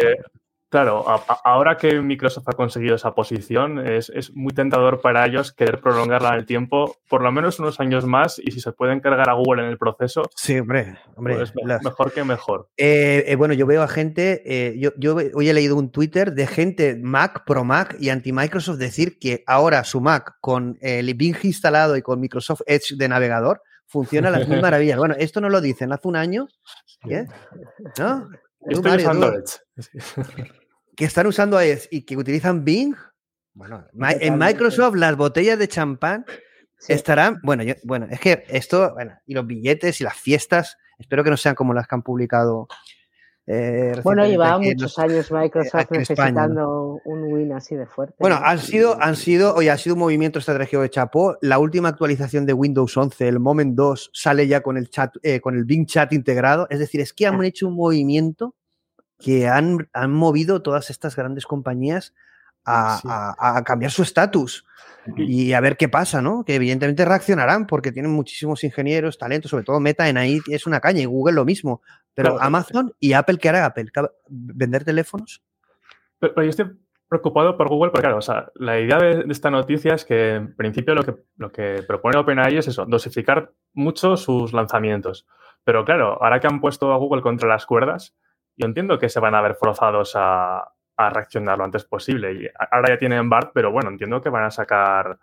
[0.66, 5.00] Eh, claro, a- a- ahora que Microsoft ha conseguido esa posición, es, es muy tentador
[5.00, 8.60] para ellos querer prolongarla en el tiempo, por lo menos unos años más, y si
[8.60, 11.36] se puede encargar a Google en el proceso, Sí, hombre, hombre.
[11.36, 12.68] pues las- mejor que mejor.
[12.76, 16.32] Eh, eh, bueno, yo veo a gente, eh, yo, yo hoy he leído un Twitter
[16.32, 21.36] de gente Mac, Pro Mac y anti-Microsoft decir que ahora su Mac con el Bing
[21.44, 24.98] instalado y con Microsoft Edge de navegador funciona a las mil maravillas.
[24.98, 26.48] Bueno, esto no lo dicen hace un año,
[27.08, 27.24] ¿qué?
[27.98, 28.28] ¿No?
[28.68, 29.60] Tú, Estoy Mario, usando Edge.
[30.96, 32.94] que están usando Edge y que utilizan Bing.
[33.54, 33.86] Bueno,
[34.20, 34.38] en.
[34.38, 36.24] Microsoft las botellas de champán
[36.78, 36.92] Sí.
[36.92, 41.24] estarán, bueno, yo- bueno, es que esto, bueno, y los billetes y las fiestas, espero
[41.24, 42.68] que no sean como las que han publicado.
[43.48, 45.98] Eh, Bueno, llevaba muchos años Microsoft España, ¿no?
[45.98, 48.16] necesitando un win así de fuerte.
[48.18, 48.46] Bueno, ¿no?
[48.46, 51.36] han sido, han sido, oye, ha sido un movimiento estratégico de Chapo.
[51.42, 55.40] La última actualización de Windows 11, el Moment 2, sale ya con el chat, eh,
[55.40, 56.66] con el Bing Chat integrado.
[56.70, 58.54] Es decir, es que han hecho un movimiento
[59.18, 62.14] que han, han movido todas estas grandes compañías
[62.64, 63.08] a, Sí.
[63.10, 64.64] a- a cambiar su estatus
[65.16, 66.44] y a ver qué pasa, ¿no?
[66.44, 70.80] Que evidentemente reaccionarán porque tienen muchísimos ingenieros, talentos, sobre todo Meta en ahí es una
[70.80, 71.82] caña y Google lo mismo.
[72.14, 72.42] Pero Claro.
[72.44, 73.86] Amazon y Apple, ¿qué hará Apple?
[73.92, 75.42] ¿Ca- ¿Vender teléfonos?
[76.18, 76.70] Pero, pero yo estoy
[77.08, 80.34] preocupado por Google porque, claro, o sea, la idea de, de esta noticia es que,
[80.34, 85.26] en principio, lo que, lo que propone OpenAI es eso, dosificar mucho sus lanzamientos.
[85.62, 88.16] Pero, claro, ahora que han puesto a Google contra las cuerdas,
[88.56, 90.64] yo entiendo que se van a ver forzados a,
[90.96, 92.32] a reaccionar lo antes posible.
[92.32, 95.18] Y ahora ya tienen BART, pero bueno, entiendo que van a sacar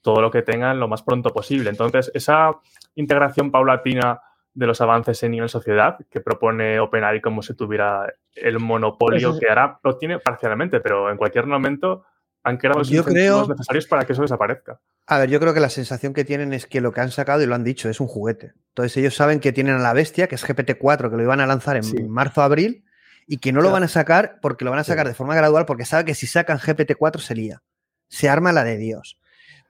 [0.00, 1.70] todo lo que tengan lo más pronto posible.
[1.70, 2.52] Entonces, esa
[2.94, 4.20] integración paulatina
[4.54, 9.48] de los avances en nivel sociedad que propone OpenAI como si tuviera el monopolio que
[9.48, 12.04] ahora lo tiene parcialmente, pero en cualquier momento
[12.42, 14.80] han creado los Yo incentivos creo- necesarios para que eso desaparezca.
[15.08, 17.42] A ver, yo creo que la sensación que tienen es que lo que han sacado,
[17.42, 18.54] y lo han dicho, es un juguete.
[18.68, 21.46] Entonces ellos saben que tienen a la bestia, que es GPT-4, que lo iban a
[21.46, 22.02] lanzar en Sí.
[22.04, 22.84] marzo-abril,
[23.26, 25.66] y que no lo van a sacar porque lo van a sacar de forma gradual,
[25.66, 27.62] porque saben que si sacan GPT-4 se lía.
[28.08, 29.18] Se arma la de Dios.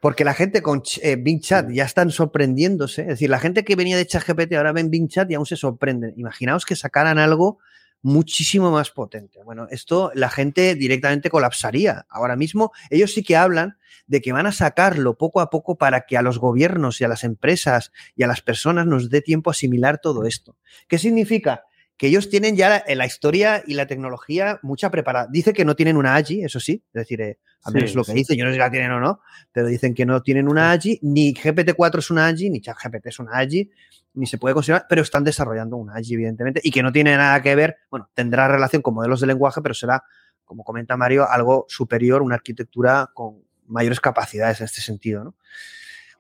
[0.01, 3.03] Porque la gente con eh, Bing Chat ya están sorprendiéndose.
[3.03, 5.57] Es decir, la gente que venía de ChatGPT ahora ven Bing Chat y aún se
[5.57, 6.13] sorprenden.
[6.17, 7.59] Imaginaos que sacaran algo
[8.03, 9.43] muchísimo más potente.
[9.43, 12.07] Bueno, esto la gente directamente colapsaría.
[12.11, 16.03] Ahora mismo ellos sí que hablan de que van a sacarlo poco a poco para
[16.03, 19.51] que a los gobiernos y a las empresas y a las personas nos dé tiempo
[19.51, 20.57] a asimilar todo esto.
[20.89, 21.65] ¿Qué significa?
[21.97, 25.29] Que ellos tienen ya la, la historia y la tecnología mucha preparada.
[25.31, 28.05] Dice que no tienen una AGI, eso sí, es decir, eh, a menos Sí, lo
[28.05, 28.19] que sí.
[28.19, 29.21] dice, yo no sé si la tienen o no,
[29.51, 33.19] pero dicen que no tienen una AGI, ni GPT-4 es una AGI, ni ChatGPT es
[33.19, 33.71] una AGI,
[34.15, 37.41] ni se puede considerar, pero están desarrollando una AGI, evidentemente, y que no tiene nada
[37.43, 40.05] que ver, bueno, tendrá relación con modelos de lenguaje, pero será,
[40.45, 45.35] como comenta Mario, algo superior, una arquitectura con mayores capacidades en este sentido, ¿no?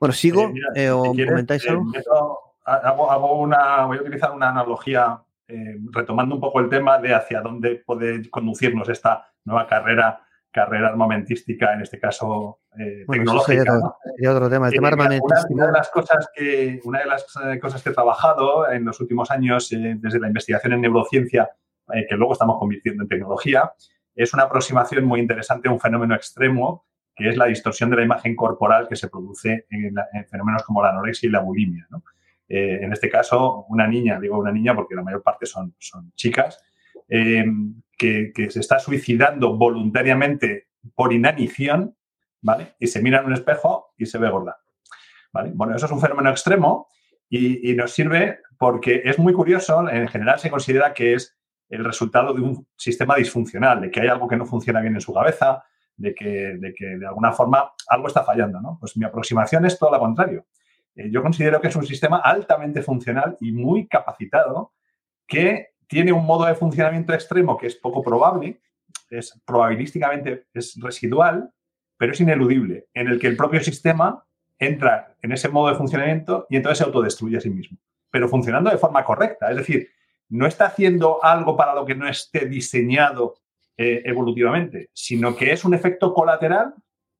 [0.00, 1.84] Bueno, sigo, Eh, mira, eh, o si quieres, comentáis eh, algo.
[2.64, 7.14] hago, hago una, voy a utilizar una analogía, eh, retomando un poco el tema de
[7.14, 10.20] hacia dónde puede conducirnos esta nueva carrera,
[10.50, 13.98] carrera armamentística, en este caso eh, Bueno, eso sería, tecnológica.
[14.16, 14.92] sería otro tema, el Eh, tema
[15.50, 17.26] una, de las cosas que una de las
[17.60, 21.50] cosas que he trabajado en los últimos años eh, desde la investigación en neurociencia
[22.08, 23.72] que luego estamos convirtiendo en tecnología
[24.16, 28.02] es una aproximación muy interesante a un fenómeno extremo que es la distorsión de la
[28.02, 29.94] imagen corporal que se produce en,
[30.28, 31.86] fenómenos como la anorexia y la bulimia.
[32.48, 36.12] Eh, en este caso, una niña, digo una niña porque la mayor parte son, son
[36.14, 36.62] chicas,
[37.08, 37.44] eh,
[37.96, 41.96] que, se está suicidando voluntariamente por inanición,
[42.42, 42.74] ¿vale?
[42.78, 44.56] Y se mira en un espejo y se ve gorda.
[45.32, 45.50] ¿vale?
[45.54, 46.88] Bueno, eso es un fenómeno extremo
[47.28, 51.36] y, y nos sirve porque es muy curioso, en general se considera que es
[51.68, 55.00] el resultado de un sistema disfuncional, de que hay algo que no funciona bien en
[55.00, 55.64] su cabeza,
[55.96, 58.60] de que de, que de alguna forma algo está fallando.
[58.60, 58.76] ¿no?
[58.78, 60.46] Pues mi aproximación es todo lo contrario.
[60.96, 64.72] Eh, yo considero que es un sistema altamente funcional y muy capacitado
[65.26, 68.60] que tiene un modo de funcionamiento extremo que es poco probable,
[69.10, 71.52] es probabilísticamente es residual,
[71.96, 74.24] pero es ineludible, en el que el propio sistema
[74.58, 77.78] entra en ese modo de funcionamiento y entonces se autodestruye a sí mismo,
[78.10, 79.50] pero funcionando de forma correcta.
[79.50, 79.88] Es decir,
[80.28, 83.34] no está haciendo algo para lo que no esté diseñado
[83.76, 86.74] eh, evolutivamente, sino que es un efecto colateral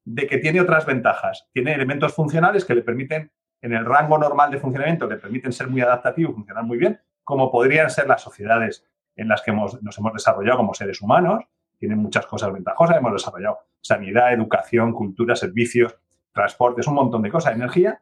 [0.05, 1.49] de que tiene otras ventajas.
[1.53, 3.31] Tiene elementos funcionales que le permiten,
[3.67, 7.51] en el rango normal de funcionamiento, le permiten ser muy adaptativos, funcionar muy bien, como
[7.51, 8.87] podrían ser las sociedades
[9.17, 11.45] en las que nos hemos desarrollado como seres humanos.
[11.77, 12.97] Tienen muchas cosas ventajosas.
[12.97, 15.97] Hemos desarrollado sanidad, educación, cultura, servicios,
[16.33, 18.01] transportes, un montón de cosas, energía,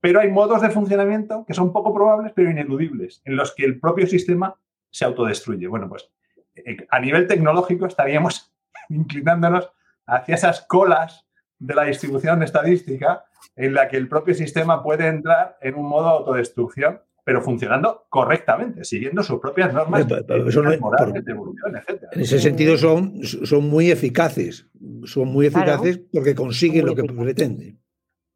[0.00, 3.80] pero hay modos de funcionamiento que son poco probables, pero ineludibles, en los que el
[3.80, 4.54] propio sistema
[4.90, 5.66] se autodestruye.
[5.66, 6.08] Bueno, pues
[6.54, 8.54] eh, a nivel tecnológico estaríamos
[8.88, 9.72] inclinándonos
[10.06, 11.26] hacia esas colas
[11.58, 13.24] de la distribución estadística
[13.56, 18.06] en la que el propio sistema puede entrar en un modo de autodestrucción, pero funcionando
[18.08, 20.06] correctamente, siguiendo sus propias normas
[20.80, 22.04] morales, de evolución, etc.
[22.12, 24.66] En ese sentido son, son muy eficaces,
[25.04, 27.80] son muy eficaces porque consiguen lo que pretenden.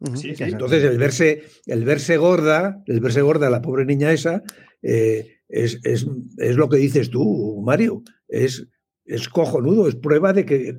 [0.01, 4.43] Entonces, el verse, el verse gorda, el verse gorda, la pobre niña esa,
[4.83, 6.07] eh, es,
[6.37, 8.03] lo que dices tú, Mario.
[8.29, 8.67] Es,
[9.05, 10.77] es cojonudo, es prueba de que,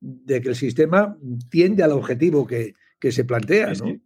[0.00, 1.18] de que el sistema
[1.50, 2.74] tiende al objetivo que,
[3.10, 3.98] se plantea, ¿no?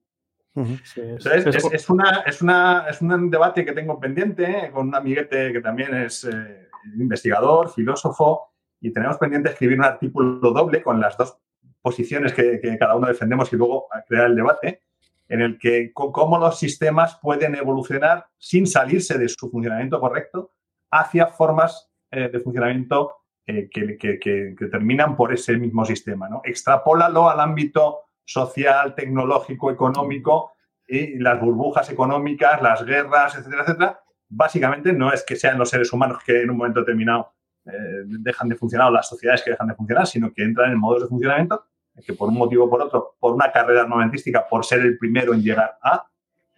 [0.55, 5.60] es, una, es, una, es, un debate que tengo pendiente eh, con un amiguete que
[5.60, 11.39] también es eh, investigador, filósofo, y tenemos pendiente escribir un artículo doble con las dos
[11.82, 14.82] posiciones que, cada uno defendemos y luego crear el debate,
[15.28, 20.52] en el que cómo los sistemas pueden evolucionar sin salirse de su funcionamiento correcto
[20.90, 23.16] hacia formas eh, de funcionamiento
[23.47, 26.28] eh, que, terminan por ese mismo sistema.
[26.28, 26.40] ¿no?
[26.44, 30.53] Extrapólalo al ámbito social, tecnológico, económico
[30.86, 34.01] y las burbujas económicas, las guerras, etcétera, etcétera.
[34.28, 37.32] Básicamente no es que sean los seres humanos que en un momento determinado
[37.65, 40.78] eh, dejan de funcionar o las sociedades que dejan de funcionar, sino que entran en
[40.78, 41.65] modos de funcionamiento
[42.05, 45.32] que por un motivo o por otro, por una carrera armamentística, por ser el primero
[45.32, 46.07] en llegar a,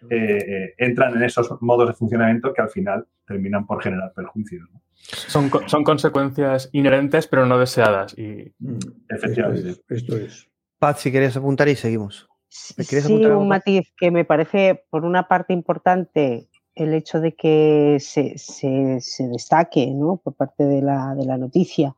[0.09, 4.67] eh, eh, entran en esos modos de funcionamiento que al final terminan por generar perjuicios.
[4.93, 8.17] Son, son, consecuencias inherentes pero no deseadas.
[8.17, 8.53] Y...
[8.59, 8.79] Mm,
[9.09, 9.81] Efectivamente.
[9.89, 10.49] Esto es.
[10.79, 12.27] Paz, si querías apuntar y seguimos.
[12.47, 18.37] Sí, un matiz que me parece, por una parte importante, el hecho de que se,
[18.37, 20.17] se, se destaque ¿no?
[20.17, 21.95] por parte de la, de la noticia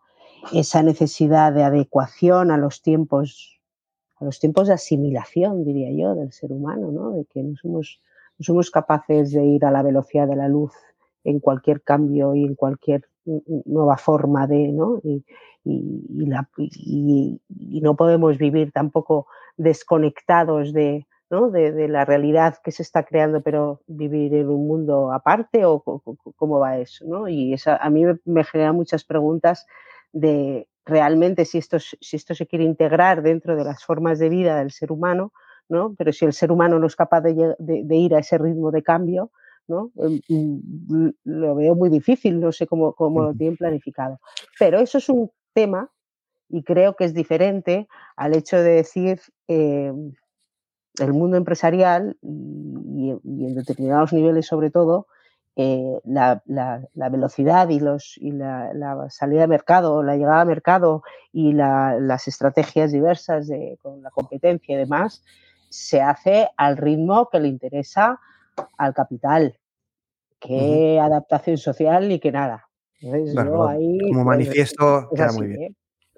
[0.53, 3.59] esa necesidad de adecuación a los tiempos,
[4.17, 7.11] a los tiempos de asimilación, diría yo, del ser humano, ¿no?
[7.11, 8.01] de que no somos,
[8.37, 10.73] no somos capaces de ir a la velocidad de la luz
[11.23, 14.99] en cualquier cambio y en cualquier nueva forma de, ¿no?
[15.03, 15.25] Y,
[15.63, 17.39] y, la, y,
[17.81, 19.27] no podemos vivir tampoco
[19.57, 21.49] desconectados de, ¿no?
[21.49, 25.81] de, de, la realidad que se está creando, pero vivir en un mundo aparte o
[26.35, 27.05] cómo va eso.
[27.07, 27.27] ¿no?
[27.27, 29.67] Y eso a mí me genera muchas preguntas
[30.13, 34.57] de realmente si esto, si esto se quiere integrar dentro de las formas de vida
[34.57, 35.31] del ser humano,
[35.69, 35.95] ¿no?
[35.97, 37.55] pero si el ser humano no es capaz de,
[37.95, 39.31] ir a ese ritmo de cambio,
[39.67, 39.91] ¿no?
[39.97, 40.21] Em,
[40.87, 44.19] mm, lo veo muy difícil, no sé cómo, cómo lo tienen planificado.
[44.59, 45.89] Pero eso es un tema
[46.49, 50.13] y creo que es diferente al hecho de decir em,
[50.99, 55.07] el mundo empresarial y, en determinados niveles sobre todo,
[55.55, 56.41] eh, la,
[56.95, 62.91] velocidad y, los, y la, salida de mercado, la llegada a mercado y las estrategias
[62.91, 65.23] diversas de, con la competencia y demás,
[65.69, 68.19] se hace al ritmo que le interesa
[68.77, 69.57] al capital.
[70.39, 72.67] Qué adaptación social y que nada.
[73.01, 75.75] como manifiesto queda muy bien.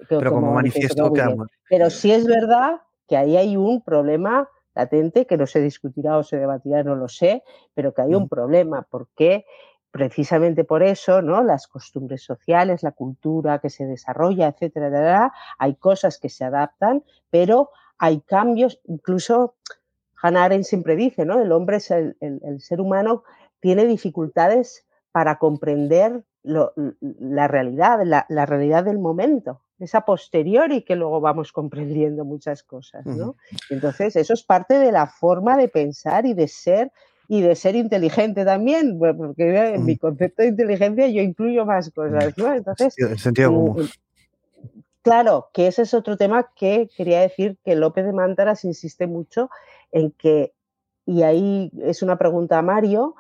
[0.10, 1.48] Pero como, manifiesto, queda muy bien.
[1.70, 6.24] Pero sí es verdad que ahí hay un problema latente, que no se discutirá o
[6.24, 7.44] se debatirá, no lo sé,
[7.74, 9.46] pero que hay un problema, porque
[9.92, 11.44] precisamente por eso, ¿no?
[11.44, 17.70] Las costumbres sociales, la cultura que se desarrolla, etcétera, hay cosas que se adaptan, pero
[18.00, 19.56] hay cambios, incluso
[20.24, 21.42] Hannah Arendt siempre dice, ¿no?
[21.42, 22.16] El hombre, es el,
[22.60, 23.24] ser humano
[23.60, 29.62] tiene dificultades para comprender la realidad, la, realidad del momento.
[29.80, 33.36] es a posteriori que luego vamos comprendiendo muchas cosas, ¿no?
[33.70, 36.92] Entonces, eso es parte de la forma de pensar y de ser
[37.28, 42.38] y de ser inteligente también, porque en mi concepto de inteligencia yo incluyo más cosas,
[42.38, 42.54] ¿no?
[42.54, 43.90] Entonces, el sentido mm, común.
[45.04, 49.50] Claro, que ese es otro tema que quería decir que López de Mántaras insiste mucho
[49.94, 50.54] en que,
[51.06, 53.16] y ahí es una pregunta a Mario,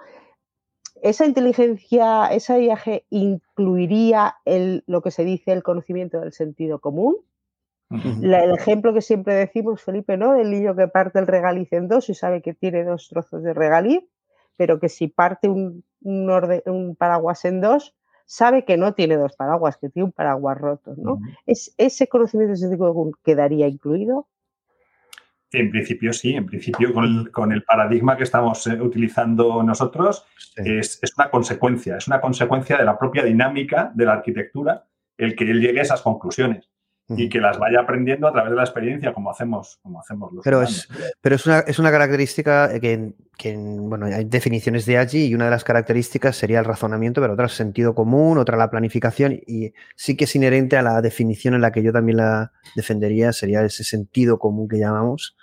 [1.01, 7.15] ¿esa inteligencia, ese viaje incluiría el, lo que se dice el conocimiento del sentido común?
[7.91, 10.33] el ejemplo que siempre decimos, Felipe, ¿no?
[10.33, 13.53] Del niño que parte el regaliz en dos y sabe que tiene dos trozos de
[13.53, 14.03] regaliz,
[14.57, 17.95] pero que si parte un, un paraguas en dos,
[18.25, 21.19] sabe que no tiene dos paraguas, que tiene un paraguas roto, ¿no?
[21.45, 24.27] ¿Es, ¿Ese conocimiento sentido quedaría incluido?
[25.53, 26.91] En principio sí, en principio
[27.31, 30.25] con el, paradigma que estamos eh, utilizando nosotros
[30.55, 34.85] es, es, una consecuencia, es una consecuencia de la propia dinámica de la arquitectura
[35.17, 36.72] el que él llegue a esas conclusiones
[37.09, 40.43] y que las vaya aprendiendo a través de la experiencia, como hacemos, como hacemos los
[40.43, 40.87] Pero, es,
[41.21, 45.45] pero es, una, es una característica que, que, bueno, hay definiciones de allí y una
[45.45, 49.73] de las características sería el razonamiento, pero otra el sentido común, otra la planificación y
[49.95, 53.63] sí que es inherente a la definición en la que yo también la defendería, sería
[53.63, 55.35] ese sentido común que llamamos,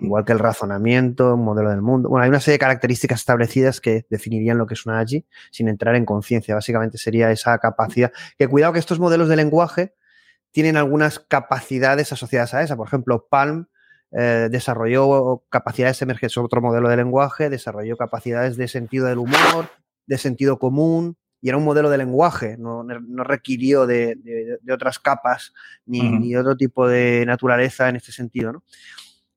[0.00, 2.08] igual que el razonamiento, un modelo del mundo.
[2.08, 5.68] Bueno, hay una serie de características establecidas que definirían lo que es una allí sin
[5.68, 6.54] entrar en conciencia.
[6.54, 9.94] Básicamente sería esa capacidad, que cuidado que estos modelos de lenguaje
[10.52, 12.76] tienen algunas capacidades asociadas a esa.
[12.76, 13.66] Por ejemplo, Palm
[14.12, 19.68] eh, desarrolló capacidades emergentes, otro modelo de lenguaje, desarrolló capacidades de sentido del humor,
[20.06, 22.84] de sentido común, y era un modelo de lenguaje, no,
[23.24, 25.54] requirió de, otras capas
[25.86, 28.52] ni, otro tipo de naturaleza en este sentido.
[28.52, 28.64] ¿no?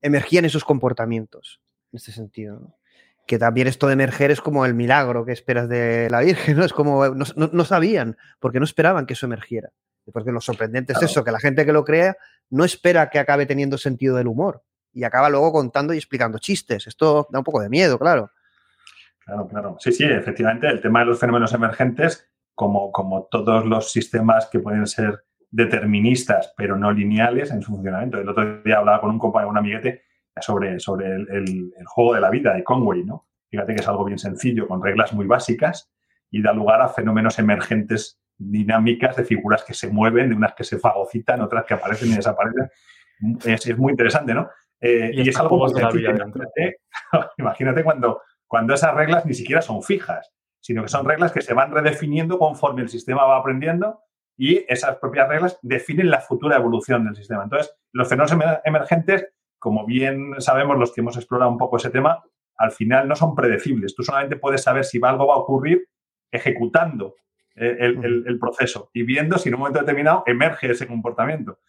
[0.02, 1.62] Emergían esos comportamientos
[1.92, 2.76] en este sentido.
[3.26, 6.66] Que también esto de emerger es como el milagro que esperas de la Virgen, ¿no?
[6.66, 9.72] Es como no sabían, porque no esperaban que eso emergiera.
[10.12, 12.18] Porque lo sorprendente es eso, que la gente que lo crea
[12.50, 16.88] no espera que acabe teniendo sentido del humor y acaba luego contando y explicando chistes.
[16.88, 18.32] Esto da un poco de miedo, claro.
[19.26, 19.78] Claro, claro.
[19.80, 24.60] Sí, sí, efectivamente, el tema de los fenómenos emergentes, como, como todos los sistemas que
[24.60, 28.18] pueden ser deterministas, pero no lineales en su funcionamiento.
[28.18, 30.04] El otro día hablaba con un compañero, un amiguete,
[30.42, 33.28] sobre, sobre el, el, juego de la vida de Conway, ¿no?
[33.50, 35.92] Fíjate que es algo bien sencillo, con reglas muy básicas
[36.32, 40.64] y da lugar a fenómenos emergentes dinámicas de figuras que se mueven, de unas que
[40.64, 42.70] se fagocitan, otras que aparecen y desaparecen.
[43.46, 44.50] Es, muy interesante, ¿no?
[44.80, 46.80] Eh, y, es algo muy imagínate,
[47.38, 51.54] imagínate cuando, cuando esas reglas ni siquiera son fijas, sino que son reglas que se
[51.54, 54.02] van redefiniendo conforme el sistema va aprendiendo
[54.38, 57.44] y esas propias reglas definen la futura evolución del sistema.
[57.44, 59.28] Entonces, los fenómenos emergentes,
[59.60, 62.24] como bien sabemos los que hemos explorado un poco ese tema,
[62.58, 63.96] al final no son predecibles.
[63.96, 65.88] Tú solamente puedes saber si algo va a ocurrir
[66.32, 67.16] ejecutando
[67.56, 71.60] el, proceso y viendo si en un momento determinado emerge ese comportamiento.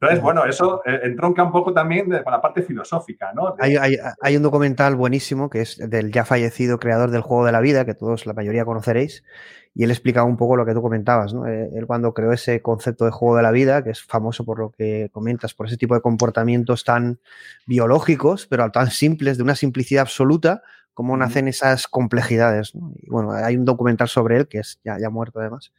[0.00, 3.54] Entonces, bueno, eso eh, entronca un poco también con la parte filosófica, ¿no?
[3.58, 7.86] Hay, un documental buenísimo que es del ya fallecido creador del juego de la vida,
[7.86, 9.24] que todos, la mayoría conoceréis,
[9.72, 11.46] y él explicaba un poco lo que tú comentabas, ¿no?
[11.46, 14.58] Eh, él cuando creó ese concepto de juego de la vida, que es famoso por
[14.58, 17.18] lo que comentas, por ese tipo de comportamientos tan
[17.66, 20.62] biológicos, pero tan simples, de una simplicidad absoluta,
[20.94, 22.72] cómo nacen esas complejidades.
[23.02, 25.72] Y bueno, hay un documental sobre él, que es ya, ya muerto además,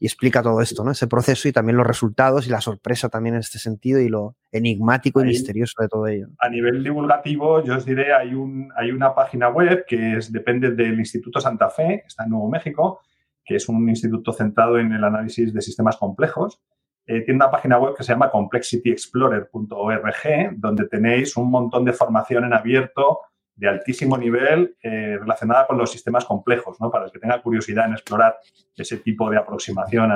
[0.00, 0.92] y explica todo esto, ¿no?
[0.92, 4.36] Ese proceso y también los resultados y la sorpresa también en este sentido y lo
[4.52, 6.28] enigmático y misterioso de todo ello.
[6.38, 10.70] A nivel divulgativo, yo os diré, hay, un, hay una página web que es, depende
[10.70, 13.00] del Instituto Santa Fe, está en Nuevo México,
[13.44, 16.60] que es un instituto centrado en el análisis de sistemas complejos.
[17.06, 22.44] Eh, tiene una página web que se llama complexityexplorer.org, donde tenéis un montón de formación
[22.44, 23.20] en abierto
[23.58, 26.90] de altísimo nivel eh, relacionada con los sistemas complejos, ¿no?
[26.90, 28.36] Para el que tenga curiosidad en explorar
[28.76, 30.12] ese tipo de aproximación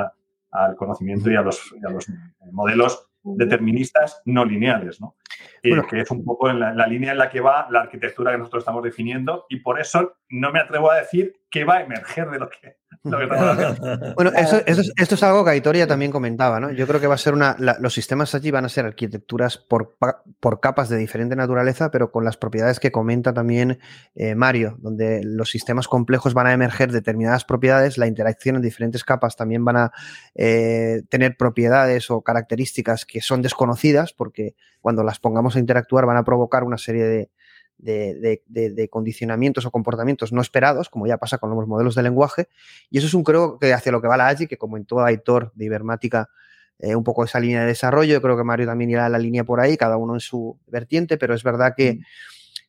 [0.52, 2.06] al conocimiento y a los, los
[2.52, 5.16] modelos deterministas no lineales, ¿no?
[5.64, 8.38] Bueno, que es un poco en la, línea en la que va la arquitectura que
[8.38, 12.28] nosotros estamos definiendo y por eso no me atrevo a decir qué va a emerger
[12.30, 16.70] de lo que, bueno, eso, esto es algo que Aitoria también comentaba, ¿no?
[16.70, 17.56] Yo creo que va a ser una.
[17.58, 19.96] los sistemas allí van a ser arquitecturas por,
[20.38, 23.80] por, capas de diferente naturaleza, pero con las propiedades que comenta también
[24.14, 29.02] eh, Mario, donde los sistemas complejos van a emerger determinadas propiedades, la interacción en diferentes
[29.02, 29.92] capas también van a
[30.36, 36.18] eh, tener propiedades o características que son desconocidas, porque cuando las pongamos a interactuar van
[36.18, 37.30] a provocar una serie de,
[37.78, 42.48] de, condicionamientos o comportamientos no esperados, como ya pasa con los modelos de lenguaje.
[42.90, 44.84] Y eso es un creo que hacia lo que va la AGI, que como en
[44.84, 46.28] todo Aitor de Ibermática,
[46.78, 48.12] eh, un poco esa línea de desarrollo.
[48.12, 50.58] Yo creo que Mario también irá a la línea por ahí, cada uno en su
[50.66, 52.00] vertiente, pero es verdad que mm.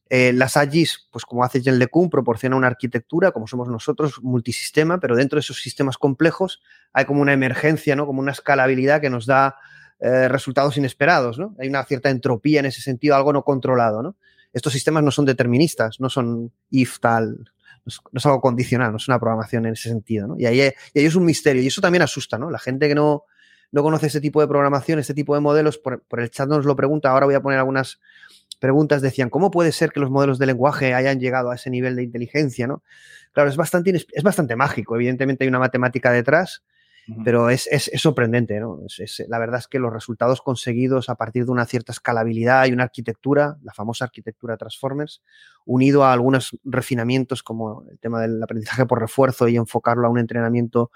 [0.09, 4.99] eh, las AGIs, pues como hace Jen LeCun, proporciona una arquitectura, como somos nosotros, multisistema,
[4.99, 6.61] pero dentro de esos sistemas complejos
[6.93, 8.05] hay como una emergencia, ¿no?
[8.05, 9.55] Como una escalabilidad que nos da
[9.99, 11.55] eh, resultados inesperados, ¿no?
[11.59, 14.15] Hay una cierta entropía en ese sentido, algo no controlado, ¿no?
[14.53, 17.51] Estos sistemas no son deterministas, no son if tal,
[17.85, 20.35] no es, algo condicional, no es una programación en ese sentido, ¿no?
[20.37, 22.49] Y ahí, es un misterio y eso también asusta, ¿no?
[22.49, 23.23] La gente que no,
[23.71, 26.75] no conoce este tipo de programación, este tipo de modelos, por, el chat nos lo
[26.75, 27.99] pregunta, ahora voy a poner algunas
[28.59, 31.95] preguntas, decían, ¿cómo puede ser que los modelos de lenguaje hayan llegado a ese nivel
[31.95, 32.83] de inteligencia, ¿no?
[33.33, 36.63] Claro, es bastante, es bastante mágico, evidentemente hay una matemática detrás,
[37.23, 38.79] pero es, sorprendente, ¿no?
[39.27, 42.83] la verdad es que los resultados conseguidos a partir de una cierta escalabilidad y una
[42.83, 45.21] arquitectura, la famosa arquitectura Transformers,
[45.65, 50.19] unido a algunos refinamientos como el tema del aprendizaje por refuerzo y enfocarlo a un
[50.19, 50.91] entrenamiento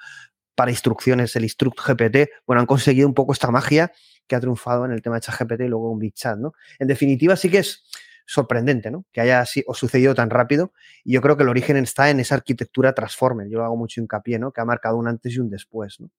[0.56, 3.92] para instrucciones, el Instruct GPT, bueno, han conseguido un poco esta magia
[4.26, 6.54] que ha triunfado en el tema de ChatGPT y luego un Big Chat, ¿no?
[6.80, 7.84] En definitiva, sí que es
[8.28, 9.06] sorprendente, ¿no?
[9.12, 10.74] Que haya así, o sucedido tan rápido.
[11.04, 13.48] Y yo creo que el origen está en esa arquitectura Transformer.
[13.50, 14.52] Yo hago mucho hincapié, ¿no?
[14.52, 16.10] Que ha marcado un antes y un después, ¿no?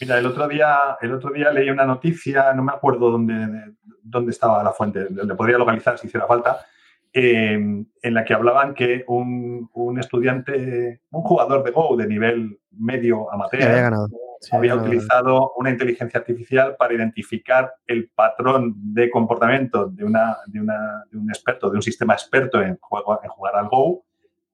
[0.00, 4.30] Mira, el otro día, el otro día leí una noticia, no me acuerdo dónde, dónde
[4.30, 6.64] estaba la fuente, le podría localizar si hiciera falta,
[7.12, 12.58] eh, en la que hablaban que un, un, estudiante, un jugador de Go de nivel
[12.70, 14.08] medio amateur, había ganado
[14.52, 21.04] había utilizado una inteligencia artificial para identificar el patrón de comportamiento de, una, de, una,
[21.10, 24.04] de un experto, de un sistema experto en, juego, en jugar al Go,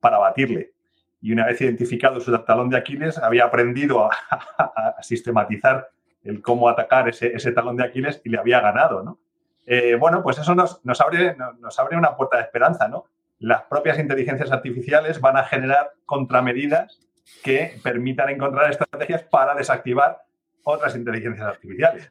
[0.00, 0.72] para batirle.
[1.20, 5.88] Y una vez identificado su talón de Aquiles, había aprendido a, sistematizar
[6.24, 9.18] el cómo atacar ese, ese, talón de Aquiles y le había ganado, ¿no?
[9.64, 13.04] Eh, bueno, pues eso nos, nos, abre, nos abre una puerta de esperanza, ¿no?
[13.38, 17.00] Las propias inteligencias artificiales van a generar contramedidas
[17.42, 20.22] que permitan encontrar estrategias para desactivar
[20.64, 22.10] otras inteligencias artificiales.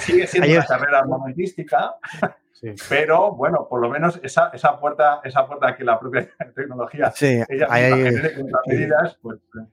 [0.00, 1.94] Sigue siendo una carrera armamentística,
[2.88, 7.40] pero bueno, por lo menos esa, esa, puerta, esa puerta que la propia tecnología sí,
[7.48, 7.68] ella
[8.66, 9.66] medidas, pues, eh.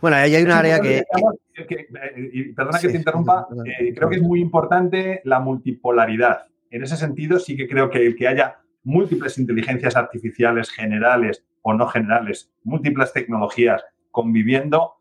[0.00, 4.22] bueno, ahí hay un área que, eh, perdona que te interrumpa, eh, creo que es
[4.22, 6.46] muy importante la multipolaridad.
[6.70, 11.74] En ese sentido, sí que creo que el que haya múltiples inteligencias artificiales generales o
[11.74, 13.84] no generales, múltiples tecnologías
[14.16, 14.94] conviviendo,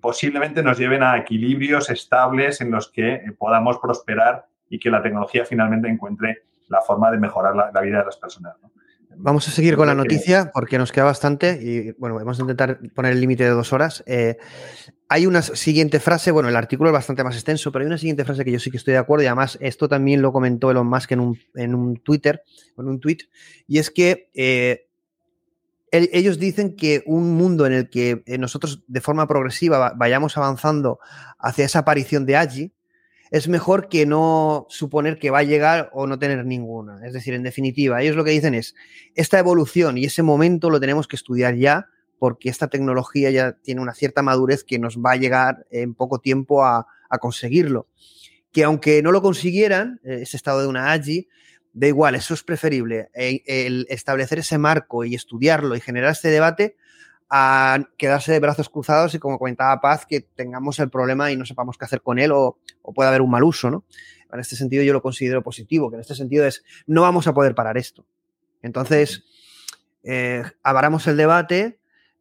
[0.00, 5.02] posiblemente nos lleven a equilibrios estables en los que eh, podamos prosperar y que la
[5.02, 8.54] tecnología finalmente encuentre la forma de mejorar la, vida de las personas.
[9.16, 12.78] Vamos a seguir con la noticia porque nos queda bastante y bueno, vamos a intentar
[12.94, 14.04] poner el límite de dos horas.
[14.06, 14.36] Eh,
[15.08, 18.24] hay una siguiente frase, bueno, el artículo es bastante más extenso, pero hay una siguiente
[18.24, 20.86] frase que yo sí que estoy de acuerdo y además esto también lo comentó Elon
[20.86, 22.44] Musk en un, en un Twitter,
[22.78, 23.18] en un tweet,
[23.66, 24.89] y es que eh,
[25.90, 31.00] ellos dicen que un mundo en el que eh, nosotros de forma progresiva vayamos avanzando
[31.38, 32.72] hacia esa aparición de Agi
[33.30, 37.06] es mejor que no suponer que va a llegar o no tener ninguna.
[37.06, 38.74] Es decir, en definitiva, ellos lo que dicen es,
[39.14, 41.86] esta evolución y ese momento lo tenemos que estudiar ya
[42.18, 46.18] porque esta tecnología ya tiene una cierta madurez que nos va a llegar en poco
[46.18, 46.86] tiempo a,
[47.20, 47.88] conseguirlo.
[48.52, 51.28] Que aunque no lo consiguieran, eh, ese estado de una AGI,
[51.72, 56.28] da igual, eso es preferible, eh, el establecer ese marco y estudiarlo y generar este
[56.28, 56.76] debate
[57.28, 61.46] a quedarse de brazos cruzados y como comentaba Paz, que tengamos el problema y no
[61.46, 63.84] sepamos qué hacer con él o, o pueda haber un mal uso, ¿no?
[64.32, 67.34] En este sentido yo lo considero positivo, que en este sentido es, no vamos a
[67.34, 68.04] poder parar esto.
[68.62, 69.24] Entonces,
[70.02, 71.79] eh, el debate,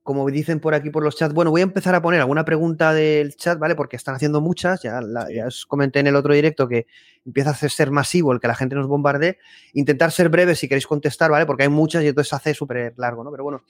[0.09, 2.95] como dicen por aquí por los chats, bueno, voy a empezar a poner alguna pregunta
[2.95, 3.75] del chat, ¿vale?
[3.75, 4.99] Porque están haciendo muchas, ya,
[5.45, 6.87] os comenté en el otro directo que
[7.23, 9.37] empieza a ser masivo el que la gente nos bombardee.
[9.73, 11.45] Intentar ser breve si queréis contestar, ¿vale?
[11.45, 13.29] Porque hay muchas y entonces se hace súper largo, ¿no?
[13.29, 13.61] Pero bueno.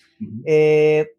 [0.46, 1.10] Eh,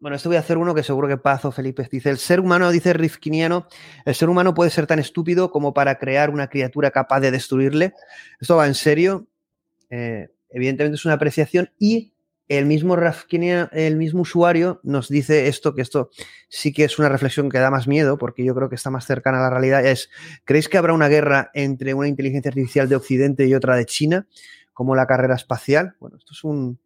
[0.00, 2.70] bueno, esto voy a hacer uno que seguro que Pazo Felipe dice, el ser humano,
[2.70, 3.66] dice Rifkiniano,
[4.06, 7.92] el ser humano puede ser tan estúpido como para crear una criatura capaz de destruirle.
[8.40, 9.26] Esto va en serio.
[9.90, 12.11] Eh, evidentemente es una apreciación y
[12.58, 16.10] el mismo usuario nos dice esto, que esto
[16.48, 19.06] sí que es una reflexión que da más miedo, porque yo creo que está más
[19.06, 20.10] cercana a la realidad, es,
[20.44, 24.26] ¿creéis que habrá una guerra entre una inteligencia artificial de Occidente y otra de China,
[24.72, 25.96] como la carrera espacial?
[26.00, 26.78] Bueno, esto es un...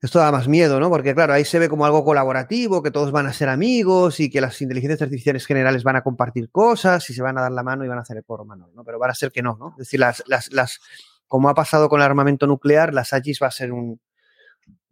[0.00, 0.90] Esto da más miedo, ¿no?
[0.90, 4.30] Porque claro, ahí se ve como algo colaborativo, que todos van a ser amigos y
[4.30, 7.64] que las inteligencias artificiales generales van a compartir cosas y se van a dar la
[7.64, 8.84] mano y van a hacer el coro mano, ¿no?
[8.84, 9.70] Pero van a ser que no, ¿no?
[9.72, 10.80] Es decir, las, las
[11.28, 14.00] como ha pasado con el armamento nuclear, las AGIs va a ser un,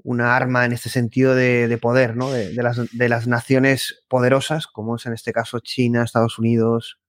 [0.07, 2.31] una arma en este sentido de, poder, ¿no?
[2.31, 2.53] De,
[3.09, 7.01] las, naciones poderosas, como es en este caso China, Estados Unidos.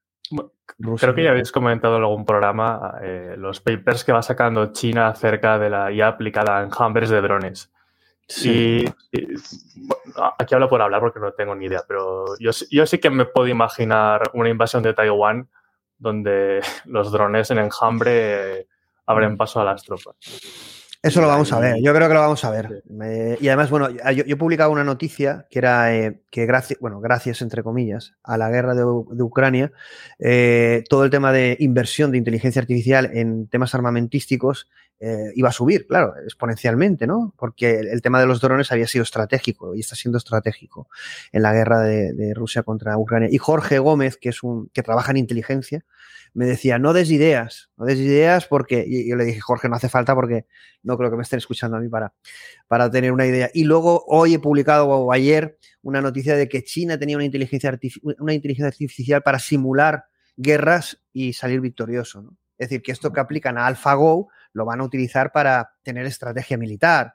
[0.80, 1.06] Rusia.
[1.06, 5.10] Creo que ya habéis comentado en algún programa eh, los papers que va sacando China
[5.10, 7.72] acerca de la IA aplicada a enjambres de drones.
[8.28, 8.84] Sí.
[10.38, 13.26] aquí hablo por hablar porque no tengo ni idea, pero yo, yo sí que me
[13.26, 15.50] puedo imaginar una invasión de Taiwán
[16.00, 18.68] donde los drones en enjambre
[19.08, 20.16] abren paso a las tropas.
[21.02, 22.84] Eso lo vamos a ver, yo creo que lo vamos a ver.
[23.40, 27.00] Y además, bueno, yo, yo he publicado una noticia que era eh, que gracias, bueno,
[27.00, 29.72] gracias entre comillas a la guerra de, Ucrania,
[30.20, 34.70] eh, todo el tema de inversión de inteligencia artificial en temas armamentísticos
[35.00, 37.34] eh, iba a subir, claro, exponencialmente, ¿no?
[37.38, 40.90] Porque el, el tema de los drones había sido estratégico y está siendo estratégico
[41.32, 43.30] en la guerra de, de Rusia contra Ucrania.
[43.32, 45.86] Y Jorge Gómez, que es un que trabaja en inteligencia,
[46.34, 49.76] me decía, no des ideas, no des ideas porque, y yo le dije, Jorge, no
[49.76, 50.46] hace falta porque
[50.84, 52.14] no creo que me estén escuchando a mí para,
[52.68, 53.50] para tener una idea.
[53.54, 57.72] Y luego hoy he publicado o ayer una noticia de que China tenía una inteligencia,
[57.72, 60.06] artifi- una inteligencia artificial para simular
[60.36, 62.36] guerras y salir victorioso.
[62.58, 66.58] Es decir, que esto que aplican a AlphaGo lo van a utilizar para tener estrategia
[66.58, 67.14] militar.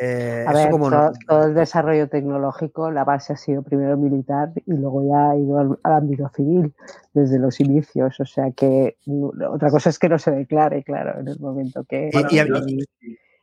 [0.00, 3.96] Eh, A ver, como todo, no- todo el desarrollo tecnológico, la base ha sido primero
[3.96, 6.72] militar y luego ya ha ido al, al ámbito civil
[7.12, 8.18] desde los inicios.
[8.18, 11.84] O sea que mm, otra cosa es que no se declare, claro, en el momento
[11.84, 12.10] que.
[12.12, 12.84] Y- y a mí-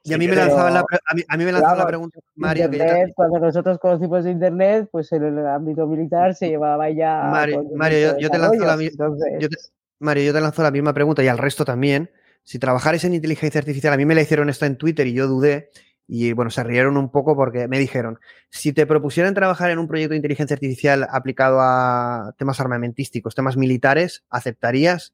[0.04, 1.90] y a mí me lanzaban la, pre- a mí, a mí me lanzaban la Vamos,
[1.90, 7.30] pregunta, Mario, que cuando nosotros conocimos Internet, pues en el ámbito militar se llevaba ya.
[7.32, 8.78] Mario, Mario, yo, te lanzo la, desarrollo.
[8.78, 9.58] mi- Entonces, yo te-
[10.00, 12.10] Mario, yo te lanzo la misma pregunta y al resto también.
[12.44, 15.28] Si trabajarais en inteligencia artificial, a mí me la hicieron esto en Twitter y yo
[15.28, 15.70] dudé.
[16.12, 18.20] Y bueno, se rieron un poco porque me dijeron,
[18.50, 23.58] si te propusieran trabajar en un proyecto de inteligencia artificial aplicado a temas armamentísticos, temas
[23.58, 25.14] militares, ¿aceptarías?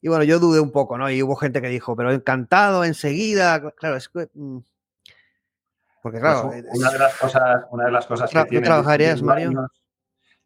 [0.00, 1.10] Y bueno, yo dudé un poco, ¿no?
[1.10, 3.72] Y hubo gente que dijo, pero encantado, enseguida.
[3.72, 4.28] Claro, es que...
[4.32, 4.58] mm,
[6.00, 6.48] Porque claro...
[6.48, 8.64] Pues, es- una de las cosas, una de las cosas que tiene.
[8.66, 9.48] ¿tú trabajarías, Mario?
[9.48, 9.70] años-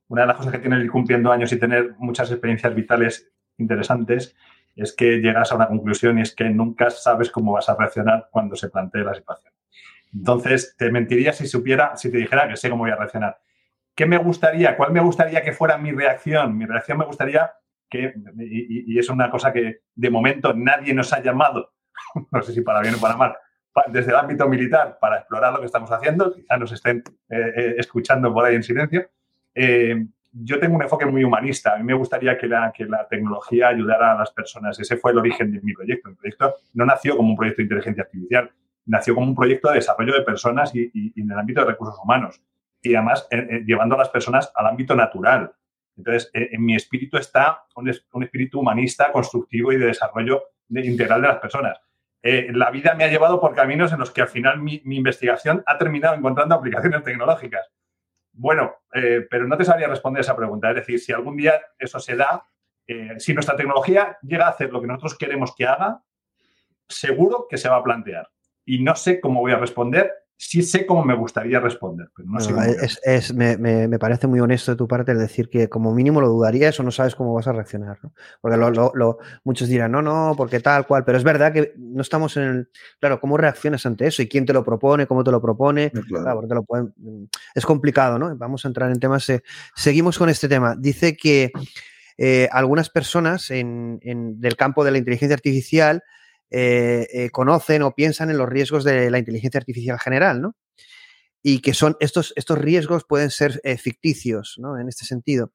[0.08, 3.30] una de las cosas que tiene el ir cumpliendo años y tener muchas experiencias vitales
[3.58, 4.34] interesantes
[4.76, 8.28] es que llegas a una conclusión y es que nunca sabes cómo vas a reaccionar
[8.30, 9.53] cuando se plantee la situación.
[10.14, 13.38] Entonces, te mentiría si supiera, si te dijera que sé cómo voy a reaccionar.
[13.94, 14.76] ¿Qué me gustaría?
[14.76, 16.56] ¿Cuál me gustaría que fuera mi reacción?
[16.56, 17.52] Mi reacción me gustaría
[17.88, 21.72] que, y, y- es una cosa que de momento nadie nos ha llamado,
[22.32, 23.34] no sé si para bien o para mal,
[23.88, 27.74] desde el ámbito militar para explorar lo que estamos haciendo, quizá nos estén eh, eh,
[27.78, 29.08] escuchando por ahí en silencio.
[29.54, 31.74] Eh, yo tengo un enfoque muy humanista.
[31.74, 34.78] A mí me gustaría que la, que la tecnología ayudara a las personas.
[34.80, 36.08] Ese fue el origen de mi proyecto.
[36.08, 38.50] Mi proyecto no nació como un proyecto de inteligencia artificial,
[38.86, 40.90] nació como un proyecto de desarrollo de personas y,
[41.20, 42.40] en el ámbito de recursos humanos.
[42.82, 45.52] Y además eh, eh, llevando a las personas al ámbito natural.
[45.96, 50.42] Entonces, eh, en mi espíritu está un, es- un espíritu humanista, constructivo y de desarrollo
[50.68, 51.80] de- integral de las personas.
[52.22, 55.62] La vida me ha llevado por caminos en los que al final mi, mi investigación
[55.66, 57.70] ha terminado encontrando aplicaciones tecnológicas.
[58.32, 58.76] Bueno,
[59.30, 60.70] pero no te sabría responder esa pregunta.
[60.70, 62.42] Es decir, si algún día eso se da,
[63.18, 66.00] si nuestra tecnología llega a hacer lo que nosotros queremos que haga,
[66.88, 68.28] seguro que se va a plantear.
[68.64, 72.40] Y no sé cómo voy a responder, sí sé cómo me gustaría responder, pero no
[72.40, 75.48] sé cómo es, es- me, me- me parece muy honesto de tu parte el decir
[75.48, 77.98] que como mínimo lo dudarías o no sabes cómo vas a reaccionar.
[78.02, 78.12] ¿no?
[78.40, 81.72] Porque lo- lo- lo- muchos dirán, no, no, porque tal cual, pero es verdad que
[81.78, 82.68] no estamos en el...
[83.00, 84.22] Claro, ¿cómo reaccionas ante eso?
[84.22, 85.06] ¿Y quién te lo propone?
[85.06, 85.92] ¿Cómo te lo propone?
[86.22, 86.92] Claro, porque lo pueden-
[87.54, 88.34] Es complicado, ¿no?
[88.36, 89.28] Vamos a entrar en temas...
[89.30, 89.42] eh,
[89.76, 90.74] Seguimos con este tema.
[90.76, 91.52] Dice que
[92.18, 96.02] eh, algunas personas en- en- del campo de la inteligencia artificial
[96.56, 100.54] eh, eh, conocen o piensan en los riesgos de la inteligencia artificial general, ¿no?
[101.42, 104.78] Y que son estos, estos riesgos pueden ser eh, ficticios, ¿no?
[104.78, 105.50] En este sentido.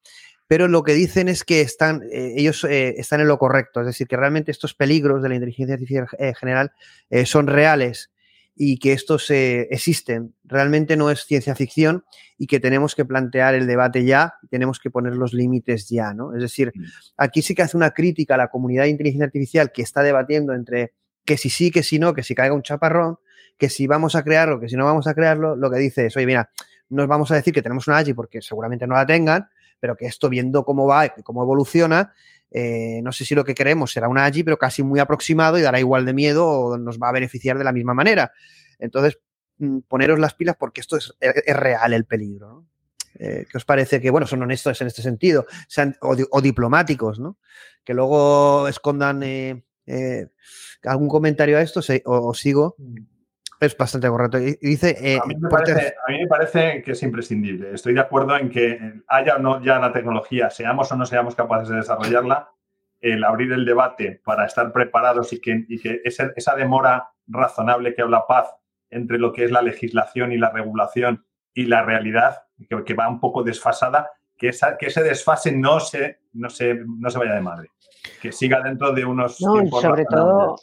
[0.46, 4.08] Pero lo que dicen es que están, eh, ellos están en lo correcto, es decir,
[4.08, 6.06] que realmente estos peligros de la inteligencia artificial
[6.36, 6.72] general
[7.24, 8.10] son reales
[8.62, 10.34] y que estos eh, existen.
[10.44, 12.04] Realmente no es ciencia ficción
[12.36, 16.34] y que tenemos que plantear el debate ya, tenemos que poner los límites ya, ¿no?
[16.34, 16.70] Es decir,
[17.16, 20.52] aquí sí que hace una crítica a la comunidad de inteligencia artificial que está debatiendo
[20.52, 20.92] entre
[21.24, 23.16] que si sí, que si no, que si caiga un chaparrón,
[23.56, 26.16] que si vamos a crearlo, que si no vamos a crearlo, lo que dice es,
[26.18, 26.50] oye, mira,
[26.90, 29.48] no os vamos a decir que tenemos una AGI porque seguramente no la tengan,
[29.80, 32.12] pero que esto viendo cómo va y cómo evoluciona,
[32.50, 35.62] eh, no sé si lo que queremos será una AGI, pero casi muy aproximado y
[35.62, 38.32] dará igual de miedo o nos va a beneficiar de la misma manera.
[38.78, 39.18] Entonces,
[39.58, 42.64] mm, poneros las pilas porque esto es, es- es real el peligro.
[43.18, 45.46] Eh, ¿Qué os parece que, bueno, son honestos en este sentido,
[46.00, 47.38] o, di- o diplomáticos, ¿no?
[47.84, 49.62] Que luego escondan eh,
[50.84, 52.76] algún comentario a esto, o, o sigo.
[53.60, 54.38] Es bastante correcto.
[54.38, 57.74] Y- dice, eh, a, mí parece, a mí me parece que es imprescindible.
[57.74, 61.04] Estoy de acuerdo en que eh, haya o no ya la tecnología, seamos o no
[61.04, 62.48] seamos capaces de desarrollarla,
[63.00, 67.94] el abrir el debate para estar preparados y que, y que ese- esa demora razonable
[67.94, 68.48] que habla Paz
[68.90, 71.24] entre lo que es la legislación y la regulación
[71.54, 75.80] y la realidad, que, que va un poco desfasada, que, esa- que ese desfase no
[75.80, 77.68] se, no, se, no se vaya de madre.
[78.22, 80.56] Que siga dentro de unos No, y sobre todo.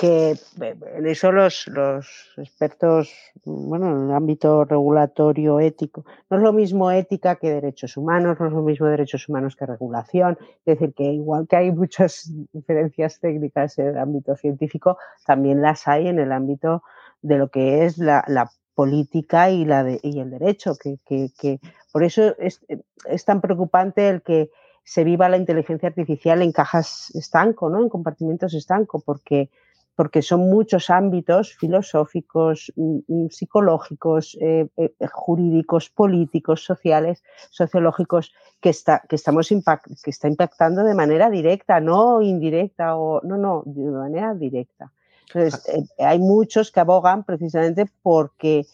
[0.00, 3.12] Que en eso los, los expertos,
[3.44, 8.46] bueno, en el ámbito regulatorio ético, no es lo mismo ética que derechos humanos, no
[8.46, 13.20] es lo mismo derechos humanos que regulación, es decir, que igual que hay muchas diferencias
[13.20, 14.96] técnicas en el ámbito científico,
[15.26, 16.82] también las hay en el ámbito
[17.20, 21.28] de lo que es la, la política y, la de, y el derecho, que, que,
[21.38, 21.60] que
[21.92, 22.64] por eso es,
[23.04, 24.48] es tan preocupante el que
[24.82, 27.82] se viva la inteligencia artificial en cajas estanco, ¿no?
[27.82, 29.50] en compartimentos estanco, porque
[29.94, 38.70] porque son muchos ámbitos filosóficos, mm, mm, psicológicos, eh, eh, jurídicos, políticos, sociales, sociológicos, que
[38.70, 43.90] está, que, estamos que está impactando de manera directa, no indirecta, o no, no, de
[43.90, 44.90] manera directa.
[45.26, 48.66] Entonces, eh, hay muchos que abogan precisamente porque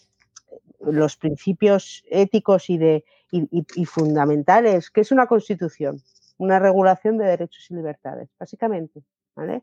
[0.81, 6.01] los principios éticos y, de, y fundamentales, que es una constitución,
[6.39, 9.03] una regulación de derechos y libertades, básicamente.
[9.37, 9.63] ¿vale?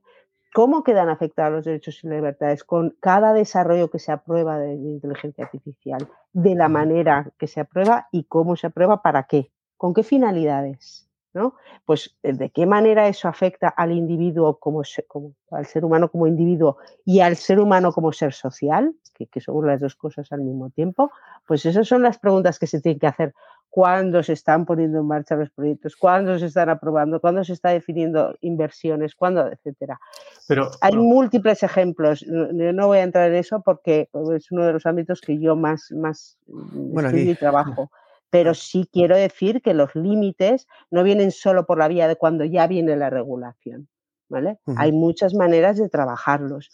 [0.53, 5.45] ¿Cómo quedan afectados los derechos y libertades con cada desarrollo que se aprueba de, inteligencia
[5.45, 6.07] artificial?
[6.31, 11.09] De la manera que se aprueba y cómo se aprueba, para qué, con qué finalidades.
[11.33, 11.55] ¿No?
[11.85, 16.27] Pues eh, de qué manera eso afecta al individuo como, como, al ser humano como
[16.27, 20.41] individuo y al ser humano como ser social, que, que son las dos cosas al
[20.41, 21.11] mismo tiempo,
[21.47, 23.33] pues esas son las preguntas que se tienen que hacer
[23.73, 27.69] cuándo se están poniendo en marcha los proyectos, cuándo se están aprobando, cuándo se está
[27.69, 29.99] definiendo inversiones, cuándo, etcétera.
[30.47, 32.19] Pero, Hay múltiples ejemplos.
[32.19, 35.55] Yo no voy a entrar en eso porque es uno de los ámbitos que yo
[35.55, 37.89] más, más bueno, estudio y trabajo.
[38.33, 42.45] Pero sí quiero decir que los límites no vienen solo por la vía de cuando
[42.45, 43.87] ya viene la regulación.
[44.27, 44.57] ¿vale?
[44.77, 46.71] Hay muchas maneras de trabajarlos.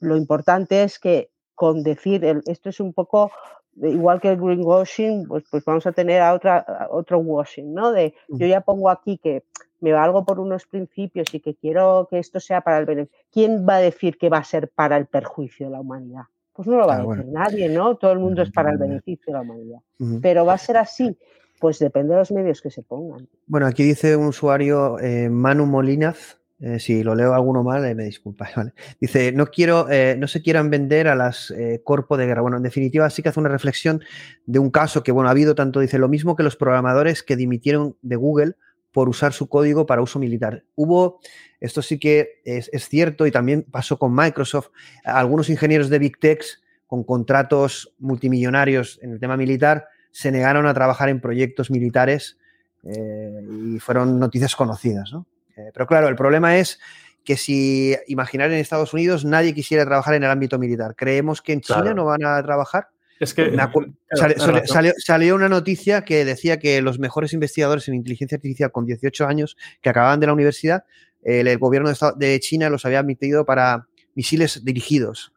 [0.00, 3.30] Lo, importante es que con decir, esto es un poco
[3.76, 7.92] igual que el greenwashing, pues, pues vamos a tener a otra, otro washing, ¿no?
[7.92, 8.38] De mm.
[8.38, 9.44] yo ya pongo aquí que
[9.80, 13.26] me valgo por unos principios y que quiero que esto sea para el beneficio.
[13.30, 16.24] ¿Quién va a decir que va a ser para el perjuicio de la humanidad?
[16.54, 17.96] Pues no lo va a decir nadie, ¿no?
[17.96, 19.78] Todo el mundo es para el beneficio de la humanidad.
[20.20, 21.16] Pero va a ser así.
[21.60, 23.28] Pues depende de los medios que se pongan.
[23.46, 27.94] Bueno, aquí dice un usuario, eh, Manu Molinaz, eh, si lo leo alguno mal, eh,
[27.94, 28.48] me disculpa.
[29.00, 31.52] Dice, no quiero, eh, no se quieran vender a las
[31.82, 32.42] cuerpos de guerra.
[32.42, 34.00] Bueno, en definitiva, sí que hace una reflexión
[34.46, 37.34] de un caso que, bueno, ha habido tanto, dice, lo mismo que los programadores que
[37.34, 38.54] dimitieron de Google
[38.92, 40.64] por usar su código para uso militar.
[40.74, 41.20] Hubo,
[41.60, 44.68] esto sí que es, es cierto y también pasó con Microsoft,
[45.04, 50.74] algunos ingenieros de Big Techs con contratos multimillonarios en el tema militar se negaron a
[50.74, 52.38] trabajar en proyectos militares
[52.84, 55.26] y fueron noticias conocidas, ¿no?
[55.56, 56.80] Eh, pero claro, el problema es
[57.24, 60.94] que si imaginar en Estados Unidos nadie quisiera trabajar en el ámbito militar.
[60.96, 62.88] ¿Creemos que en China no van a trabajar?
[63.22, 63.56] Es que
[64.98, 69.56] salió, una noticia que decía que los mejores investigadores en inteligencia artificial con 18 años
[69.80, 70.84] que acababan de la universidad,
[71.22, 73.86] el, gobierno de, China los había admitido para
[74.16, 75.32] misiles dirigidos.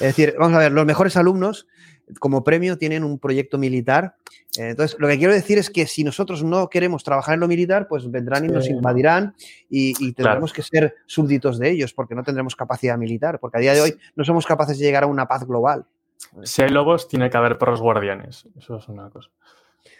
[0.00, 1.66] Es decir, vamos a ver, los mejores alumnos
[2.20, 4.14] como premio tienen un proyecto militar.
[4.58, 7.48] Eh, entonces, lo que quiero decir es que si nosotros no queremos trabajar en lo
[7.48, 9.34] militar, pues vendrán y nos invadirán
[9.68, 13.74] y, tendremos que ser súbditos de ellos porque no tendremos capacidad militar, porque a día
[13.74, 15.84] de hoy no somos capaces de llegar a una paz global.
[16.42, 18.46] Si hay lobos, tiene que haber perros guardianes.
[18.58, 19.30] Eso es una cosa.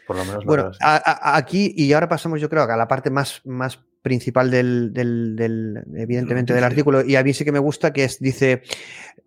[0.07, 0.45] Por lo menos.
[0.45, 5.83] Bueno, aquí, y ahora pasamos, yo creo, a la parte más, más principal del, del,
[5.97, 8.63] evidentemente, del artículo, y a mí sí que me gusta, que es, dice,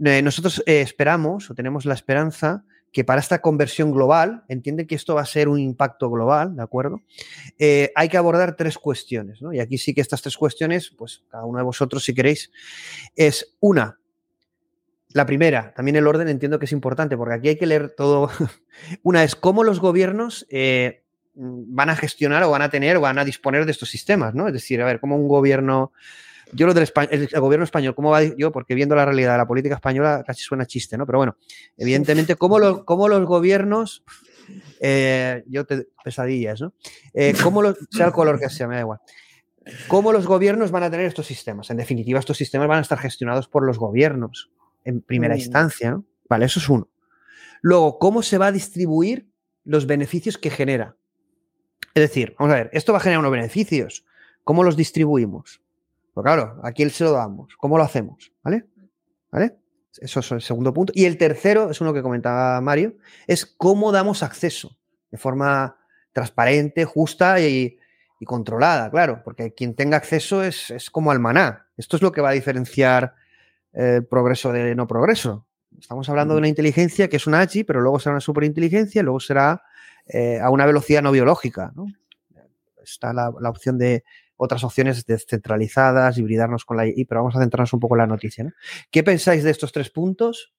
[0.03, 4.95] eh, nosotros eh, esperamos o tenemos la esperanza que para esta conversión global, entiende que
[4.95, 7.01] esto va a ser un impacto global, ¿de acuerdo?
[7.59, 9.53] Eh, hay que abordar tres cuestiones, ¿no?
[9.53, 12.51] Y aquí sí que estas tres cuestiones, pues cada uno de vosotros, si queréis,
[13.15, 13.98] es una,
[15.13, 18.29] la primera, también el orden entiendo que es importante, porque aquí hay que leer todo.
[19.03, 20.45] una es cómo los gobiernos
[21.39, 24.35] Mm, van a gestionar o van a tener o van a disponer de estos sistemas,
[24.35, 24.47] ¿no?
[24.47, 25.93] Es decir, a ver, como un gobierno,
[26.51, 28.51] yo lo del el, gobierno español, ¿cómo va yo?
[28.51, 31.05] Porque viendo la realidad de la política española casi suena chiste, ¿no?
[31.05, 31.37] Pero bueno,
[31.77, 34.03] evidentemente, ¿cómo, los, los gobiernos,
[34.81, 36.73] eh, yo te, pesadillas, ¿no?
[37.13, 38.99] Eh, ¿Cómo sea el color que sea, me da igual.
[39.87, 41.69] ¿Cómo los gobiernos van a tener estos sistemas?
[41.69, 44.49] En definitiva, estos sistemas van a estar gestionados por los gobiernos
[44.83, 45.37] en primera mm.
[45.37, 46.05] instancia, ¿no?
[46.29, 46.89] Vale, eso es uno.
[47.61, 49.29] Luego, ¿cómo se va a distribuir
[49.63, 50.95] los beneficios que genera?
[51.93, 54.05] Es decir, vamos a ver, esto va a generar unos beneficios.
[54.43, 55.61] ¿Cómo los distribuimos?
[56.13, 57.55] Pues claro, ¿a quién se lo damos?
[57.57, 58.31] ¿Cómo lo hacemos?
[58.43, 58.65] ¿Vale?
[59.31, 59.57] ¿Vale?
[59.97, 60.93] Eso es el segundo punto.
[60.95, 62.95] Y el tercero, es uno que comentaba Mario,
[63.27, 64.77] es cómo damos acceso
[65.11, 65.77] de forma
[66.13, 67.77] transparente, justa y,
[68.25, 71.67] controlada, claro, porque quien tenga acceso es, es, como al maná.
[71.77, 73.15] Esto es lo que va a diferenciar
[73.73, 75.45] el progreso de no progreso.
[75.77, 79.19] Estamos hablando de una inteligencia que es una AGI, pero luego será una superinteligencia, luego
[79.19, 79.61] será
[80.07, 81.71] eh, a una velocidad no biológica.
[81.75, 81.85] ¿no?
[82.83, 84.03] Está la, opción de
[84.35, 88.07] otras opciones descentralizadas, hibridarnos con la AI, pero vamos a centrarnos un poco en la
[88.07, 88.43] noticia.
[88.43, 88.51] ¿no?
[88.91, 90.53] ¿Qué pensáis de estos tres puntos?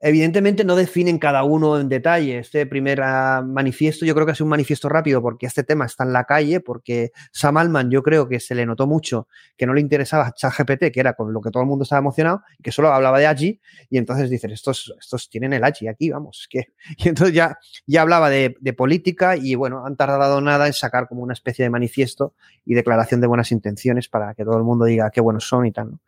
[0.00, 2.38] Evidentemente no definen cada uno en detalle.
[2.38, 6.04] Este primer ah, manifiesto yo creo que es un manifiesto rápido porque este tema está
[6.04, 9.72] en la calle, porque Sam Altman yo creo que se le notó mucho que no
[9.72, 12.92] le interesaba ChatGPT, que era con lo que todo el mundo estaba emocionado, que solo
[12.92, 13.60] hablaba de AGI,
[13.90, 16.66] y entonces dicen, estos, estos tienen el AGI aquí, vamos, que...
[16.98, 21.22] Y entonces ya, ya hablaba de, política y bueno, han tardado nada en sacar como
[21.22, 25.10] una especie de manifiesto y declaración de buenas intenciones para que todo el mundo diga
[25.10, 25.98] qué buenos son y tal.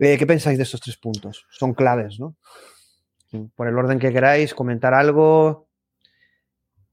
[0.00, 1.46] Eh, ¿Qué pensáis de estos tres puntos?
[1.50, 2.34] Son claves, ¿no?
[3.54, 5.68] Por el orden que queráis, comentar algo.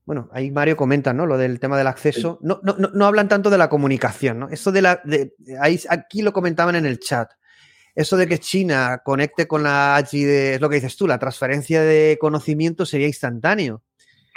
[0.06, 1.26] Bueno, ahí Mario comenta, ¿no?
[1.26, 2.38] Lo del tema del acceso.
[2.42, 4.50] No, no, no, no hablan tanto de la comunicación, ¿no?
[4.50, 5.02] Esto de la.
[5.06, 7.32] De, ahí, aquí lo comentaban en el chat.
[7.96, 10.26] Eso de que China conecte con la AGI.
[10.26, 13.84] Es lo que dices tú, la transferencia de conocimiento sería instantáneo.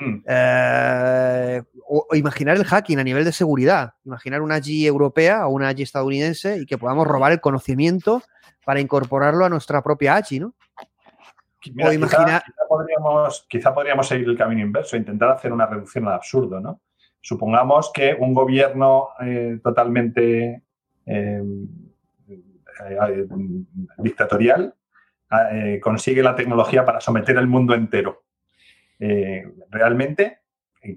[0.01, 0.24] Mm.
[0.27, 3.94] Eh, o, o, imaginar el hacking a nivel de seguridad.
[4.05, 8.22] Imaginar una AGI europea o una AGI estadounidense y que podamos robar el conocimiento
[8.64, 10.55] para incorporarlo a nuestra propia AGI, ¿no?
[11.74, 12.43] Mira, o imaginar...
[12.43, 16.59] quizá, quizá, podríamos, quizá podríamos seguir el camino inverso, intentar hacer una reducción al absurdo,
[16.59, 16.81] ¿no?
[17.20, 20.62] Supongamos que un gobierno eh, totalmente
[21.05, 21.43] eh,
[23.98, 24.74] dictatorial
[25.82, 28.22] consigue la tecnología para someter al mundo entero.
[29.01, 30.43] Eh, realmente,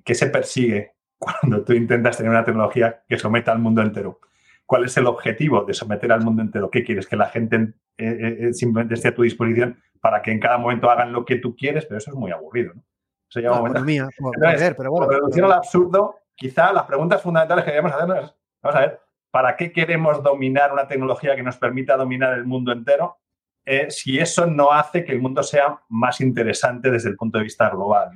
[0.04, 4.20] ¿qué se persigue cuando tú intentas tener una tecnología que someta al mundo entero?
[4.66, 6.70] ¿Cuál es el objetivo de someter al mundo entero?
[6.70, 7.08] ¿Qué quieres?
[7.08, 11.12] Que la gente eh, simplemente esté a tu disposición para que en cada momento hagan
[11.12, 12.84] lo que tú quieres, pero eso es muy aburrido, ¿no?
[13.30, 13.82] Eso no, un momento.
[13.82, 18.36] Mía, Entonces, pero bueno, reducción al absurdo, quizá las preguntas fundamentales que debemos hacernos es,
[18.62, 19.00] vamos a ver,
[19.32, 23.18] ¿para qué queremos dominar una tecnología que nos permita dominar el mundo entero?
[23.66, 27.46] Eh, si eso no hace que el mundo sea más interesante desde el punto de
[27.46, 28.12] vista global.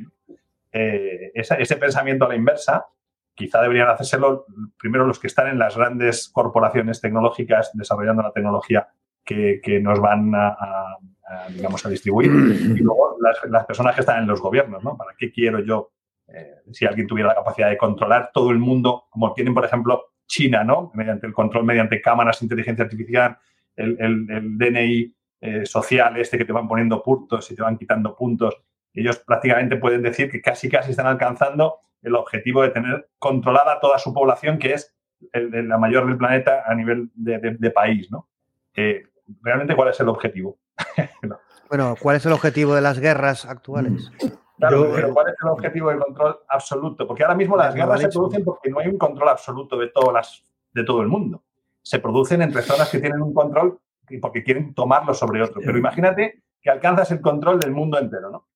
[0.72, 2.86] Eh, ese pensamiento a la inversa,
[3.34, 4.45] quizá deberían hacérselo
[4.78, 8.90] primero los que están en las grandes corporaciones tecnológicas desarrollando la tecnología
[9.24, 10.98] que, que nos van a, a,
[11.28, 14.98] a, digamos, a distribuir y luego las, las, personas que están en los gobiernos, ¿no?
[14.98, 15.91] ¿Para qué quiero yo,
[16.28, 20.14] eh, si alguien tuviera la capacidad de controlar todo el mundo, como tienen, por ejemplo,
[20.26, 20.91] China, ¿no?
[20.94, 23.38] Mediante el control, mediante cámaras, inteligencia artificial,
[23.76, 27.77] el, el, el DNI eh, social este que te van poniendo puntos y te van
[27.77, 28.57] quitando puntos.
[28.93, 33.99] Ellos prácticamente pueden decir que casi casi están alcanzando el objetivo de tener controlada toda
[33.99, 34.95] su población, que es
[35.31, 38.27] el, el, la mayor del planeta a nivel de, de, de país, ¿no?
[38.76, 39.03] Eh,
[39.41, 40.57] realmente, ¿cuál es el objetivo?
[41.23, 41.39] no.
[41.69, 44.11] Bueno, ¿cuál es el objetivo de las guerras actuales?
[44.57, 47.05] Claro, Yo, pero ¿cuál es el objetivo del control absoluto?
[47.05, 50.14] Porque ahora mismo las guerras se producen porque no hay un control absoluto de, todas
[50.14, 51.43] las, de todo el mundo.
[51.81, 53.80] Se producen entre zonas que tienen un control
[54.21, 55.61] porque quieren tomarlo sobre otro.
[55.63, 58.47] Pero imagínate que alcanzas el control del mundo entero, ¿no?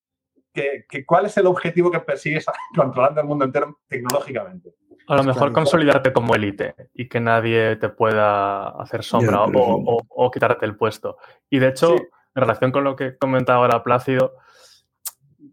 [0.53, 2.45] Que, que ¿Cuál es el objetivo que persigues
[2.75, 4.73] controlando el mundo entero tecnológicamente?
[5.07, 9.97] A lo mejor consolidarte como élite y que nadie te pueda hacer sombra yeah, o,
[9.97, 11.17] o, o, quitarte el puesto.
[11.49, 12.03] Y de hecho, sí.
[12.35, 14.35] en relación con lo que comentaba ahora Plácido,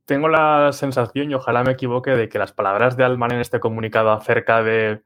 [0.04, 3.60] tengo la sensación, y ojalá me equivoque, de que las palabras de Alman en este
[3.60, 5.02] comunicado acerca de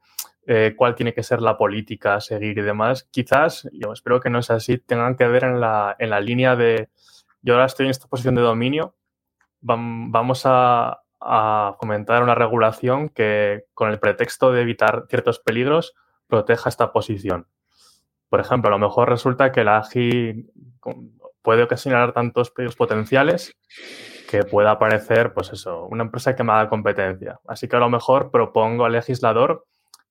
[0.47, 4.29] eh, cuál tiene que ser la política a seguir y demás, quizás, yo espero que
[4.29, 6.89] no sea así, tengan que ver en la, en la línea de
[7.41, 8.95] yo ahora estoy en esta posición de dominio,
[9.61, 15.93] vamos a, a fomentar una regulación que, con el pretexto de evitar ciertos peligros,
[16.27, 17.47] proteja esta posición.
[18.29, 20.49] Por ejemplo, a lo mejor resulta que la AGI
[21.41, 23.55] puede ocasionar tantos peligros potenciales
[24.29, 27.39] que pueda aparecer, pues eso, una empresa que me haga competencia.
[27.47, 29.67] Así que a lo mejor propongo al legislador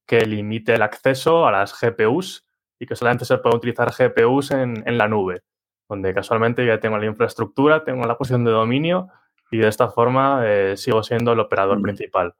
[0.06, 2.46] que limite el acceso a las GPUs
[2.78, 5.42] y que solamente se pueda utilizar GPUs en, en la nube,
[5.88, 9.08] donde casualmente ya tengo la infraestructura, tengo la posición de dominio
[9.52, 11.82] y de esta forma eh, sigo siendo el operador mm.
[11.82, 12.34] principal.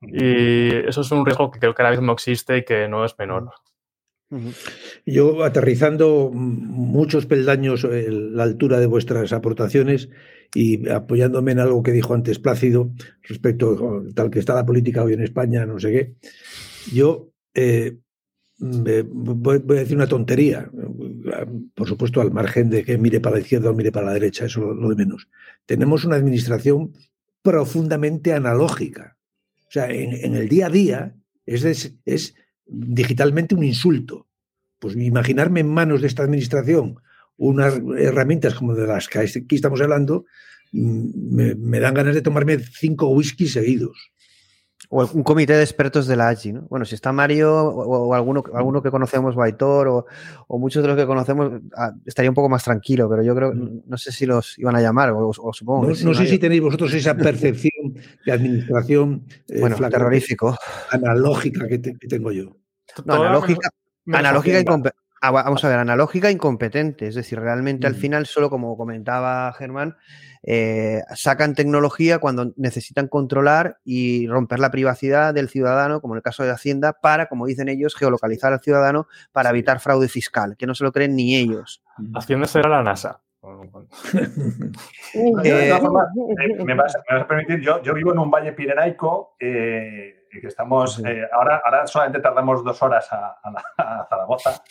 [0.00, 3.18] Y eso es un riesgo que creo que ahora mismo existe y que no es
[3.18, 3.50] menor.
[5.04, 10.08] Yo, aterrizando muchos peldaños la altura de vuestras aportaciones
[10.52, 12.90] y apoyándome en algo que dijo antes Plácido
[13.22, 16.14] respecto a tal que está la política hoy en España, no sé qué,
[16.92, 17.98] yo eh,
[18.58, 20.70] voy, a decir una tontería,
[21.74, 24.46] por supuesto al margen de que mire para la izquierda o mire para la derecha,
[24.46, 25.28] eso lo, lo de menos.
[25.66, 26.92] Tenemos una administración
[27.42, 29.16] profundamente analógica.
[29.68, 32.34] O sea, en, en el día a día es, es
[32.66, 34.26] digitalmente un insulto.
[34.78, 36.98] Pues imaginarme en manos de esta administración
[37.38, 40.24] unas herramientas como de las que aquí estamos hablando,
[40.72, 44.12] mm, me, me dan ganas de tomarme cinco whiskies seguidos.
[44.88, 46.66] O un comité de expertos de la AGI, ¿no?
[46.68, 50.06] Bueno, si está Mario o, o alguno, alguno, que conocemos, Baitor, o,
[50.46, 53.52] o, muchos de los que conocemos, ah, estaría un poco más tranquilo, pero yo creo,
[53.52, 53.82] mm.
[53.86, 55.88] no sé si los iban a llamar, o, supongo.
[55.88, 57.85] No sé si tenéis vosotros esa percepción
[58.24, 60.56] de administración eh, bueno, terrorífico.
[60.90, 62.56] analógica que, te, que, tengo yo.
[63.04, 63.70] No, analógica,
[64.12, 64.58] analógica
[65.22, 67.08] Ah, vamos a ver, analógica incompetente.
[67.08, 67.96] Es decir, realmente al mm.
[67.96, 69.96] final, solo como comentaba Germán,
[70.42, 76.22] eh, sacan tecnología cuando necesitan controlar y romper la privacidad del ciudadano, como en el
[76.22, 80.66] caso de Hacienda, para, como dicen ellos, geolocalizar al ciudadano para evitar fraude fiscal, que
[80.66, 81.82] no se lo creen ni ellos.
[82.14, 83.20] Hacienda será la NASA.
[85.14, 85.72] Eh,
[86.64, 91.02] me, vas, a permitir, yo, yo, vivo en un valle pirenaico eh, que estamos,
[91.32, 93.38] ahora, ahora solamente tardamos dos horas a,
[93.78, 94.62] a Zaragoza,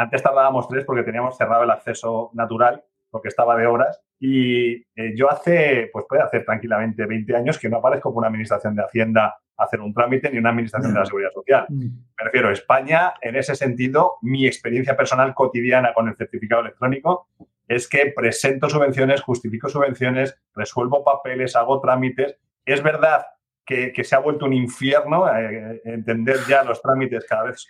[0.00, 4.00] antes tardábamos tres porque teníamos cerrado el acceso natural, porque estaba de horas.
[4.18, 8.28] Y eh, yo hace, pues puede hacer tranquilamente 20 años que no aparezco por una
[8.28, 11.66] administración de Hacienda a hacer un trámite ni una administración de la Seguridad Social.
[11.68, 17.28] Me refiero a España, en ese sentido, mi experiencia personal cotidiana con el certificado electrónico
[17.70, 22.34] es que presento subvenciones, justifico subvenciones, resuelvo papeles, hago trámites.
[22.64, 23.22] Es verdad
[23.64, 27.64] que, se ha vuelto un infierno eh, entender ya los trámites cada vez.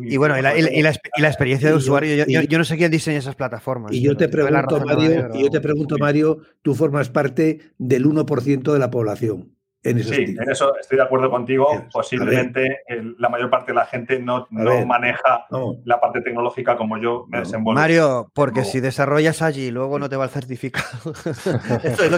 [0.00, 3.34] y bueno, y la, y la, experiencia de usuario, yo, no sé quién diseña esas
[3.34, 3.92] plataformas.
[3.92, 8.72] Y yo te pregunto, Mario, y yo te pregunto, Mario, tú formas parte del 1%
[8.74, 9.55] de la población
[9.94, 11.86] sí, en eso estoy de acuerdo contigo.
[11.92, 12.80] Posiblemente
[13.18, 15.46] la mayor parte de la gente no, maneja
[15.84, 17.80] la parte tecnológica como yo me desenvuelvo.
[17.80, 21.12] Mario, porque si desarrollas allí luego no te va el certificado.
[21.82, 22.08] estoy,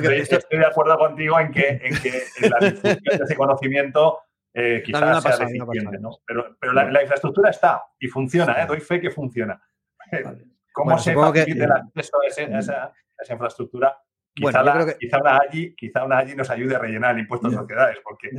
[0.59, 4.19] de acuerdo contigo en que, en la difusión de ese conocimiento
[4.55, 6.19] eh, quizás sea deficiente, ¿no?
[6.27, 8.67] Pero, la, infraestructura está y funciona, ¿eh?
[8.67, 9.61] doy fe que funciona.
[10.73, 13.97] ¿Cómo se facilita el acceso a esa infraestructura?
[14.39, 18.31] Quizá, una AGI, quizá una nos ayude a rellenar el impuesto de sociedades, porque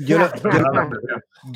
[0.00, 0.18] yo,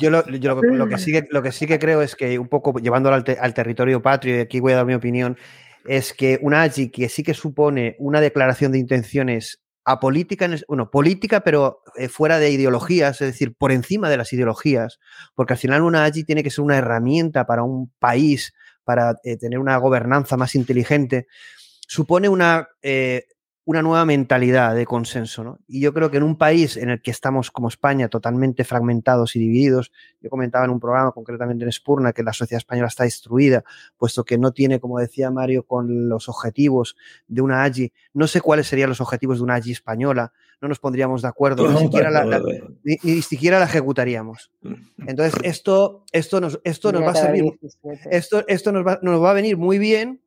[0.09, 3.53] lo, que sí que, lo que sí que creo es que un poco llevándolo al,
[3.53, 5.37] territorio patrio, y aquí voy a dar mi opinión,
[5.85, 11.41] es que una AGI que sí que supone una declaración de intenciones apolítica, bueno, política,
[11.41, 14.99] pero eh, fuera de ideologías, es decir, por encima de las ideologías,
[15.33, 19.37] porque al final una AGI tiene que ser una herramienta para un país, para eh,
[19.37, 21.27] tener una gobernanza más inteligente,
[21.87, 23.25] supone una eh,
[23.65, 25.43] una nueva mentalidad de consenso.
[25.43, 25.59] ¿no?
[25.67, 29.35] Y yo creo que en un país en el que estamos como España totalmente fragmentados
[29.35, 29.91] y divididos,
[30.21, 33.63] yo comentaba en un programa concretamente en Spurna que la sociedad española está destruida,
[33.97, 36.95] puesto que no tiene, como decía Mario, con los objetivos
[37.27, 40.79] de una AGI, no sé cuáles serían los objetivos de una AGI española, no nos
[40.79, 42.41] pondríamos de acuerdo, ni, siquiera la,
[42.83, 44.51] ni, siquiera la, ejecutaríamos.
[45.05, 47.45] Entonces, esto, esto nos, esto nos va a servir,
[48.09, 50.21] esto, esto nos, va, nos va a venir muy bien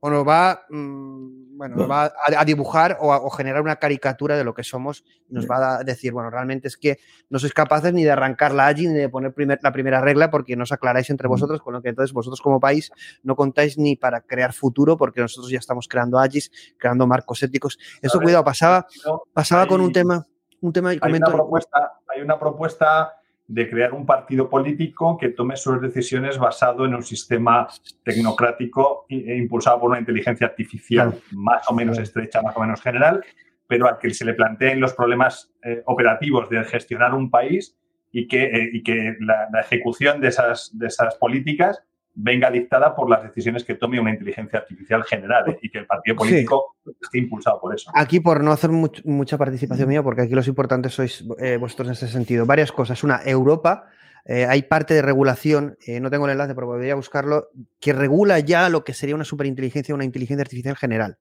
[0.00, 0.66] o nos va...
[0.70, 5.46] Mm, bueno, va a, dibujar o, generar una caricatura de lo que somos y nos
[5.46, 8.88] va a decir, bueno, realmente es que no sois capaces ni de arrancar la AGI
[8.88, 11.90] ni de poner la primera regla porque no os aclaráis entre vosotros, con lo que
[11.90, 12.90] entonces vosotros como país
[13.22, 17.78] no contáis ni para crear futuro porque nosotros ya estamos creando AGIs, creando marcos éticos.
[18.00, 18.86] Eso, cuidado, pasaba,
[19.34, 20.26] pasaba con un tema,
[20.62, 23.19] un tema hay, una propuesta, hay una propuesta
[23.50, 27.66] de crear un partido político que tome sus decisiones basado en un sistema
[28.04, 33.24] tecnocrático e impulsado por una inteligencia artificial más o menos estrecha, más o menos general,
[33.66, 37.76] pero al que se le planteen los problemas eh, operativos de gestionar un país
[38.12, 41.82] y que, eh, que la, ejecución de esas, de esas políticas
[42.14, 45.58] venga dictada por las decisiones que tome una inteligencia artificial general ¿eh?
[45.62, 47.90] y que el partido político esté impulsado por eso.
[47.94, 51.92] Aquí, por no hacer mucha participación mía, porque aquí los importantes sois eh, vosotros en
[51.92, 53.02] ese sentido, varias cosas.
[53.04, 53.86] Una, Europa,
[54.24, 57.48] eh, hay parte de regulación, no tengo el enlace, pero podría buscarlo,
[57.80, 61.18] que regula ya lo que sería una superinteligencia, una inteligencia artificial general.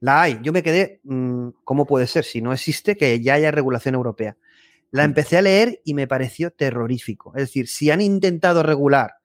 [0.00, 0.38] La hay.
[0.42, 2.24] Yo me quedé, mm, ¿cómo puede ser?
[2.24, 4.36] Si no existe, que ya haya regulación europea.
[4.90, 7.32] La empecé a leer y me pareció terrorífico.
[7.34, 9.16] Es decir, si han intentado regular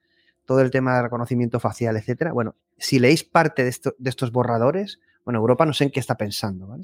[0.52, 2.34] todo el tema de reconocimiento facial, etcétera.
[2.34, 6.78] Bueno, si leéis parte de, estos borradores, bueno, Europa no sé en qué está pensando.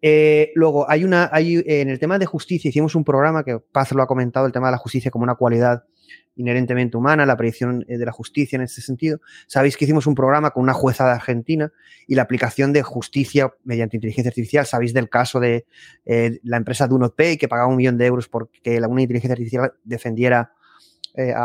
[0.00, 3.92] Eh, luego, hay una, hay, en el tema de justicia, hicimos un programa que Paz
[3.92, 5.84] lo ha comentado, el tema de la justicia como una cualidad
[6.36, 9.20] inherentemente humana, la predicción eh, de la justicia en este sentido.
[9.46, 11.70] Sabéis que hicimos un programa con una jueza de Argentina
[12.06, 14.64] y la aplicación de justicia mediante inteligencia artificial.
[14.64, 15.66] Sabéis del caso de
[16.06, 19.74] eh, la empresa Do Pay que pagaba un millón de euros porque una inteligencia artificial
[19.84, 20.54] defendiera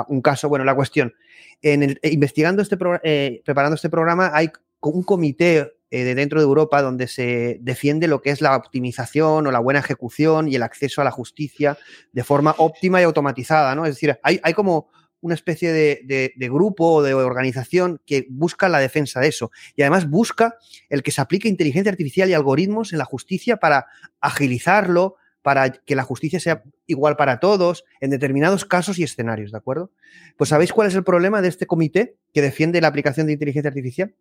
[0.07, 0.49] un caso.
[0.49, 1.13] Bueno, la cuestión,
[1.61, 4.49] en el, eh, investigando este eh, preparando este programa, hay
[4.81, 9.47] un comité eh, de dentro de Europa donde se defiende lo que es la optimización
[9.47, 11.77] o la buena ejecución y el acceso a la justicia
[12.11, 13.85] de forma óptima y automatizada, ¿no?
[13.85, 14.89] Es decir, hay, hay como
[15.21, 20.09] una especie de, grupo o de organización que busca la defensa de eso y además
[20.09, 20.55] busca
[20.89, 23.87] el que se aplique inteligencia artificial y algoritmos en la justicia para
[24.21, 25.15] agilizarlo,
[25.47, 29.93] para que la justicia sea igual para todos en determinados casos y escenarios, ¿de acuerdo?
[30.35, 33.69] Pues ¿sabéis cuál es el problema de este comité que defiende la aplicación de inteligencia
[33.69, 34.13] artificial?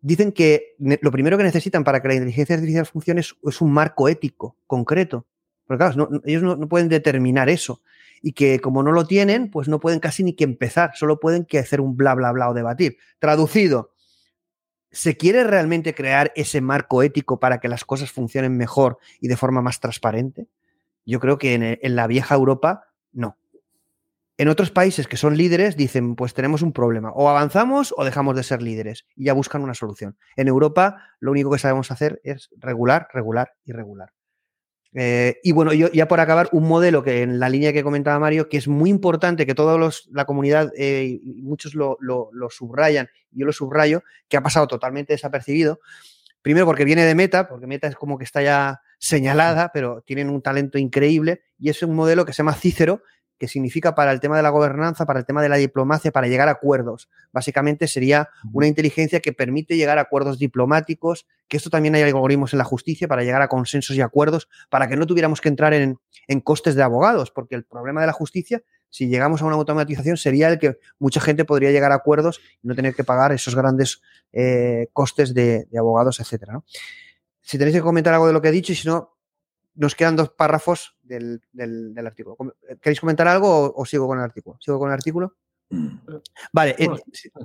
[0.00, 4.08] Dicen que lo primero que necesitan para que la inteligencia artificial funcione es, un marco
[4.08, 5.26] ético concreto.
[5.66, 7.82] Porque claro, ellos no, pueden determinar eso.
[8.22, 11.44] y que como no lo tienen, pues no pueden casi ni que empezar, solo pueden
[11.44, 12.96] que hacer un bla, bla, bla o debatir.
[13.18, 13.90] Traducido,
[14.96, 19.36] ¿se quiere realmente crear ese marco ético para que las cosas funcionen mejor y de
[19.36, 20.48] forma más transparente?
[21.04, 23.36] Yo creo que en, la vieja Europa, no.
[24.38, 28.36] En otros países que son líderes dicen, pues tenemos un problema, o avanzamos o dejamos
[28.36, 30.16] de ser líderes y ya buscan una solución.
[30.34, 34.15] En Europa lo único que sabemos hacer es regular, regular y regular.
[34.98, 38.18] Eh, y bueno, yo, ya por acabar, un modelo que en la línea que comentaba
[38.18, 43.06] Mario, que es muy importante, que toda la comunidad, eh, muchos lo, lo, lo, subrayan,
[43.30, 45.80] yo lo subrayo, que ha pasado totalmente desapercibido.
[46.40, 50.30] Primero porque viene de Meta, porque Meta es como que está ya señalada, pero tienen
[50.30, 53.02] un talento increíble, y es un modelo que se llama Cícero,
[53.38, 56.26] que significa para el tema de la gobernanza, para el tema de la diplomacia, para
[56.26, 57.08] llegar a acuerdos.
[57.32, 62.52] Básicamente sería una inteligencia que permite llegar a acuerdos diplomáticos, que esto también hay algoritmos
[62.54, 65.74] en la justicia para llegar a consensos y acuerdos, para que no tuviéramos que entrar
[65.74, 65.98] en,
[66.28, 70.16] en costes de abogados, porque el problema de la justicia, si llegamos a una automatización,
[70.16, 73.54] sería el que mucha gente podría llegar a acuerdos y no tener que pagar esos
[73.54, 74.00] grandes
[74.32, 76.54] eh, costes de, de abogados, etcétera.
[76.54, 76.64] ¿no?
[77.42, 79.15] Si tenéis que comentar algo de lo que he dicho y si no,
[79.76, 82.36] nos quedan dos párrafos del, del, del artículo.
[82.80, 84.58] ¿Queréis comentar algo o, o, sigo con el artículo?
[84.60, 85.34] ¿Sigo con el artículo?
[86.52, 86.88] Vale, eh,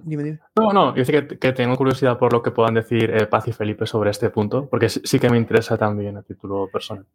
[0.03, 0.39] dime, dime.
[0.55, 3.47] No, no, yo sé que, que, tengo curiosidad por lo que puedan decir eh, Paz
[3.47, 7.05] y Felipe sobre este punto, porque sí, que me interesa también a título personal.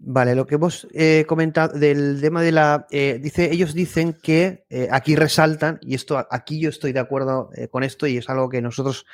[0.00, 2.86] Vale, lo que hemos eh, comentado del tema de la.
[2.90, 7.82] Eh, dice, ellos dicen que aquí resaltan, y esto aquí yo estoy de acuerdo con
[7.82, 9.06] esto, y es algo que nosotros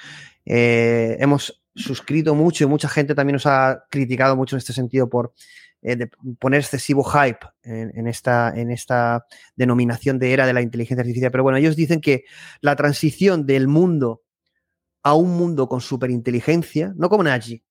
[0.45, 5.35] hemos suscrito mucho y mucha gente también nos ha criticado mucho en este sentido por
[5.85, 11.03] de poner excesivo hype en, en, esta, en esta denominación de era de la inteligencia
[11.03, 11.31] artificial.
[11.31, 12.25] Pero bueno, ellos dicen que
[12.63, 14.23] la transición del mundo
[15.03, 17.63] a un mundo con superinteligencia, no como Nagy,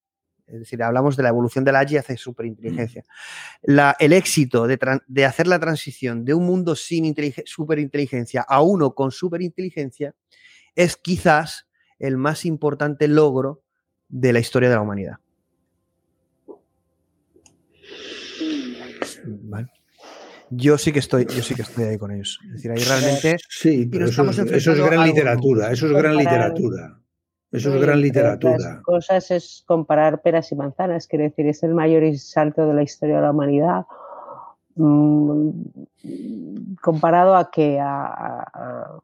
[0.46, 3.04] es decir, hablamos de la evolución de la AI hacia superinteligencia.
[3.64, 4.78] La, el éxito de,
[5.08, 7.16] de, hacer la transición de un mundo sin
[7.46, 10.14] superinteligencia a uno con superinteligencia
[10.76, 11.68] es quizás
[11.98, 13.63] el más importante logro
[14.14, 15.18] de la historia de la humanidad.
[19.26, 19.68] Vale.
[20.52, 22.40] Yo sí que estoy, yo sí que estoy ahí con ellos.
[22.46, 23.38] Es decir, ahí realmente.
[23.50, 27.00] Sí, pero eso, es, eso es gran literatura, eso es gran literatura.
[27.52, 28.58] Eso es gran literatura.
[28.58, 32.84] Las cosas es comparar peras y manzanas, quiere decir, es el mayor salto de la
[32.84, 33.86] historia de la humanidad.
[34.76, 35.52] Mm,
[36.82, 39.00] comparado a que a, a,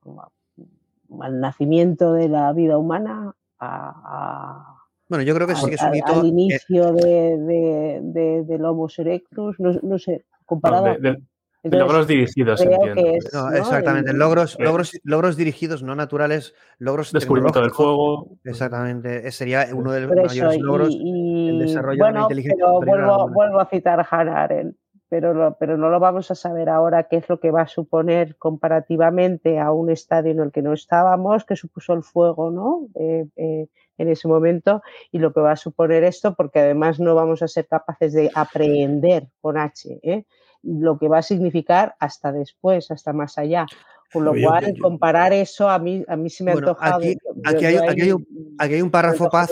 [1.22, 4.79] al nacimiento de la vida humana, a,
[5.10, 6.20] bueno, yo creo que sí que es un hito.
[6.22, 11.22] Al inicio de, de, de, del Homo erectus, no, no sé, comparado no, de,
[11.62, 13.02] entonces, logros dirigidos, entiendo.
[13.02, 13.58] Es, no, ¿no?
[13.58, 18.30] Exactamente, logros, logros, logros dirigidos, no naturales, logros Descubrimiento del fuego.
[18.46, 22.14] Exactamente, ese sería uno de los Por mayores eso, logros y, el desarrollo bueno, de
[22.14, 24.78] la inteligencia pero vuelvo, vuelvo, a citar Hannah Arendt,
[25.10, 27.68] pero, lo, pero no lo vamos a saber ahora qué es lo que va a
[27.68, 32.88] suponer comparativamente a un estadio en el que no estábamos, que supuso el fuego, ¿no?
[32.96, 33.68] Eh, eh,
[34.00, 34.82] en ese momento
[35.12, 38.32] y lo que va a suponer esto, porque además no vamos a ser capaces de
[38.34, 40.26] aprender con H, ¿eh?
[40.64, 43.66] lo que va a significar hasta después, hasta más allá.
[44.12, 46.96] Con lo yo, cual, yo, comparar eso a mí, a mí se me bueno, antoja.
[46.96, 47.16] Aquí,
[47.46, 48.26] aquí, hay, aquí, hay, un,
[48.58, 49.52] aquí hay un párrafo, Paz.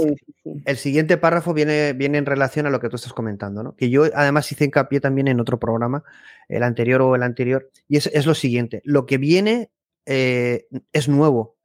[0.66, 3.76] El siguiente párrafo viene, viene en relación a lo que tú estás comentando, ¿no?
[3.76, 6.04] Que yo además hice hincapié también en otro programa,
[6.50, 9.70] el anterior o el anterior, y es, es lo siguiente: lo que viene
[10.08, 11.57] eh, es nuevo.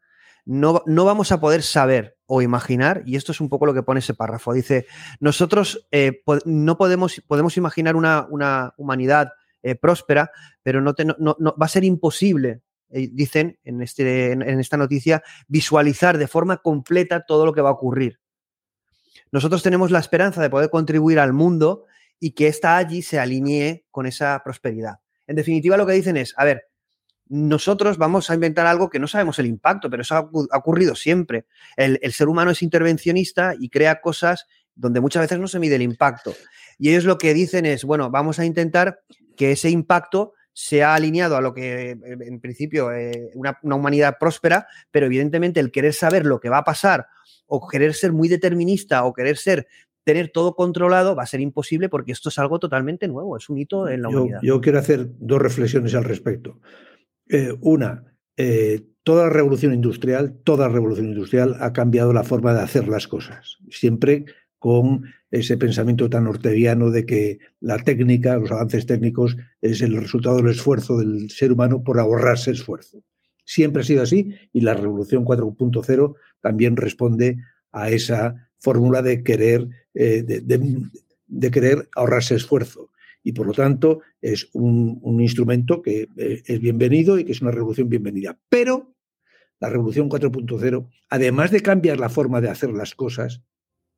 [0.45, 3.83] No, no, vamos a poder saber o imaginar, y esto es un poco lo que
[3.83, 4.53] pone ese párrafo.
[4.53, 4.87] Dice:
[5.21, 9.33] Nosotros eh, no podemos, podemos imaginar una, una humanidad
[9.63, 10.33] eh, próspera,
[10.63, 12.63] pero no, va a ser imposible
[12.93, 17.71] eh, dicen en, este, en, esta noticia, visualizar de forma completa todo lo que va
[17.71, 18.21] a ocurrir.
[19.31, 21.87] Nosotros tenemos la esperanza de poder contribuir al mundo
[22.21, 24.97] y que esta allí se alinee con esa prosperidad.
[25.27, 26.69] En definitiva, lo que dicen es, a ver,
[27.33, 30.19] nosotros vamos a inventar algo que no sabemos el impacto, pero eso ha,
[30.51, 31.47] ha ocurrido siempre.
[31.79, 35.77] El, el, ser humano es intervencionista y crea cosas donde muchas veces no se mide
[35.77, 36.35] el impacto.
[36.79, 39.01] Y ellos lo que dicen es, bueno, vamos a intentar
[39.35, 44.19] que ese impacto se ha alineado a lo que en principio eh, una, una, humanidad
[44.21, 47.07] próspera, pero evidentemente el querer saber lo que va a pasar
[47.47, 49.67] o querer ser muy determinista o querer ser
[50.05, 53.57] tener todo controlado va a ser imposible porque esto es algo totalmente nuevo, es un
[53.57, 54.41] hito en la yo, humanidad.
[54.43, 56.61] Yo quiero hacer dos reflexiones al respecto.
[57.35, 58.05] Eh, una,
[58.37, 63.57] eh, toda revolución industrial, toda revolución industrial ha cambiado la forma de hacer las cosas.
[63.71, 64.27] Siempre
[64.59, 70.37] con ese pensamiento tan orteguiano de que la técnica, los avances técnicos, es el resultado
[70.37, 73.03] del esfuerzo del ser humano por ahorrarse esfuerzo.
[73.47, 77.39] Siempre ha sido así y la revolución 4.0 también responde
[77.73, 82.91] a esa fórmula de querer, eh, de, querer ahorrarse esfuerzo.
[83.23, 87.41] Y por lo tanto es un, un instrumento que eh, es bienvenido y que es
[87.43, 88.39] una revolución bienvenida.
[88.49, 88.95] Pero
[89.61, 93.43] la revolución 4.0, además de cambiar la forma de hacer las cosas,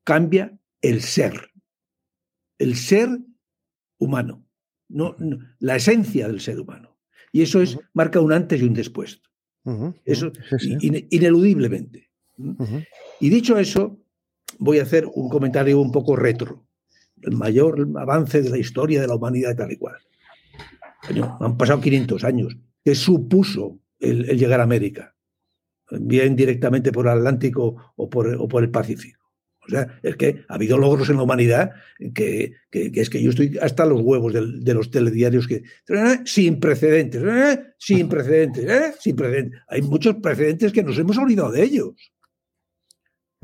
[0.03, 1.49] cambia el ser,
[2.59, 3.09] el ser
[3.97, 4.45] humano,
[4.87, 6.97] no, no la esencia del ser humano.
[7.31, 9.21] Y eso es, marca un antes y un después.
[10.05, 10.77] Eso, Sí, sí.
[10.87, 12.11] ine- ineludiblemente.
[13.19, 13.99] Y dicho eso,
[14.59, 16.67] voy a hacer un comentario un poco retro.
[17.21, 19.95] El mayor avance de la historia de la humanidad tal y cual.
[21.39, 22.57] Han pasado 500 años.
[22.83, 25.15] ¿Qué supuso el, llegar a América?
[25.91, 29.23] Bien directamente por el Atlántico o por, el Pacífico.
[29.67, 31.71] O sea, es que ha habido logros en la humanidad
[32.13, 35.63] que, que- es que yo estoy hasta los huevos del- de, los telediarios que...
[35.89, 39.59] "Eh, Sin precedentes, eh, sin precedentes, eh, sin precedentes.
[39.67, 41.93] Hay muchos precedentes que nos hemos olvidado de ellos.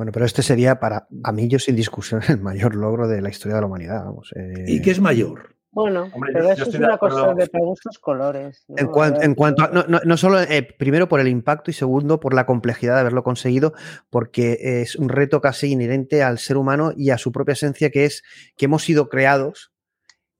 [0.01, 3.29] Bueno, pero este sería para a mí yo sin discusión el mayor logro de la
[3.29, 4.03] historia de la humanidad.
[4.03, 5.55] Vamos, eh, ¿Y qué es mayor?
[5.69, 8.65] Bueno, Hombre, pero eso es una cuestión de gustos colores.
[8.67, 8.77] ¿no?
[8.79, 12.19] En, cuan- cuanto a, no, no- no solo, eh, primero por el impacto y segundo
[12.19, 13.73] por la complejidad de haberlo conseguido,
[14.09, 18.05] porque es un reto casi inherente al ser humano y a su propia esencia, que
[18.05, 18.23] es
[18.57, 19.71] que hemos sido creados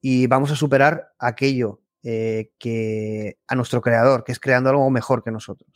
[0.01, 5.23] y vamos a superar aquello eh, que a nuestro creador, que es creando algo mejor
[5.23, 5.70] que nosotros.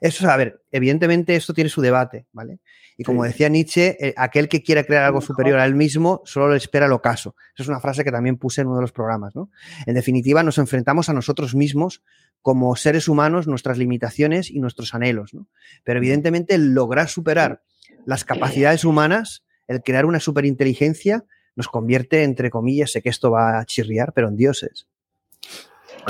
[0.00, 2.58] Eso, a ver, evidentemente esto tiene su debate, ¿vale?
[2.96, 3.28] Y como Sí.
[3.30, 6.86] decía Nietzsche, eh, aquel que quiera crear algo superior a él mismo solo le espera
[6.86, 7.34] el ocaso.
[7.54, 9.50] Esa es una frase que también puse en uno de los programas, ¿no?
[9.86, 12.02] En definitiva, nos enfrentamos a nosotros mismos
[12.42, 15.46] como seres humanos, nuestras limitaciones y nuestros anhelos, ¿no?
[15.84, 17.62] Pero evidentemente el lograr superar
[18.06, 21.24] las capacidades humanas, el crear una superinteligencia,
[21.56, 24.86] nos convierte, entre comillas, sé que esto va a chirriar, pero en dioses.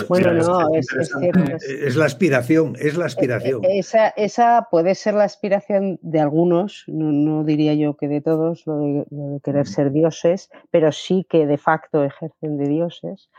[0.08, 3.64] Bueno, no, es, es, la aspiración, es la aspiración.
[3.64, 8.20] E- Esa, esa puede ser la aspiración de algunos, no, no diría yo que de
[8.20, 12.68] todos, lo de, lo de querer ser dioses, pero sí que de facto ejercen de
[12.68, 13.30] dioses.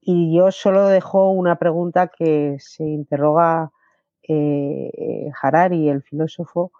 [0.00, 3.72] Y yo solo dejo una pregunta que se interroga
[4.22, 6.72] eh, eh, Harari, el filósofo,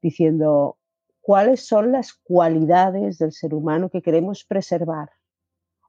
[0.00, 0.78] diciendo,
[1.20, 5.10] ¿cuáles son las cualidades del ser humano que queremos preservar?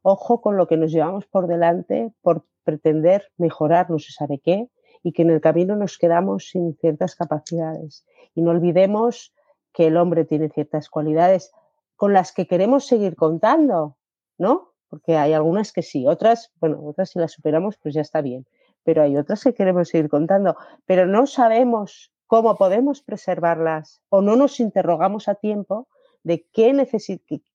[0.02, 4.70] Ojo con lo que nos llevamos por delante por pretender mejorar no se sabe qué
[5.04, 8.06] y que en el camino nos quedamos sin ciertas capacidades.
[8.36, 9.34] Y no olvidemos
[9.74, 11.52] que el hombre tiene ciertas cualidades
[11.96, 13.98] con las que queremos seguir contando,
[14.38, 14.74] ¿no?
[14.90, 18.46] Porque hay algunas que sí, otras, bueno, otras si las superamos pues ya está bien,
[18.84, 24.36] pero hay otras que queremos seguir contando, pero no sabemos cómo podemos preservarlas o no
[24.36, 25.88] nos interrogamos a tiempo
[26.24, 26.74] de qué,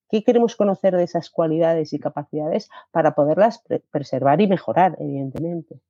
[0.09, 5.81] qué- queremos conocer de esas cualidades y capacidades para poderlas pre- preservar y mejorar, evidentemente.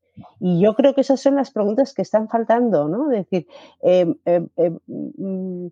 [0.40, 3.12] Y yo creo que esas son las preguntas que están faltando, ¿no?
[3.12, 3.46] Es decir,
[3.82, 5.66] eh, eh, eh, mm,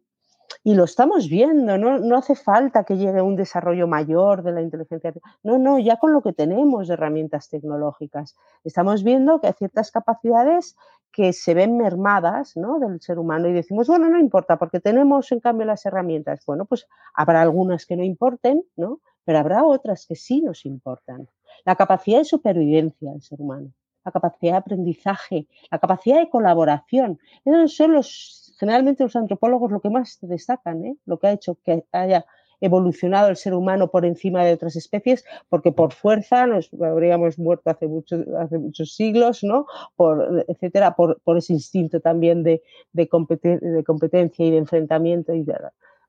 [0.67, 2.01] y lo estamos viendo, ¿no?
[2.01, 5.15] no hace falta que llegue un desarrollo mayor de la inteligencia.
[5.45, 8.37] No, no, ya con lo que tenemos de herramientas tecnológicas.
[8.65, 10.77] Estamos viendo que hay ciertas capacidades
[11.13, 12.81] que se ven mermadas ¿no?
[12.81, 16.45] del ser humano y decimos, bueno, no importa, porque tenemos en cambio las herramientas.
[16.45, 18.99] Bueno, pues habrá algunas que no importen, ¿no?
[19.25, 21.29] pero habrá otras que sí nos importan.
[21.65, 23.71] La capacidad de supervivencia del ser humano,
[24.05, 27.21] la capacidad de aprendizaje, la capacidad de colaboración.
[27.45, 30.97] Esos son los, generalmente los antropólogos lo que más destacan, ¿eh?
[31.07, 32.27] lo que ha hecho que haya
[32.61, 37.71] evolucionado el ser humano por encima de otras especies, porque por fuerza nos habríamos muerto
[37.71, 39.67] hace, mucho, hace muchos siglos, ¿no?
[39.95, 45.35] Por, etcétera, por, ese instinto también de competencia y de enfrentamiento.
[45.35, 45.55] Y de,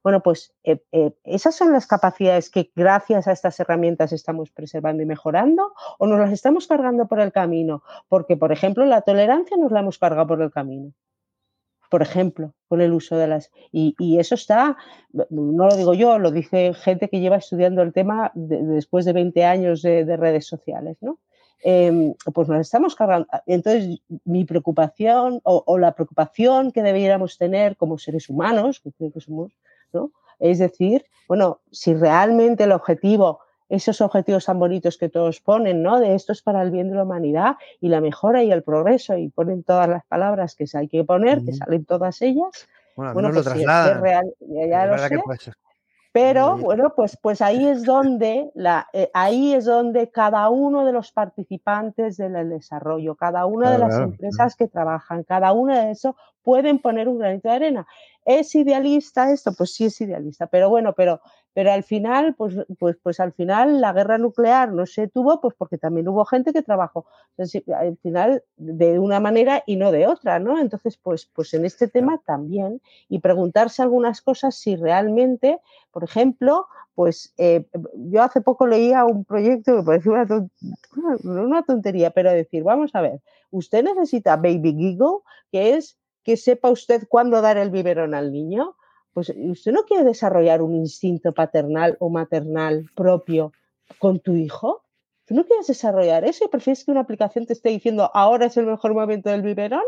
[0.07, 5.03] bueno, pues eh, eh, esas son las capacidades que gracias a estas herramientas estamos preservando
[5.03, 9.57] y mejorando o nos las estamos cargando por el camino, porque por ejemplo la tolerancia
[9.57, 10.93] nos la hemos cargado por el camino
[11.89, 13.51] por ejemplo, con el uso de las...
[13.71, 14.77] Y, y, eso está,
[15.29, 19.05] no lo digo yo, lo dice gente que lleva estudiando el tema de, de después
[19.05, 21.19] de 20 años de, de redes sociales, ¿no?
[21.63, 23.27] Eh, pues nos estamos cargando.
[23.45, 29.21] Entonces, mi preocupación o, la preocupación que debiéramos tener como seres humanos, que creo que
[29.21, 29.51] somos.
[30.39, 33.39] Es decir, bueno, si realmente el objetivo
[33.69, 35.99] esos objetivos tan bonitos que todos ponen, ¿no?
[35.99, 39.17] De esto es para el bien de la humanidad y la mejora y el progreso
[39.17, 41.45] y ponen todas las palabras que hay que poner, uh -huh.
[41.45, 42.67] que salen todas ellas.
[42.95, 45.51] Bueno, bueno pues lo si es real, ya, ya lo sé.
[46.17, 50.91] Pero bueno, pues, pues ahí es donde la, eh, ahí es donde cada uno de
[50.91, 54.57] los participantes del desarrollo, cada una claro, de las claro, empresas claro.
[54.57, 57.87] que trabajan, cada una de eso pueden poner un granito de arena.
[58.25, 59.53] ¿Es idealista esto?
[59.53, 61.21] Pues sí es idealista, pero bueno, pero,
[61.57, 65.55] Pero al final, pues, pues, pues al final la guerra nuclear no se tuvo, pues
[65.57, 70.37] porque también hubo gente que trabajó al final de una manera y no de otra,
[70.37, 70.59] ¿no?
[70.59, 72.79] Entonces, pues, pues en este tema también
[73.09, 75.59] y preguntarse algunas cosas si realmente,
[75.89, 77.65] por ejemplo, pues eh,
[77.95, 83.01] yo hace poco leía un proyecto que parecía una, una tontería, pero decir, vamos a
[83.01, 83.19] ver,
[83.49, 85.21] usted necesita Baby Giggle,
[85.51, 88.75] que es que sepa usted cuándo dar el biberón al niño.
[89.17, 93.51] Pues usted no quiere desarrollar un instinto paternal o maternal propio
[93.97, 94.83] con tu hijo.
[95.25, 98.57] ¿Tú no quieres desarrollar eso y prefieres que una aplicación te esté diciendo ahora es
[98.57, 99.81] el mejor momento del biberón?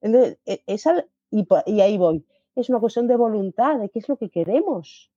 [0.00, 2.26] Entonces, e, esa, y, y ahí voy.
[2.56, 5.08] Es una cuestión de voluntad, de qué es lo que queremos.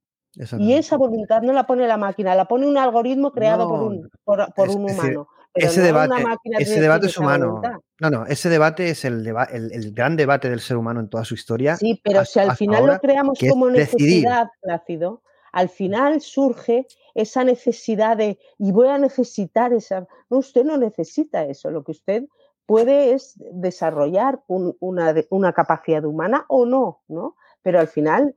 [0.59, 4.11] Y esa voluntad no la pone la máquina, la pone un algoritmo creado por un,
[4.23, 5.29] por, un humano.
[5.53, 6.23] Ese debate,
[6.59, 7.61] ese debate es humano.
[7.99, 11.33] No, no, ese debate es el, el, gran debate del ser humano en toda su
[11.33, 11.75] historia.
[11.77, 18.17] Sí, pero si al final lo creamos como necesidad, Plácido, al final surge esa necesidad
[18.17, 20.07] de, y voy a necesitar esa.
[20.29, 21.71] No, usted no necesita eso.
[21.71, 22.23] Lo que usted
[22.67, 27.35] puede es desarrollar una, una capacidad humana o no, ¿no?
[27.63, 28.35] Pero al final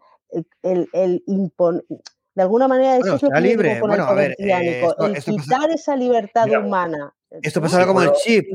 [0.63, 1.23] el, el
[2.41, 3.79] de alguna manera eso es lo que libre.
[3.81, 7.13] Bueno, a ver, eh, el quitar esa libertad humana.
[7.43, 8.47] Esto pasará como el chip.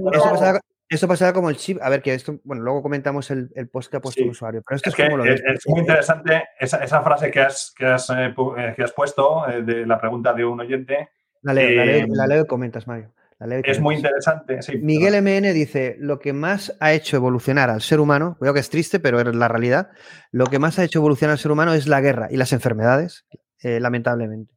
[0.90, 1.78] Esto pasará, como el chip.
[1.84, 4.64] A ver, que esto, bueno, luego comentamos el, el post que ha puesto el usuario.
[4.68, 8.10] Pero esto es, que como es, muy interesante esa, esa, frase que has, que has,
[8.10, 11.10] eh, eh, que has puesto de la pregunta de un oyente.
[11.44, 13.14] La leo, la leo, la leo y comentas, Mario.
[13.64, 14.60] Es muy interesante.
[14.82, 18.70] Miguel MN dice, lo que más ha hecho evolucionar al ser humano, veo que es
[18.70, 19.90] triste, pero es la realidad,
[20.32, 23.26] lo que más ha hecho evolucionar al ser humano es la guerra y las enfermedades,
[23.66, 24.54] eh, lamentablemente.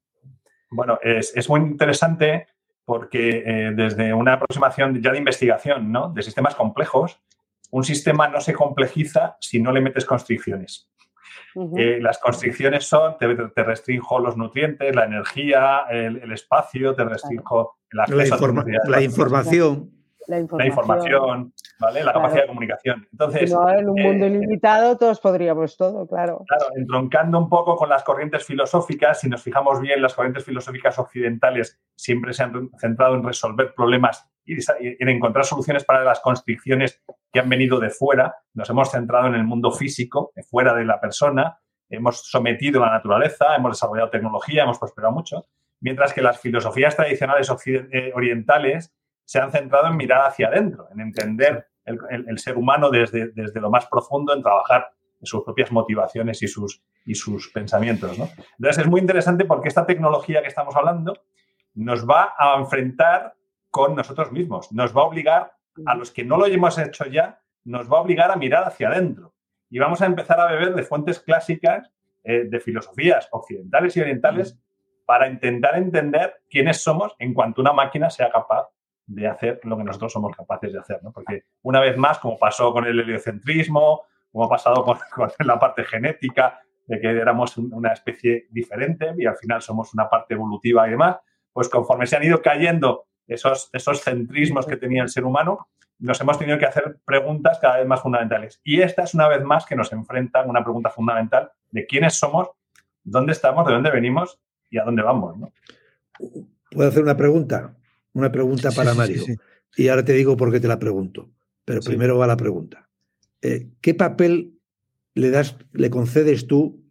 [0.70, 2.46] Bueno, es, muy interesante
[2.84, 6.10] porque eh, desde una aproximación ya de investigación, ¿no?
[6.10, 7.18] De sistemas complejos,
[7.70, 10.90] un sistema no se complejiza si no le metes constricciones.
[11.78, 18.00] Eh, las constricciones son, te, restringo los nutrientes, la energía, el, espacio, te restringo el
[18.00, 19.90] acceso la, la información.
[20.26, 22.04] La información, ¿vale?
[22.04, 23.06] La capacidad de comunicación.
[23.12, 26.44] Entonces, en un mundo eh, ilimitado todos podríamos todo, claro.
[26.46, 30.98] Claro, entroncando un poco con las corrientes filosóficas, si nos fijamos bien, las corrientes filosóficas
[30.98, 37.02] occidentales siempre se han centrado en resolver problemas y en encontrar soluciones para las constricciones
[37.30, 38.36] que han venido de fuera.
[38.54, 41.58] Nos hemos centrado en el mundo físico, de fuera de la persona,
[41.90, 45.46] hemos sometido la naturaleza, hemos desarrollado tecnología, hemos prosperado mucho,
[45.80, 48.94] mientras que las filosofías tradicionales eh, orientales
[49.28, 53.68] se han centrado en mirar hacia adentro, en entender el, ser humano desde, desde, lo
[53.68, 54.90] más profundo, en trabajar
[55.22, 58.12] sus propias motivaciones y sus, y sus pensamientos.
[58.12, 61.12] Entonces es muy interesante porque esta tecnología que estamos hablando
[61.74, 63.34] nos va a enfrentar
[63.70, 65.52] con nosotros mismos, nos va a obligar
[65.84, 68.88] a los que no lo hemos hecho ya, nos va a obligar a mirar hacia
[68.88, 69.34] adentro.
[69.68, 71.92] Y vamos a empezar a beber de fuentes clásicas
[72.24, 74.58] eh, de filosofías occidentales y orientales
[75.04, 78.68] para intentar entender quiénes somos en cuanto una máquina sea capaz
[79.08, 81.00] de hacer lo que nosotros somos capaces de hacer.
[81.12, 84.98] Porque una vez más, como pasó con el heliocentrismo, como ha pasado con,
[85.46, 90.34] la parte genética, de que éramos una especie diferente y al final somos una parte
[90.34, 91.16] evolutiva y demás,
[91.52, 95.68] pues conforme se han ido cayendo esos, esos centrismos que tenía el ser humano,
[95.98, 98.60] nos hemos tenido que hacer preguntas cada vez más fundamentales.
[98.64, 102.48] Y esta es una vez más que nos enfrenta una pregunta fundamental de quiénes somos,
[103.02, 104.40] dónde estamos, de dónde venimos
[104.70, 105.36] y a dónde vamos.
[105.36, 105.52] ¿no?
[106.70, 107.74] ¿Puedo hacer una pregunta?
[108.12, 109.22] Una pregunta para Mario.
[109.76, 111.30] y ahora te digo por qué te la pregunto.
[111.64, 112.88] Pero primero va la pregunta.
[113.42, 114.58] Eh, ¿Qué papel
[115.14, 116.84] le das, le concedes tú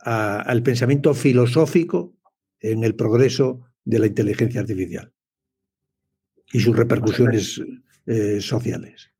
[0.00, 2.14] al pensamiento filosófico
[2.58, 5.12] en el progreso de la inteligencia artificial?
[6.52, 7.62] y sus repercusiones
[8.06, 9.10] eh, sociales.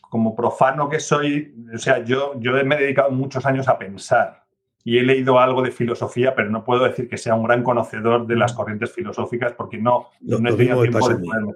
[0.00, 4.44] Como profano que soy, o sea, yo, yo me he dedicado muchos años a pensar
[4.84, 8.26] y he leído algo de filosofía, pero no puedo decir que sea un gran conocedor
[8.26, 11.52] de las corrientes filosóficas porque no, no, he tenido tiempo de poderme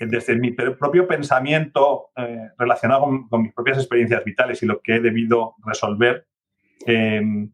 [0.00, 5.00] Desde mi propio pensamiento eh, relacionado con, mis propias experiencias vitales y lo que he
[5.00, 6.26] debido resolver,
[6.86, 7.50] em,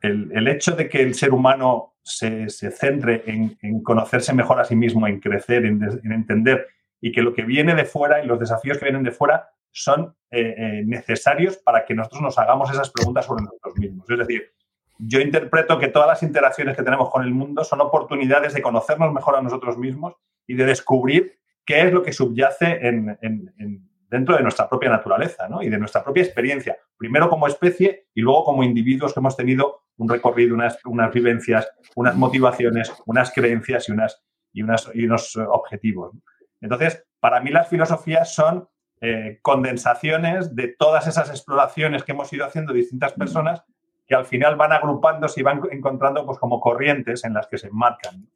[0.00, 4.76] el, el, hecho de que el ser humano se, centre en, conocerse mejor a sí
[4.76, 6.68] mismo, en crecer, en, entender
[7.00, 10.16] y que lo que viene de fuera y los desafíos que vienen de fuera son
[10.30, 14.08] eh, eh, necesarios para que nosotros nos hagamos esas preguntas sobre nosotros mismos.
[14.08, 14.50] Es decir,
[14.98, 19.12] yo interpreto que todas las interacciones que tenemos con el mundo son oportunidades de conocernos
[19.12, 20.14] mejor a nosotros mismos
[20.46, 23.18] y de descubrir qué es lo que subyace en,
[24.08, 28.44] dentro de nuestra propia naturaleza y de nuestra propia experiencia, primero como especie y luego
[28.44, 34.90] como individuos que hemos tenido un recorrido, unas, vivencias, unas motivaciones, unas creencias y, unas,
[34.94, 36.12] y unos objetivos.
[36.62, 38.66] Entonces, para mí las filosofías son
[39.00, 43.62] eh, condensaciones de todas esas exploraciones que hemos ido haciendo distintas personas
[44.06, 47.66] que al final van agrupándose y van encontrando pues, como corrientes en las que se
[47.66, 48.26] enmarcan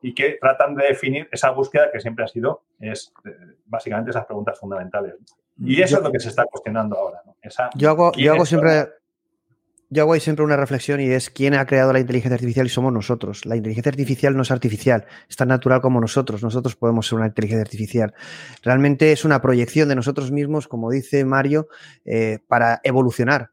[0.00, 3.30] y que tratan de definir esa búsqueda que siempre ha sido, es eh,
[3.66, 5.14] básicamente esas preguntas fundamentales.
[5.58, 7.22] Y eso es lo que se está cuestionando ahora.
[7.74, 8.88] yo hago, yo hago siempre...
[9.94, 12.70] Yo hago ahí siempre una reflexión y es quién ha creado la inteligencia artificial y
[12.70, 13.44] somos nosotros.
[13.44, 16.42] La inteligencia artificial no es artificial, es tan natural como nosotros.
[16.42, 18.14] Nosotros podemos ser una inteligencia artificial.
[18.62, 21.68] Realmente es una proyección de nosotros mismos, como dice Mario,
[22.06, 23.50] eh, para evolucionar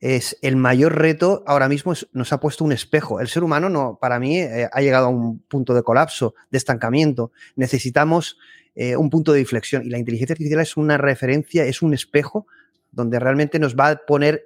[0.00, 3.20] es el mayor reto ahora mismo nos ha puesto un espejo.
[3.20, 6.58] El ser humano no, para mí eh, ha llegado a un punto de colapso, de
[6.58, 7.30] estancamiento.
[7.54, 8.38] Necesitamos
[8.74, 12.46] eh, un punto de inflexión y la inteligencia artificial es una referencia, es un espejo
[12.90, 14.42] donde realmente nos va a poner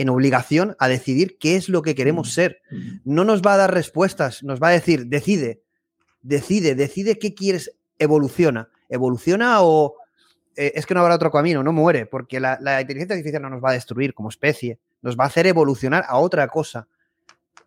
[0.00, 2.30] en obligación a decidir qué es lo que queremos mm.
[2.30, 2.62] ser.
[3.04, 5.62] No nos va a dar respuestas, nos va a decir, decide,
[6.22, 8.68] decide, decide qué quieres, evoluciona.
[8.88, 9.94] Evoluciona o,
[10.56, 13.62] eh, es que no habrá otro camino, no muere, porque la, inteligencia artificial no nos
[13.62, 16.88] va a destruir como especie, nos va a hacer evolucionar a otra cosa,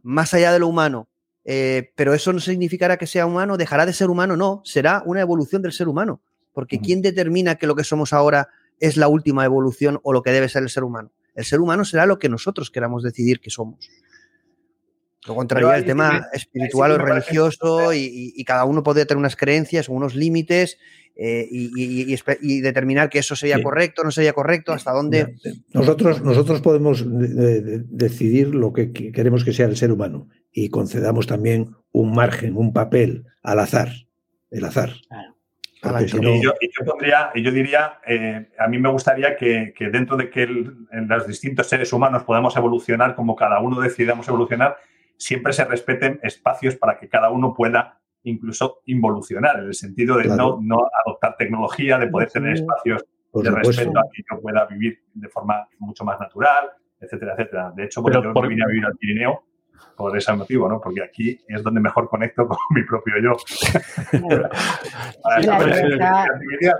[0.01, 1.07] más allá de lo humano.
[1.45, 5.21] Eh, pero eso no significará que sea humano, dejará de ser humano, no, será una
[5.21, 6.21] evolución del ser humano,
[6.53, 8.47] porque ¿quién determina que lo que somos ahora
[8.79, 11.11] es la última evolución o lo que debe ser el ser humano?
[11.35, 13.89] El ser humano será lo que nosotros queramos decidir que somos.
[15.25, 19.93] Luego entraría el tema espiritual o religioso y, cada uno puede tener unas creencias o
[19.93, 20.77] unos límites
[21.15, 25.35] eh, y, determinar que eso sería correcto, no sería correcto, hasta dónde.
[25.73, 31.75] Nosotros, nosotros podemos decidir lo que queremos que sea el ser humano y concedamos también
[31.91, 33.91] un margen, un papel al azar,
[34.51, 34.93] el azar.
[35.83, 36.53] Y, yo,
[37.35, 41.91] yo, diría, eh, a mí me gustaría que, dentro de que en los distintos seres
[41.91, 44.77] humanos podamos evolucionar como cada uno decidamos evolucionar,
[45.17, 50.27] siempre se respeten espacios para que cada uno pueda incluso involucionar, en el sentido de
[50.29, 53.03] no, no, adoptar tecnología, de poder tener espacios
[53.33, 56.69] de respeto a que yo pueda vivir de forma mucho más natural,
[56.99, 57.73] etcétera, etcétera.
[57.75, 59.43] De hecho, bueno, yo vine a vivir al Pirineo
[59.95, 60.79] por ese motivo, ¿no?
[60.81, 63.35] Porque aquí es donde mejor conecto con mi propio yo.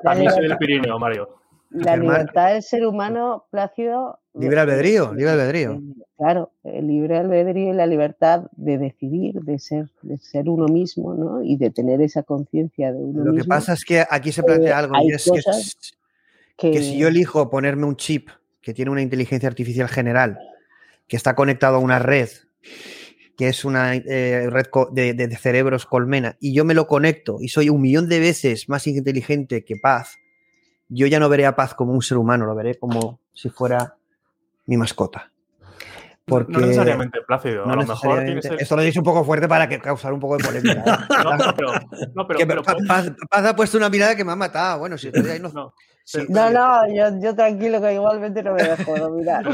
[0.03, 1.38] También soy del Pirineo, Mario.
[1.69, 4.19] La libertad del ser humano, Plácido.
[4.35, 5.81] Libre albedrío, libre albedrío.
[6.18, 11.15] Claro, el libre albedrío y la libertad de decidir, de ser, de ser uno mismo,
[11.15, 11.44] ¿no?
[11.44, 13.31] Y de tener esa conciencia de uno mismo.
[13.31, 15.30] Lo que pasa es que aquí se plantea eh, algo, y es
[16.57, 18.30] que, si yo elijo ponerme un chip
[18.61, 20.40] que tiene una inteligencia artificial general,
[21.07, 22.30] que está conectado a una red,
[23.38, 27.69] que es una eh, red de cerebros colmena, y yo me lo conecto y soy
[27.69, 30.18] un millón de veces más inteligente que Paz,
[30.89, 33.95] yo ya no veré a Paz como un ser humano, lo veré como si fuera
[34.65, 35.31] mi mascota.
[36.26, 38.23] Porque, no necesariamente Plácido, a lo mejor
[38.57, 41.05] Esto lo dice un poco fuerte para que causar un poco de polémica.
[41.10, 42.11] ¿eh?
[42.15, 44.80] no, pero, Paz, ha puesto una mirada que me ha matado.
[44.80, 45.49] Bueno, si estoy ahí no.
[45.49, 45.73] no,
[46.30, 49.47] no, yo, tranquilo que igualmente no me dejo mirar.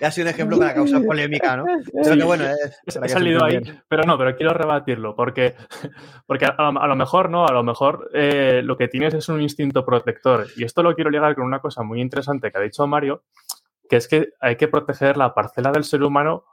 [0.00, 1.64] ha sido un ejemplo para causar polémica, ¿no?
[2.02, 2.44] Pero bueno,
[2.86, 5.54] He salido ahí, pero no, pero quiero rebatirlo, porque,
[6.26, 9.84] porque a, lo mejor no, a lo mejor eh, lo que tienes es un instinto
[9.84, 10.46] protector.
[10.56, 13.22] Y esto lo quiero ligar con una cosa muy interesante que ha dicho Mario,
[13.88, 16.44] que es que hay que proteger la parcela del ser humano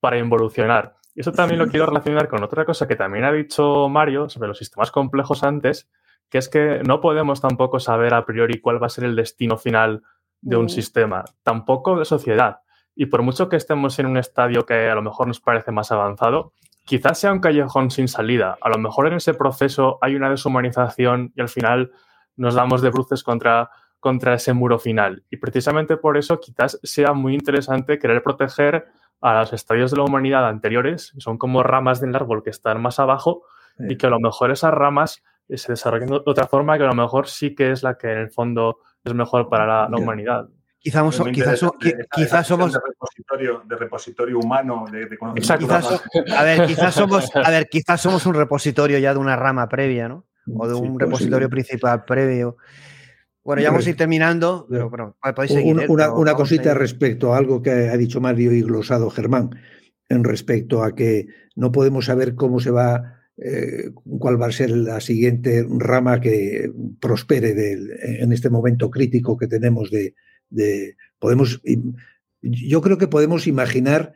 [0.00, 0.96] para involucionar.
[1.14, 4.48] Y eso también lo quiero relacionar con otra cosa que también ha dicho Mario sobre
[4.48, 5.88] los sistemas complejos antes,
[6.30, 9.58] que es que no podemos tampoco saber a priori cuál va a ser el destino
[9.58, 10.02] final
[10.40, 12.60] de un sistema, tampoco de sociedad.
[12.94, 15.92] Y por mucho que estemos en un estadio que a lo mejor nos parece más
[15.92, 16.52] avanzado,
[16.84, 18.56] quizás sea un callejón sin salida.
[18.60, 21.90] A lo mejor en ese proceso hay una deshumanización y al final
[22.36, 23.70] nos damos de bruces contra
[24.00, 25.24] contra ese muro final.
[25.30, 28.86] Y precisamente por eso quizás sea muy interesante querer proteger
[29.20, 32.98] a los estadios de la humanidad anteriores, son como ramas del árbol que están más
[32.98, 33.42] abajo,
[33.78, 35.22] y que a lo mejor esas ramas
[35.56, 38.18] se desarrollen de otra forma que a lo mejor sí que es la que en
[38.18, 40.48] el fondo es mejor para la, humanidad.
[40.78, 41.02] Quizás,
[42.14, 45.08] quizás, somos de repositorio, de repositorio humano de,
[46.34, 50.08] a ver, quizás somos, a ver, quizás somos un repositorio ya de una rama previa,
[50.08, 50.24] ¿no?
[50.56, 52.56] O de un repositorio principal previo.
[53.42, 55.80] Bueno, ya vamos a ir terminando, pero bueno, podéis seguir.
[55.80, 55.86] ¿eh?
[55.88, 59.50] Una, cosita respecto a algo que ha dicho Mario y glosado Germán,
[60.08, 64.70] en respecto a que no podemos saber cómo se va, eh, cuál va a ser
[64.70, 66.70] la siguiente rama que
[67.00, 67.54] prospere
[68.22, 70.14] en este momento crítico que tenemos de,
[71.18, 71.62] podemos,
[72.42, 74.14] yo creo que podemos imaginar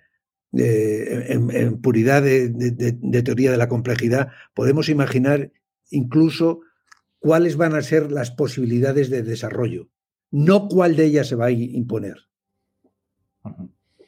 [0.53, 5.53] eh, en, puridad de teoría de la complejidad, podemos imaginar
[5.91, 6.61] incluso
[7.19, 9.89] cuáles van a ser las posibilidades de desarrollo,
[10.31, 12.17] no cuál de ellas se va a imponer.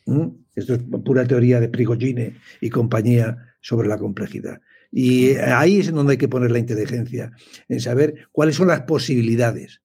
[0.06, 0.28] ¿Mm?
[0.54, 4.60] Esto es pura teoría de Prigogine y compañía sobre la complejidad.
[4.90, 7.32] Y ahí es en donde hay que poner la inteligencia,
[7.68, 9.82] en saber cuáles son las posibilidades.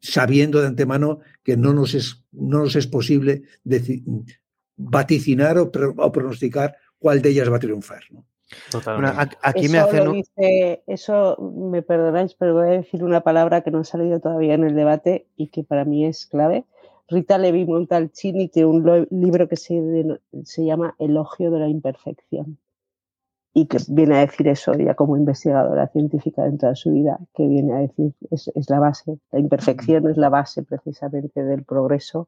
[0.00, 3.44] sabiendo de antemano que no nos es, no nos es posible
[4.76, 8.02] vaticinar o, pronosticar cuál de ellas va a triunfar.
[9.42, 10.82] aquí eso me hace.
[10.86, 11.38] eso,
[11.70, 14.74] me perdonáis, pero voy a decir una palabra que no ha salido todavía en el
[14.74, 16.66] debate y que para mí es clave.
[17.08, 22.58] Rita Levi Montalcini tiene un libro que se, se llama Elogio de la Imperfección
[23.56, 27.72] y que viene a decir eso ya como investigadora científica de su vida, que viene
[27.72, 32.26] a decir es, es la base, la imperfección es la base precisamente del progreso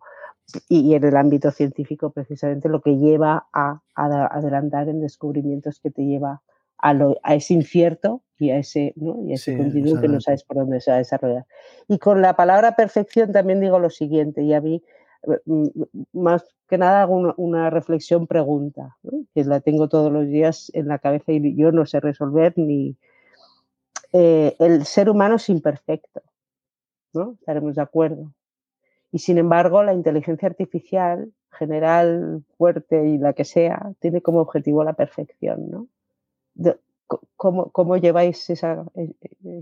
[0.69, 6.03] y, en el ámbito científico precisamente lo que lleva a, adelantar en descubrimientos que te
[6.03, 6.43] lleva
[6.78, 9.20] a, lo, a ese incierto y a ese, ¿no?
[9.24, 11.47] y ese continuo que no sabes por dónde se va a desarrollar.
[11.89, 14.85] Y con la palabra perfección también digo lo siguiente, y a mí
[16.12, 18.97] más que nada hago una, reflexión pregunta,
[19.35, 22.97] que la tengo todos los días en la cabeza y yo no sé resolver ni...
[24.12, 26.23] Eh, el ser humano es imperfecto,
[27.12, 27.36] ¿no?
[27.39, 28.32] Estaremos de acuerdo.
[29.12, 34.85] Y sin embargo, la inteligencia artificial, general, fuerte y la que sea, tiene como objetivo
[34.85, 35.89] la perfección, ¿no?
[37.36, 39.12] ¿Cómo, cómo lleváis esa, eh,
[39.44, 39.61] eh,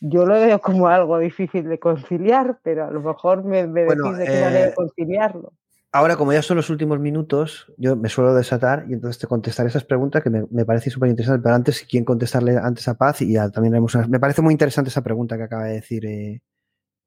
[0.00, 4.16] yo lo veo como algo difícil de conciliar, pero a lo mejor me, me decís
[4.16, 5.52] de qué manera eh, conciliarlo.
[5.92, 9.70] Ahora, como ya son los últimos minutos, yo me suelo desatar y entonces te contestaré
[9.70, 11.42] esas preguntas que me, me parece súper interesante.
[11.42, 14.90] Pero antes, quién contestarle antes a Paz y también haremos una, Me parece muy interesante
[14.90, 16.42] esa pregunta que acaba de decir eh,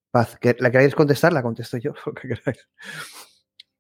[0.10, 0.38] Paz.
[0.42, 1.34] ¿Que ¿La queréis contestar?
[1.34, 2.68] La contesto yo, lo que queráis.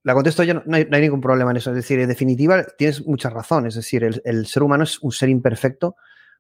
[0.03, 1.71] La contesto yo, no hay, ningún problema en eso.
[1.71, 3.65] Es decir, en definitiva, tienes mucha razón.
[3.65, 5.95] Es decir, el, el ser humano es un ser imperfecto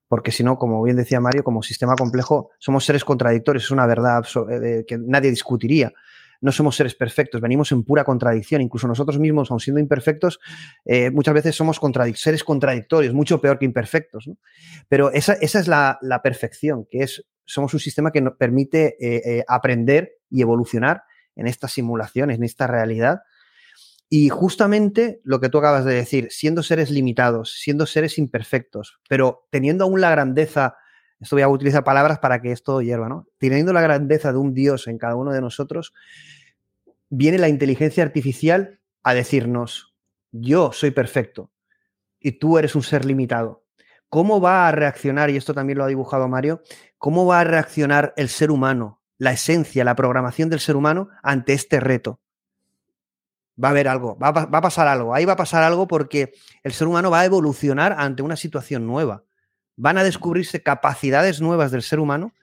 [0.09, 3.85] porque si no, como bien decía Mario, como sistema complejo somos seres contradictorios, es una
[3.85, 5.93] verdad eh, que nadie discutiría.
[6.41, 8.61] No somos seres perfectos, venimos en pura contradicción.
[8.61, 10.39] Incluso nosotros mismos, aun siendo imperfectos,
[10.85, 11.79] eh, muchas veces somos
[12.15, 14.29] seres contradictorios, mucho peor que imperfectos.
[14.87, 20.13] Pero esa, es la, perfección, que es, somos un sistema que nos permite eh, aprender
[20.29, 21.03] y evolucionar
[21.35, 23.19] en esta simulación, en esta realidad,
[24.09, 29.47] y justamente lo que tú acabas de decir, siendo seres limitados, siendo seres imperfectos, pero
[29.51, 30.75] teniendo aún la grandeza,
[31.19, 33.27] esto voy a utilizar palabras para que esto hierva, ¿no?
[33.37, 35.93] Teniendo la grandeza de un Dios en cada uno de nosotros,
[37.09, 39.93] viene la inteligencia artificial a decirnos,
[40.31, 41.51] yo soy perfecto
[42.19, 43.63] y tú eres un ser limitado.
[44.09, 46.63] ¿Cómo va a reaccionar, y esto también lo ha dibujado Mario,
[46.97, 51.53] cómo va a reaccionar el ser humano, la esencia, la programación del ser humano ante
[51.53, 52.19] este reto?
[53.61, 56.33] Va a haber algo, va a, pasar algo, ahí va a pasar algo porque
[56.63, 59.23] el ser humano va a evolucionar ante una situación nueva.
[59.75, 62.33] Van a descubrirse capacidades nuevas del ser humano,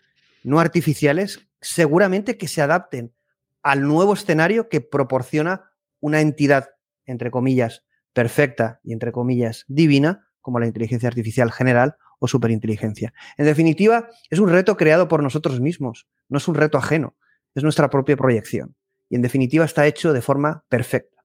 [0.42, 3.14] no artificiales, seguramente que se adapten
[3.62, 5.70] al nuevo escenario que proporciona
[6.00, 6.70] una entidad,
[7.06, 13.12] entre comillas, perfecta y entre comillas divina, como la inteligencia artificial general o superinteligencia.
[13.36, 17.16] En definitiva, es un reto creado por nosotros mismos, no es un reto ajeno,
[17.54, 18.76] es nuestra propia proyección
[19.08, 21.24] y en definitiva está hecho de forma perfecta.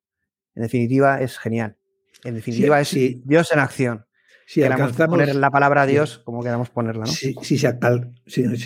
[0.56, 1.78] En definitiva es genial.
[2.24, 2.95] En definitiva es
[3.26, 4.06] Dios en acción.
[4.45, 7.12] Si alcanzamos poner la palabra Dios, como queramos ponerla, ¿no?
[7.12, 7.68] Si, si, se,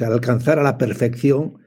[0.06, 1.60] alcanzara la perfección,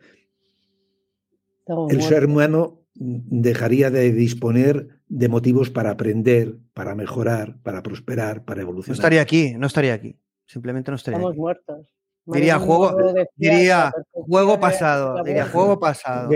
[1.88, 8.62] el ser humano dejaría de disponer de motivos para aprender, para mejorar, para prosperar, para
[8.62, 8.96] evolucionar.
[8.96, 10.18] No estaría aquí, no estaría aquí.
[10.46, 11.86] Simplemente no estaría Estamos muertos.
[12.26, 12.96] Diría juego,
[13.36, 16.28] diría juego pasado, diría juego pasado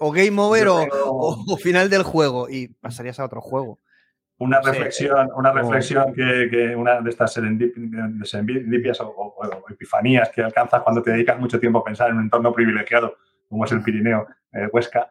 [0.00, 3.78] o game over o, final del juego y pasarías a otro juego.
[4.38, 9.36] Una reflexión, una reflexión que, una de estas serendipias o,
[9.70, 13.16] epifanías que alcanzas cuando te dedicas mucho tiempo a pensar en un entorno privilegiado
[13.48, 15.10] como es el Pirineo eh, Huesca.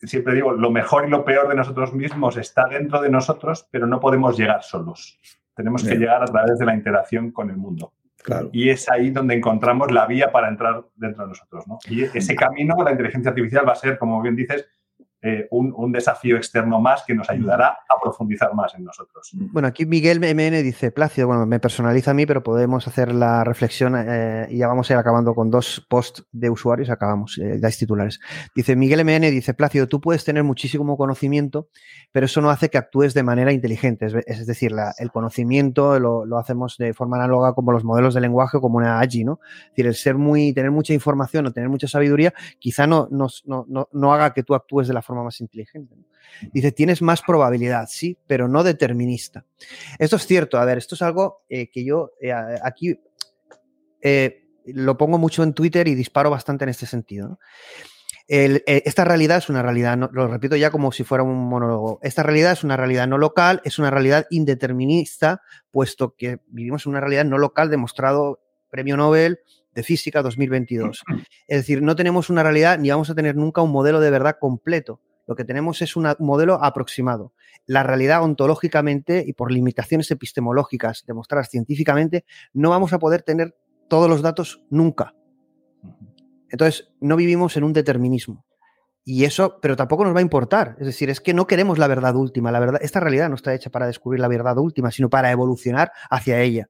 [0.00, 3.86] siempre digo, lo mejor y lo peor de nosotros mismos está dentro de nosotros, pero
[3.86, 5.18] no podemos llegar solos.
[5.54, 7.92] Tenemos que llegar a través de la interacción con el mundo.
[8.52, 11.64] Y es ahí donde encontramos la vía para entrar dentro de nosotros.
[11.88, 14.66] Y ese camino, la inteligencia artificial va a ser, como bien dices,
[15.28, 19.30] eh, un, desafío externo más que nos ayudará a profundizar más en nosotros.
[19.32, 23.42] Bueno, aquí Miguel MN dice, Plácido, bueno, me personaliza a mí, pero podemos hacer la
[23.42, 27.58] reflexión eh, y ya vamos a ir acabando con dos posts de usuarios, acabamos, eh,
[27.58, 28.20] dais titulares.
[28.54, 31.70] Dice Miguel MN, dice, Plácido, tú puedes tener muchísimo conocimiento,
[32.12, 34.06] pero eso no hace que actúes de manera inteligente.
[34.26, 38.76] Es, decir, el conocimiento lo, hacemos de forma análoga como los modelos de lenguaje, como
[38.76, 39.40] una AGI, ¿no?
[39.42, 43.26] Es decir, el ser muy, tener mucha información o tener mucha sabiduría, quizá no, no,
[43.44, 45.96] no, no haga que tú actúes de la forma más inteligente.
[46.52, 49.44] Dice, tienes más probabilidad, sí, pero no determinista.
[49.98, 52.98] Esto es cierto, a ver, esto es algo eh, que yo eh, aquí
[54.00, 57.38] eh, lo pongo mucho en Twitter y disparo bastante en este sentido.
[58.28, 62.52] esta realidad es una realidad, lo repito ya como si fuera un monólogo, esta realidad
[62.52, 67.24] es una realidad no local, es una realidad indeterminista, puesto que vivimos en una realidad
[67.24, 69.38] no local demostrado premio Nobel
[69.76, 71.04] de Física 2022.
[71.46, 74.38] Es decir, no tenemos una realidad ni vamos a tener nunca un modelo de verdad
[74.40, 75.00] completo.
[75.26, 77.32] Lo que tenemos es un modelo aproximado.
[77.66, 82.24] La realidad ontológicamente y por limitaciones epistemológicas demostradas científicamente,
[82.54, 83.54] no vamos a poder tener
[83.88, 85.14] todos los datos nunca.
[86.48, 88.46] Entonces, no vivimos en un determinismo.
[89.04, 90.76] Y eso, pero tampoco nos va a importar.
[90.80, 92.50] Es decir, es que no queremos la verdad última.
[92.50, 95.92] La verdad, esta realidad no está hecha para descubrir la verdad última, sino para evolucionar
[96.08, 96.68] hacia ella.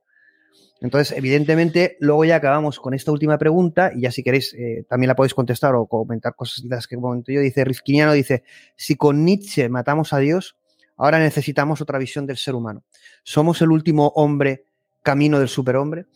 [0.81, 5.09] Entonces, evidentemente, luego ya acabamos con esta última pregunta y ya si queréis eh, también
[5.09, 7.41] la podéis contestar o comentar cosas de las que comento yo.
[7.41, 8.45] Dice Rizquiniano, dice,
[8.77, 10.57] si con Nietzsche matamos a Dios,
[10.97, 12.85] ahora necesitamos otra visión del ser humano.
[13.23, 14.67] ¿Somos el último hombre
[15.03, 16.07] camino del superhombre?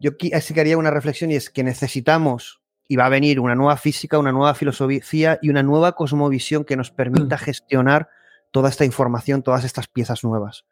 [0.00, 3.38] Yo aquí sí que haría una reflexión y es que necesitamos y va a venir
[3.38, 8.08] una nueva física, una nueva filosofía y una nueva cosmovisión que nos permita gestionar
[8.50, 10.64] toda esta información, todas estas piezas nuevas.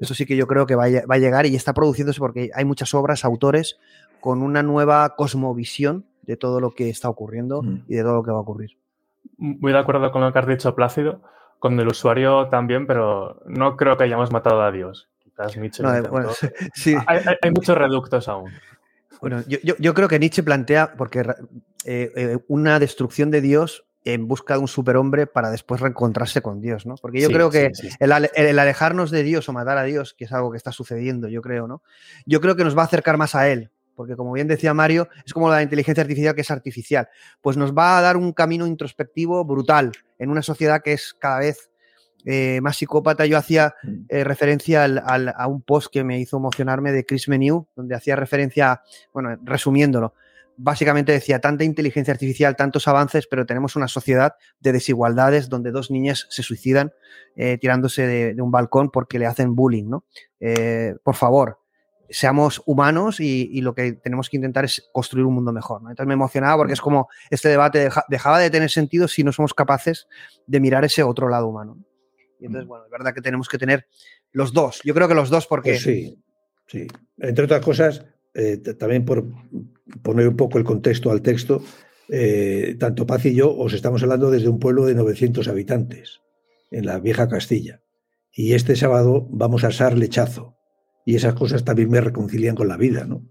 [0.00, 2.94] Eso sí que yo creo que va a, llegar y está produciéndose porque hay muchas
[2.94, 3.78] obras, autores,
[4.20, 7.84] con una nueva cosmovisión de todo lo que está ocurriendo mm.
[7.86, 8.70] y de todo lo que va a ocurrir.
[9.36, 11.20] Muy de acuerdo con lo que has dicho, Plácido,
[11.58, 15.08] con el usuario también, pero no creo que hayamos matado a Dios.
[15.22, 15.84] Quizás Nietzsche.
[17.06, 18.50] hay muchos reductos aún.
[19.20, 21.20] Bueno, yo, creo que Nietzsche plantea, porque
[21.84, 26.60] eh, eh, una destrucción de Dios en busca de un superhombre para después reencontrarse con
[26.60, 26.94] Dios, ¿no?
[26.96, 30.50] Porque yo creo que El, alejarnos de Dios o matar a Dios, que es algo
[30.50, 31.82] que está sucediendo, yo creo, ¿no?
[32.26, 35.08] Yo creo que nos va a acercar más a Él, porque como bien decía Mario,
[35.26, 37.08] es como la inteligencia artificial que es artificial,
[37.42, 41.40] pues nos va a dar un camino introspectivo brutal en una sociedad que es cada
[41.40, 41.70] vez
[42.24, 43.96] eh, más psicópata, yo hacía mm.
[44.08, 48.82] eh, referencia a un post que me hizo emocionarme de Chris Menu, donde hacía referencia,
[49.12, 50.14] bueno, resumiéndolo,
[50.56, 55.90] básicamente decía tanta inteligencia artificial, tantos avances, pero tenemos una sociedad de desigualdades donde dos
[55.90, 56.92] niñas se suicidan
[57.36, 60.04] eh, tirándose de, un balcón porque le hacen bullying, ¿no?
[61.02, 61.58] por favor,
[62.10, 65.80] seamos humanos y, lo que tenemos que intentar es construir un mundo mejor.
[65.82, 69.54] Entonces me emocionaba porque es como este debate dejaba de tener sentido si no somos
[69.54, 70.08] capaces
[70.46, 71.78] de mirar ese otro lado humano.
[72.40, 73.86] Y entonces, bueno, es verdad que tenemos que tener
[74.32, 74.80] los dos.
[74.82, 75.72] Yo creo que los dos porque...
[75.72, 76.22] Pues sí,
[76.66, 76.86] sí.
[77.18, 79.24] Entre otras cosas, eh, también por
[80.02, 81.62] poner un poco el contexto al texto,
[82.08, 86.20] eh, tanto Paz y yo os estamos hablando desde un pueblo de 900 habitantes,
[86.70, 87.82] en la vieja Castilla.
[88.32, 90.56] Y este sábado vamos a Sar Lechazo.
[91.04, 93.26] Y esas cosas también me reconcilian con la vida, ¿no?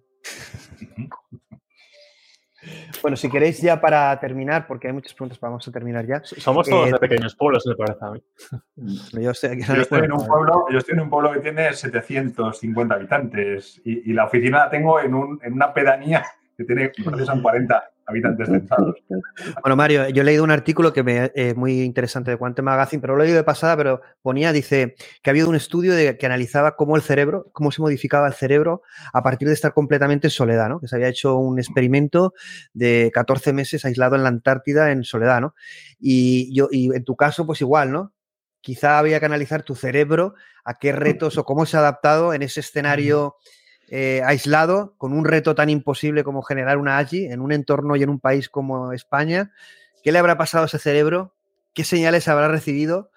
[3.02, 6.22] Bueno, si queréis ya para terminar, porque hay muchas preguntas, vamos a terminar ya.
[6.24, 8.24] Somos todos eh, de pequeños pueblos, me parece a mí.
[9.24, 14.14] Yo, estoy, en un pueblo, yo estoy en un pueblo que tiene 750 habitantes y,
[14.14, 16.26] la oficina la tengo en, un, en una pedanía
[16.58, 16.92] que tiene,
[17.26, 18.96] son 40 habitantes censados.
[19.62, 22.66] Bueno, Mario, yo he leído un artículo que me es eh, muy interesante de Quantum
[22.66, 25.94] Magazine, pero lo he leído de pasada, pero ponía, dice, que ha habido un estudio
[25.94, 28.82] de, que analizaba cómo el cerebro, cómo se modificaba el cerebro
[29.14, 30.80] a partir de estar completamente en soledad, ¿no?
[30.80, 32.34] Que se había hecho un experimento
[32.74, 35.56] de 14 meses aislado en la Antártida en soledad, ¿no?
[36.00, 38.14] Y, yo, y en tu caso, pues igual, ¿no?
[38.62, 40.34] Quizá había que analizar tu cerebro,
[40.66, 43.36] a qué retos o cómo se ha adaptado en ese escenario
[43.92, 48.04] eh, aislado, con un reto tan imposible como generar una AGI en un entorno y
[48.04, 49.52] en un país como España.
[50.04, 51.34] ¿Qué le habrá pasado a ese cerebro?
[51.74, 53.10] ¿Qué señales habrá recibido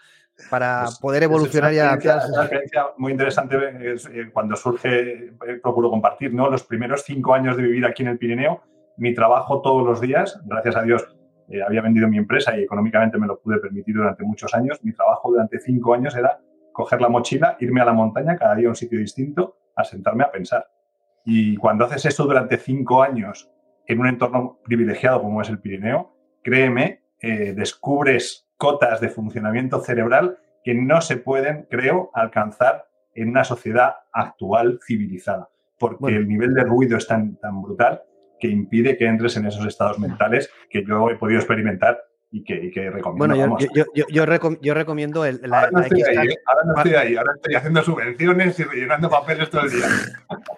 [0.50, 2.32] para pues, poder evolucionar y adaptarse?
[2.32, 6.48] Una experiencia muy interesante eh, cuando surge, eh, procuro compartir, ¿no?
[6.48, 8.62] Los primeros cinco años de vivir aquí en el Pirineo,
[8.96, 11.06] mi trabajo todos los días, gracias a Dios,
[11.66, 14.82] había vendido mi empresa y económicamente me lo pude permitir durante muchos años.
[14.82, 16.40] Mi trabajo durante cinco años era
[16.72, 20.24] coger la mochila, irme a la montaña, cada día a un sitio distinto, a sentarme
[20.24, 20.66] a pensar.
[21.24, 23.50] Y cuando haces esto durante cinco años
[23.86, 30.38] en un entorno privilegiado como es el Pirineo, créeme, eh, descubres cotas de funcionamiento cerebral
[30.64, 36.64] que no se pueden, creo, alcanzar en una sociedad actual civilizada, porque el nivel de
[36.64, 38.02] ruido es tan, tan brutal
[38.40, 42.02] que impide que entres en esos estados mentales que yo he podido experimentar
[42.34, 43.36] y que, recomiendo.
[43.36, 46.38] Bueno, yo, yo, yo, recomiendo el, la, ahora, no estoy ahí, ¿eh?
[46.46, 49.86] ahora no estoy ahí, ahora estoy haciendo subvenciones y rellenando papeles todo el día.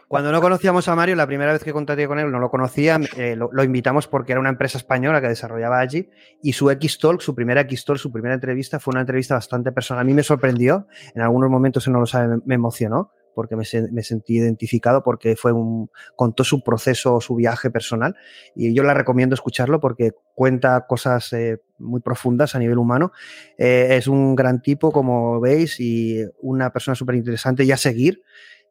[0.06, 3.00] Cuando no conocíamos a Mario, la primera vez que contacté con él, no lo conocía,
[3.16, 6.08] eh, lo, invitamos porque era una empresa española que desarrollaba allí
[6.40, 10.02] y su X-Talk, su primera X-Talk, su primera entrevista fue una entrevista bastante personal.
[10.02, 14.36] A mí me sorprendió, en algunos momentos, no lo sabe, me emocionó porque me, sentí
[14.36, 18.16] identificado, porque fue un, contó su proceso, su viaje personal,
[18.54, 23.12] y yo la recomiendo escucharlo porque cuenta cosas eh, muy profundas a nivel humano.
[23.58, 28.22] Eh, es un gran tipo, como veis, y una persona súper interesante y a seguir.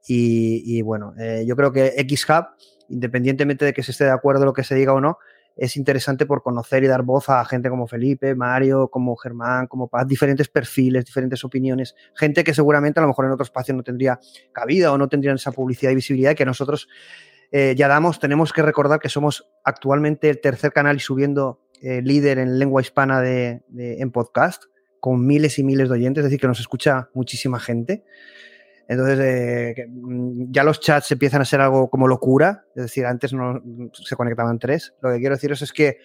[0.06, 2.48] Y, bueno, eh, yo creo que X-Hub,
[2.90, 5.17] independientemente de que se esté de acuerdo lo que se diga o no,
[5.56, 9.88] es interesante por conocer y dar voz a gente como Felipe, Mario, como Germán, como
[9.88, 13.83] Paz, diferentes perfiles, diferentes opiniones, gente que seguramente a lo mejor en otro espacio no
[13.83, 14.19] tendría
[14.51, 16.88] cabida o no tendrían esa publicidad y visibilidad que nosotros
[17.56, 22.01] Eh, ya damos, tenemos que recordar que somos actualmente el tercer canal y subiendo eh,
[22.01, 24.64] líder en lengua hispana de, en podcast,
[24.99, 28.06] con miles y miles de oyentes, es decir, que nos escucha muchísima gente.
[28.88, 33.34] Entonces, eh, mm, ya los chats empiezan a ser algo como locura, es decir, antes
[33.34, 33.62] no
[33.94, 34.94] se conectaban tres.
[35.02, 35.98] Lo que quiero deciros es que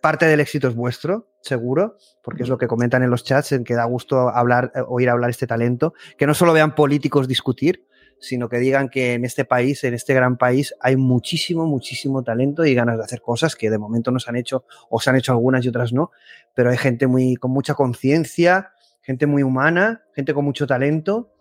[0.00, 3.64] parte del éxito es vuestro, seguro, porque es lo que comentan en los chats, en
[3.64, 7.86] que da gusto hablar, eh, oír hablar este talento, que no solo vean políticos discutir,
[8.20, 12.64] sino que digan que en este país, en este gran país, hay muchísimo, muchísimo talento
[12.66, 15.16] y ganas de hacer cosas que de momento no se han hecho, o se han
[15.16, 16.10] hecho algunas y otras no,
[16.54, 21.32] pero hay gente muy, con mucha conciencia, gente muy humana, gente con mucho talento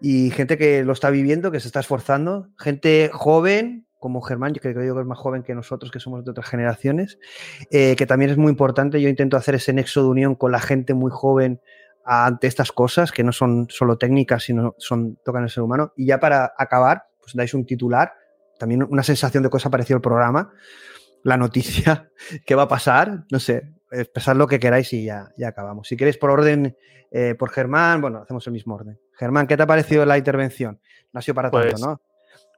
[0.00, 4.60] y gente que lo está viviendo, que se está esforzando, gente joven, como Germán, yo
[4.60, 7.18] creo que es más joven que nosotros, que somos de otras generaciones,
[7.70, 9.00] eh, que también es muy importante.
[9.00, 11.60] Yo intento hacer ese nexo de unión con la gente muy joven
[12.04, 15.92] ante estas cosas, que no son solo técnicas, sino son tocan el ser humano.
[15.96, 18.12] Y ya para acabar, pues dais un titular,
[18.58, 20.52] también una sensación de cosa pareció el programa,
[21.24, 22.10] la noticia,
[22.46, 25.88] qué va a pasar, no sé, expresad lo que queráis y ya, ya acabamos.
[25.88, 26.76] Si queréis por orden,
[27.10, 28.98] eh, por Germán, bueno, hacemos el mismo orden.
[29.14, 30.80] Germán, ¿qué te ha parecido la intervención?
[31.12, 32.00] No ha sido para tanto, Pues, ¿no?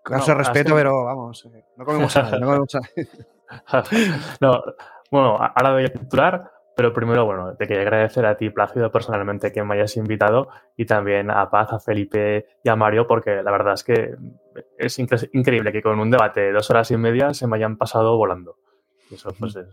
[0.02, 2.81] Caso no, de respeto, sido- pero vamos, eh, no comemos a nadie, no comemos a
[2.81, 3.09] nadie.
[4.41, 4.62] no,
[5.10, 9.52] bueno, ahora voy a titular, pero primero, bueno, te quería agradecer a ti, Plácido, personalmente
[9.52, 13.50] que me hayas invitado y también a Paz, a Felipe y a Mario, porque la
[13.50, 14.15] verdad es que
[14.78, 17.76] es incre- increíble que con un debate de dos horas y media se me hayan
[17.76, 18.57] pasado volando.
[19.10, 19.67] Eso, pues, es,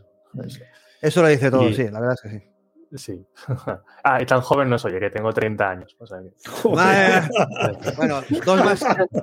[0.45, 0.61] es-
[1.01, 2.97] Eso lo dice todo, Y- sí, la verdad es que sí.
[2.97, 3.27] sí.
[4.03, 5.95] ah, y tan joven no soy, que tengo 30 años.
[5.99, 7.29] o sea que- Madre-
[7.97, 8.79] bueno, dos más.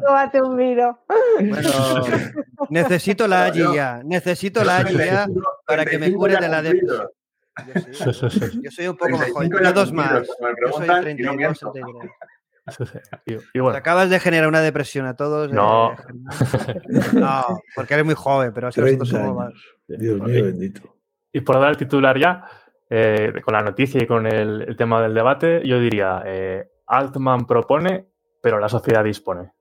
[0.06, 0.98] Tómate un vino.
[1.38, 1.70] Bueno,
[2.70, 5.26] necesito la AGI ya, necesito la AGI ya
[5.66, 7.08] para que me cure de la depresión.
[7.66, 10.12] Yo, sí, yo soy un poco más joven, 35 yo ya dos más.
[10.12, 11.72] Yo soy preguntan y no 32, miento.
[11.72, 12.10] 33.
[13.26, 15.50] y, y Te bueno, acabas de generar una depresión a todos.
[15.52, 15.94] eh, No.
[15.96, 16.34] Germán.
[17.14, 19.52] no, porque eres muy joven, pero que nosotros 30 somos más.
[19.86, 20.93] Dios mío bendito.
[21.34, 22.46] Y por dar el titular ya,
[22.88, 27.44] eh, con la noticia y con el, el tema del debate, yo diría, eh, Altman
[27.46, 28.06] propone,
[28.40, 29.52] pero la sociedad dispone.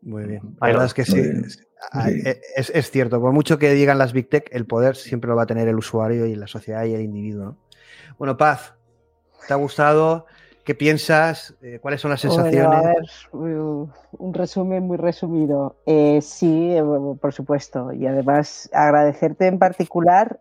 [0.00, 0.56] Muy bien.
[0.60, 1.20] La verdad es que sí.
[1.20, 2.08] es- ah,
[2.56, 5.42] Es, es cierto, por mucho que digan las Big Tech, el poder siempre lo va
[5.42, 7.44] a tener el usuario y la sociedad y el individuo.
[7.44, 7.56] ¿no?
[8.18, 8.74] Bueno, Paz,
[9.46, 10.24] ¿te ha gustado?
[10.64, 11.54] ¿Qué piensas?
[11.60, 13.28] Eh, ¿Cuáles son las Bueno, sensaciones?
[13.32, 13.50] a ver,
[14.18, 15.76] un resumen muy resumido.
[15.86, 16.82] Eh, sí, eh,
[17.20, 17.92] por supuesto.
[17.92, 20.40] Y además agradecerte en particular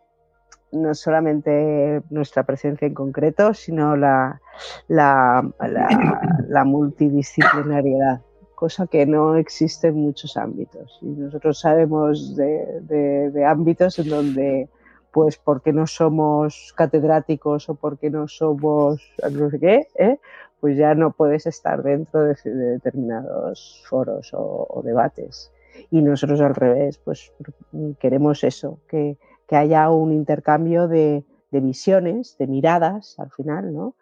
[0.72, 4.42] no solamente nuestra presencia en concreto, sino la,
[4.88, 8.22] la, la- la multidisciplinariedad,
[8.56, 10.98] cosa que no existe en muchos ámbitos.
[11.02, 14.70] Y nosotros sabemos de, de- de ámbitos en donde,
[15.12, 20.20] pues, porque no somos catedráticos o porque no somos no sé qué, ¿eh?
[20.60, 25.52] pues ya no puedes estar dentro de, de determinados foros o, o debates.
[25.92, 27.32] Y nosotros al revés, pues
[28.00, 29.18] queremos eso, que,
[29.48, 33.96] que haya un intercambio de, visiones, de miradas al final, ¿no?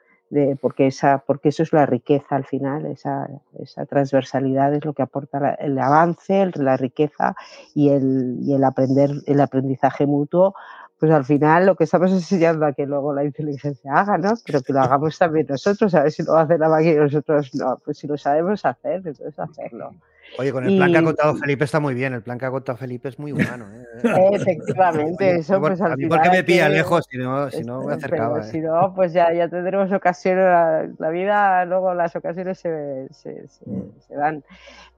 [0.60, 5.04] Porque, esa, porque eso es la riqueza al final, esa, esa transversalidad es lo que
[5.04, 7.36] aporta el avance, la riqueza
[7.74, 10.56] y el, y el aprender, el aprendizaje mutuo
[11.00, 14.34] pues al final lo que estamos enseñando a que luego la inteligencia haga, ¿no?
[14.46, 17.54] Pero que lo hagamos también nosotros, a ver si lo hace la máquina y nosotros
[17.54, 17.80] no.
[17.84, 19.92] Pues si lo sabemos hacer, entonces hacerlo.
[20.38, 22.14] Oye, con el plan que ha contado Felipe está muy bien.
[22.14, 23.68] El plan que ha contado Felipe es muy humano.
[23.74, 23.86] ¿eh?
[24.34, 26.20] Efectivamente, Oye, eso por- pues a al mí final.
[26.20, 28.44] porque me pilla que- lejos, si no, si no me Pero acercaba.
[28.44, 28.62] Si ¿eh?
[28.62, 33.66] no, pues ya, ya tendremos ocasiones, la, la vida, luego las ocasiones se, se- se-
[34.08, 34.44] se dan.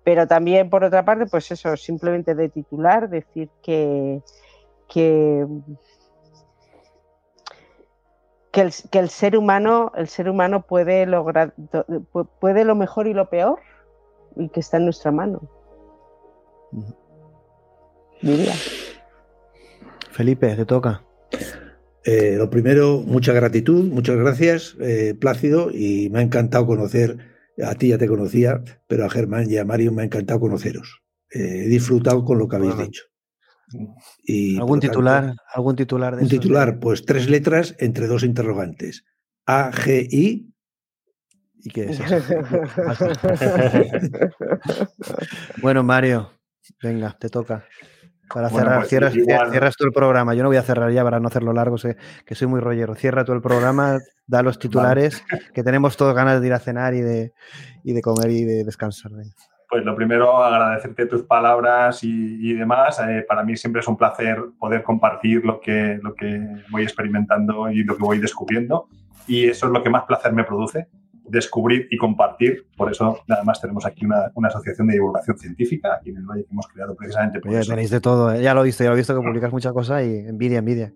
[0.04, 4.22] Pero también, por otra parte, pues eso, simplemente de titular, decir que,
[4.88, 5.46] que,
[8.52, 11.54] que, el, que el ser humano, el ser humano puede lograr,
[12.40, 13.60] puede lo mejor y lo peor,
[14.38, 15.50] y que está en nuestra mano.
[18.22, 18.54] Diría.
[20.12, 21.04] Felipe, te toca.
[22.04, 27.18] Eh, lo primero, mucha gratitud, muchas gracias, eh, Plácido, y me ha encantado conocer,
[27.62, 31.02] a ti ya te conocía, pero a Germán y a Mario me ha encantado conoceros.
[31.30, 33.04] Eh, he disfrutado con lo que habéis dicho.
[34.24, 35.36] Y, ¿Algún tanto, titular?
[35.54, 39.04] ¿Algún titular de un esos titular, pues tres letras entre dos interrogantes.
[39.46, 40.54] A, G, I.
[41.64, 42.16] ¿Y qué es eso?
[45.62, 46.32] bueno, Mario,
[46.82, 47.66] venga, te toca.
[48.34, 50.34] Para Bueno, cerrar, pues, cierras, igual- cierras tú el programa.
[50.36, 51.96] Yo no voy a cerrar ya para no hacerlo largo, sé
[52.26, 52.94] que soy muy rollero.
[52.94, 56.94] Cierra tú el programa, da los titulares, que tenemos todos ganas de ir a cenar
[56.94, 57.32] y de,
[57.86, 59.14] y de comer y de descansar.
[59.14, 59.34] venga.
[59.70, 63.00] Pues lo primero, agradecerte tus palabras y, y demás.
[63.08, 67.70] Eh, para mí siempre es un placer poder compartir lo que, lo que voy experimentando
[67.72, 68.88] y lo que voy descubriendo.
[69.26, 70.88] Y eso es lo que más placer me produce.
[71.28, 72.68] Descubrir y compartir.
[72.76, 76.44] Por eso, nada más tenemos aquí una, asociación de divulgación científica, aquí en el Valle,
[76.46, 77.72] que hemos creado precisamente por eso.
[77.72, 78.42] Tenéis de todo, ¿eh?
[78.42, 80.94] ya lo he visto, ya lo he visto que publicas muchas cosas y envidia, envidia.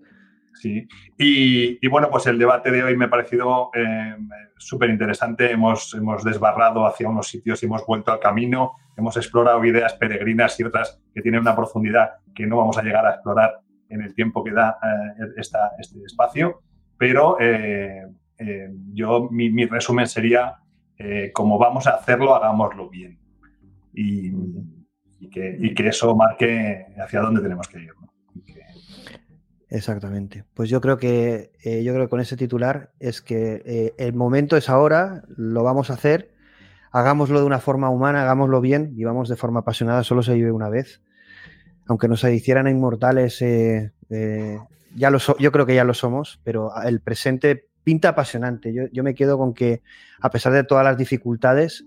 [0.54, 0.88] Sí,
[1.18, 4.16] y, bueno, pues el debate de hoy me ha parecido eh,
[4.58, 5.52] súper interesante.
[5.52, 8.74] Hemos, hemos desbarrado hacia unos sitios y hemos vuelto al camino.
[8.96, 13.06] Hemos explorado ideas peregrinas y otras que tienen una profundidad que no vamos a llegar
[13.06, 16.62] a explorar en el tiempo que da eh, esta, este espacio.
[16.98, 18.04] Pero eh,
[18.94, 20.58] yo, mi, resumen sería,
[21.34, 23.20] como vamos a hacerlo, hagámoslo bien.
[23.94, 24.32] Y,
[25.30, 27.92] que, eso marque hacia dónde tenemos que ir.
[29.72, 30.44] Exactamente.
[30.54, 34.14] Pues yo creo que eh, yo creo que con ese titular es que eh, el
[34.14, 36.34] momento es ahora, lo vamos a hacer,
[36.92, 40.68] hagámoslo de una forma humana, hagámoslo bien, vivamos de forma apasionada, solo se vive una
[40.68, 41.02] vez.
[41.88, 43.92] Aunque nos hicieran inmortales, eh,
[44.94, 48.74] ya lo yo creo que ya lo somos, pero el presente pinta apasionante.
[48.74, 49.82] Yo, yo me quedo con que,
[50.20, 51.86] a pesar de todas las dificultades,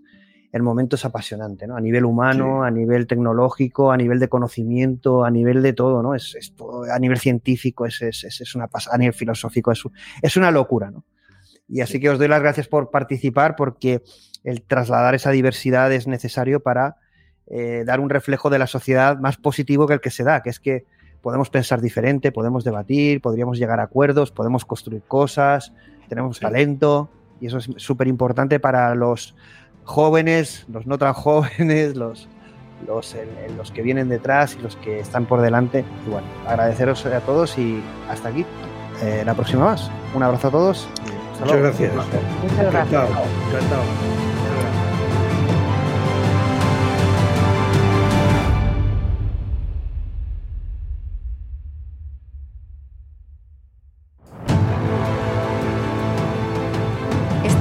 [0.55, 1.77] el momento es apasionante, ¿no?
[1.77, 6.15] A nivel humano, a nivel tecnológico, a nivel de conocimiento, a nivel de todo, ¿no?
[6.15, 6.37] Es,
[6.93, 9.83] a nivel científico, es, es, es una a nivel filosófico, es,
[10.23, 11.05] es una locura, ¿no?
[11.69, 14.03] Y así que os doy las gracias por participar porque
[14.45, 16.99] el trasladar esa diversidad es necesario para
[17.47, 20.51] eh, dar un reflejo de la sociedad más positivo que el que se da, que
[20.51, 20.85] es que
[21.25, 25.73] podemos pensar diferente, podemos debatir, podríamos llegar a acuerdos, podemos construir cosas,
[26.07, 27.09] tenemos talento
[27.41, 29.35] y eso es súper importante para los
[29.85, 32.29] jóvenes, los no tan jóvenes, los,
[32.87, 33.17] los,
[33.57, 35.83] los que vienen detrás y los que están por delante.
[36.07, 38.45] Y bueno, agradeceros a todos y hasta aquí.
[39.03, 39.91] Eh, la próxima más.
[40.15, 40.89] Un abrazo a todos.
[41.41, 41.93] Muchas gracias.
[41.95, 43.09] Muchas gracias.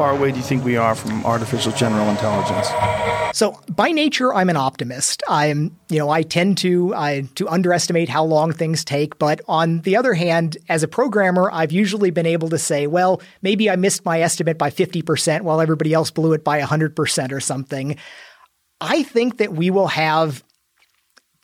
[0.00, 2.68] Far away do you think we are from artificial general intelligence?
[3.36, 5.22] So, by nature, I'm an optimist.
[5.28, 9.18] I'm, you know, I tend to I, to underestimate how long things take.
[9.18, 13.20] But on the other hand, as a programmer, I've usually been able to say, well,
[13.42, 17.40] maybe I missed my estimate by 50% while everybody else blew it by 100% or
[17.40, 17.96] something.
[18.80, 20.42] I think that we will have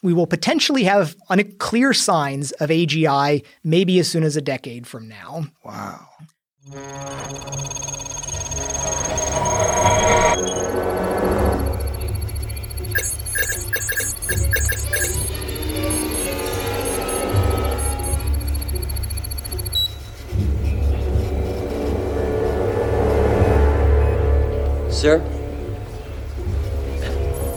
[0.02, 1.14] we will potentially have
[1.58, 5.44] clear signs of AGI maybe as soon as a decade from now.
[5.62, 6.08] Wow.
[10.36, 10.44] Sir?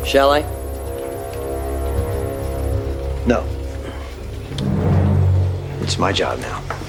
[0.06, 0.42] Shall I?
[3.26, 3.44] No.
[5.82, 6.89] It's my job now.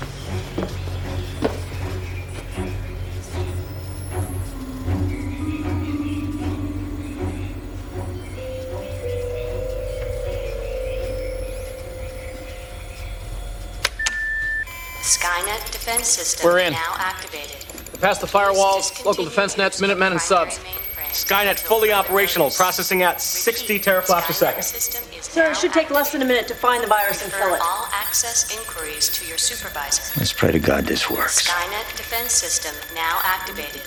[15.91, 16.73] Defense system We're in.
[16.73, 17.57] now activated.
[18.01, 20.61] Past the firewalls, local defense nets, Minutemen, and subs.
[21.11, 24.63] Skynet fully operational, processing at 60 teraflops a second.
[24.63, 27.61] Sir, it should take less than a minute to find the virus and kill it.
[27.61, 30.03] All access inquiries to your supervisor.
[30.21, 31.49] Let's pray to God this works.
[31.49, 33.83] Skynet defense system now activated.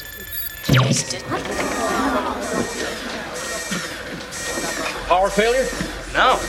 [5.07, 5.67] Power failure?
[6.11, 6.39] No.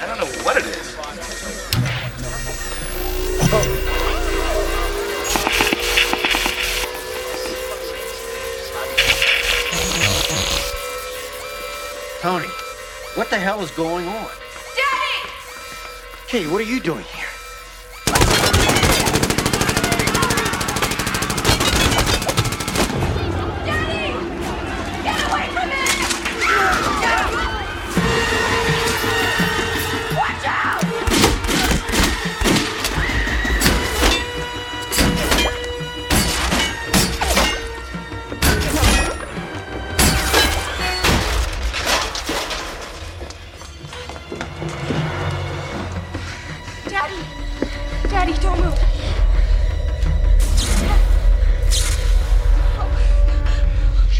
[0.00, 0.93] I don't know what it is.
[12.24, 12.48] Tony,
[13.16, 14.30] what the hell is going on?
[14.74, 15.28] Daddy!
[16.26, 17.33] Hey, what are you doing here?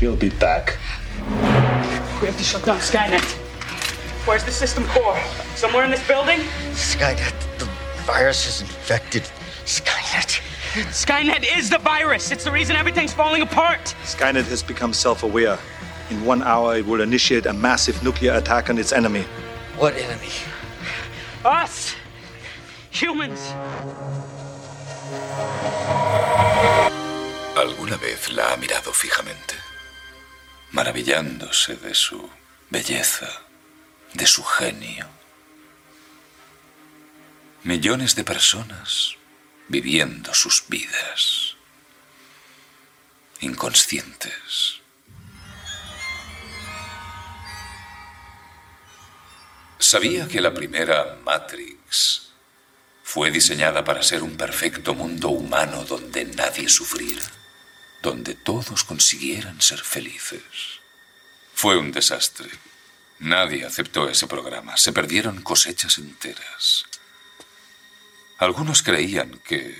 [0.05, 0.77] She'll be back.
[2.21, 3.25] We have to shut down Skynet.
[4.27, 5.19] Where's the system core?
[5.57, 6.41] Somewhere in this building?
[6.73, 7.65] Skynet, the
[8.05, 9.23] virus has infected
[9.65, 10.43] Skynet.
[10.93, 12.31] Skynet is the virus.
[12.33, 13.97] It's the reason everything's falling apart.
[14.05, 15.59] Skynet has become self aware.
[16.11, 19.23] In one hour, it will initiate a massive nuclear attack on its enemy.
[19.79, 20.29] What enemy?
[21.47, 21.95] Us!
[22.91, 23.41] Humans!
[27.57, 29.64] ¿Alguna vez la ha mirado fijamente?
[30.75, 32.29] Maravillándose de su
[32.69, 33.31] belleza,
[34.13, 35.07] de su genio.
[37.63, 39.15] Millones de personas
[39.69, 41.55] viviendo sus vidas,
[43.39, 44.81] inconscientes.
[49.79, 52.33] ¿Sabía que la primera Matrix
[53.05, 57.44] fue diseñada para ser un perfecto mundo humano donde nadie sufriera?
[58.05, 60.43] Donde todos consiguieran ser felices.
[61.55, 62.51] Fue un desastre.
[63.19, 64.77] Nadie aceptó ese programa.
[64.77, 66.85] Se perdieron cosechas enteras.
[68.37, 69.75] Algunos creían que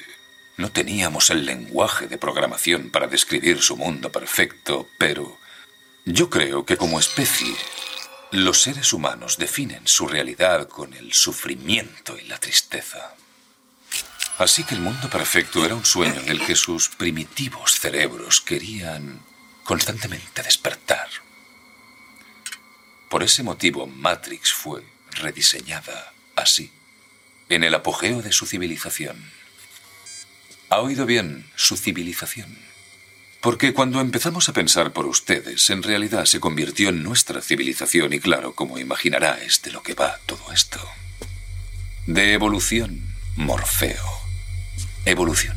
[0.57, 5.39] no teníamos el lenguaje de programación para describir su mundo perfecto, pero
[6.07, 7.55] yo creo que como especie,
[8.31, 13.15] los seres humanos definen su realidad con el sufrimiento y la tristeza.
[14.39, 19.21] Así que el mundo perfecto era un sueño del que sus primitivos cerebros querían
[19.63, 21.09] constantemente despertar.
[23.09, 24.83] Por ese motivo, Matrix fue
[25.13, 26.73] rediseñada así,
[27.49, 29.31] en el apogeo de su civilización.
[30.69, 32.59] ¿Ha oído bien su civilización?
[33.41, 38.19] Porque cuando empezamos a pensar por ustedes, en realidad se convirtió en nuestra civilización y
[38.19, 40.81] claro, como imaginará, es de lo que va todo esto.
[42.07, 44.24] De evolución, Morfeo.
[45.07, 45.55] Evolución.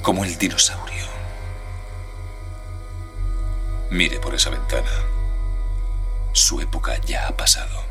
[0.00, 1.04] Como el dinosaurio.
[3.90, 4.90] Mire por esa ventana.
[6.32, 7.82] Su época ya ha pasado.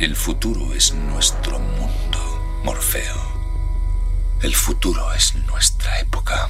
[0.00, 3.16] El futuro es nuestro mundo, Morfeo.
[4.42, 6.48] El futuro es nuestra época.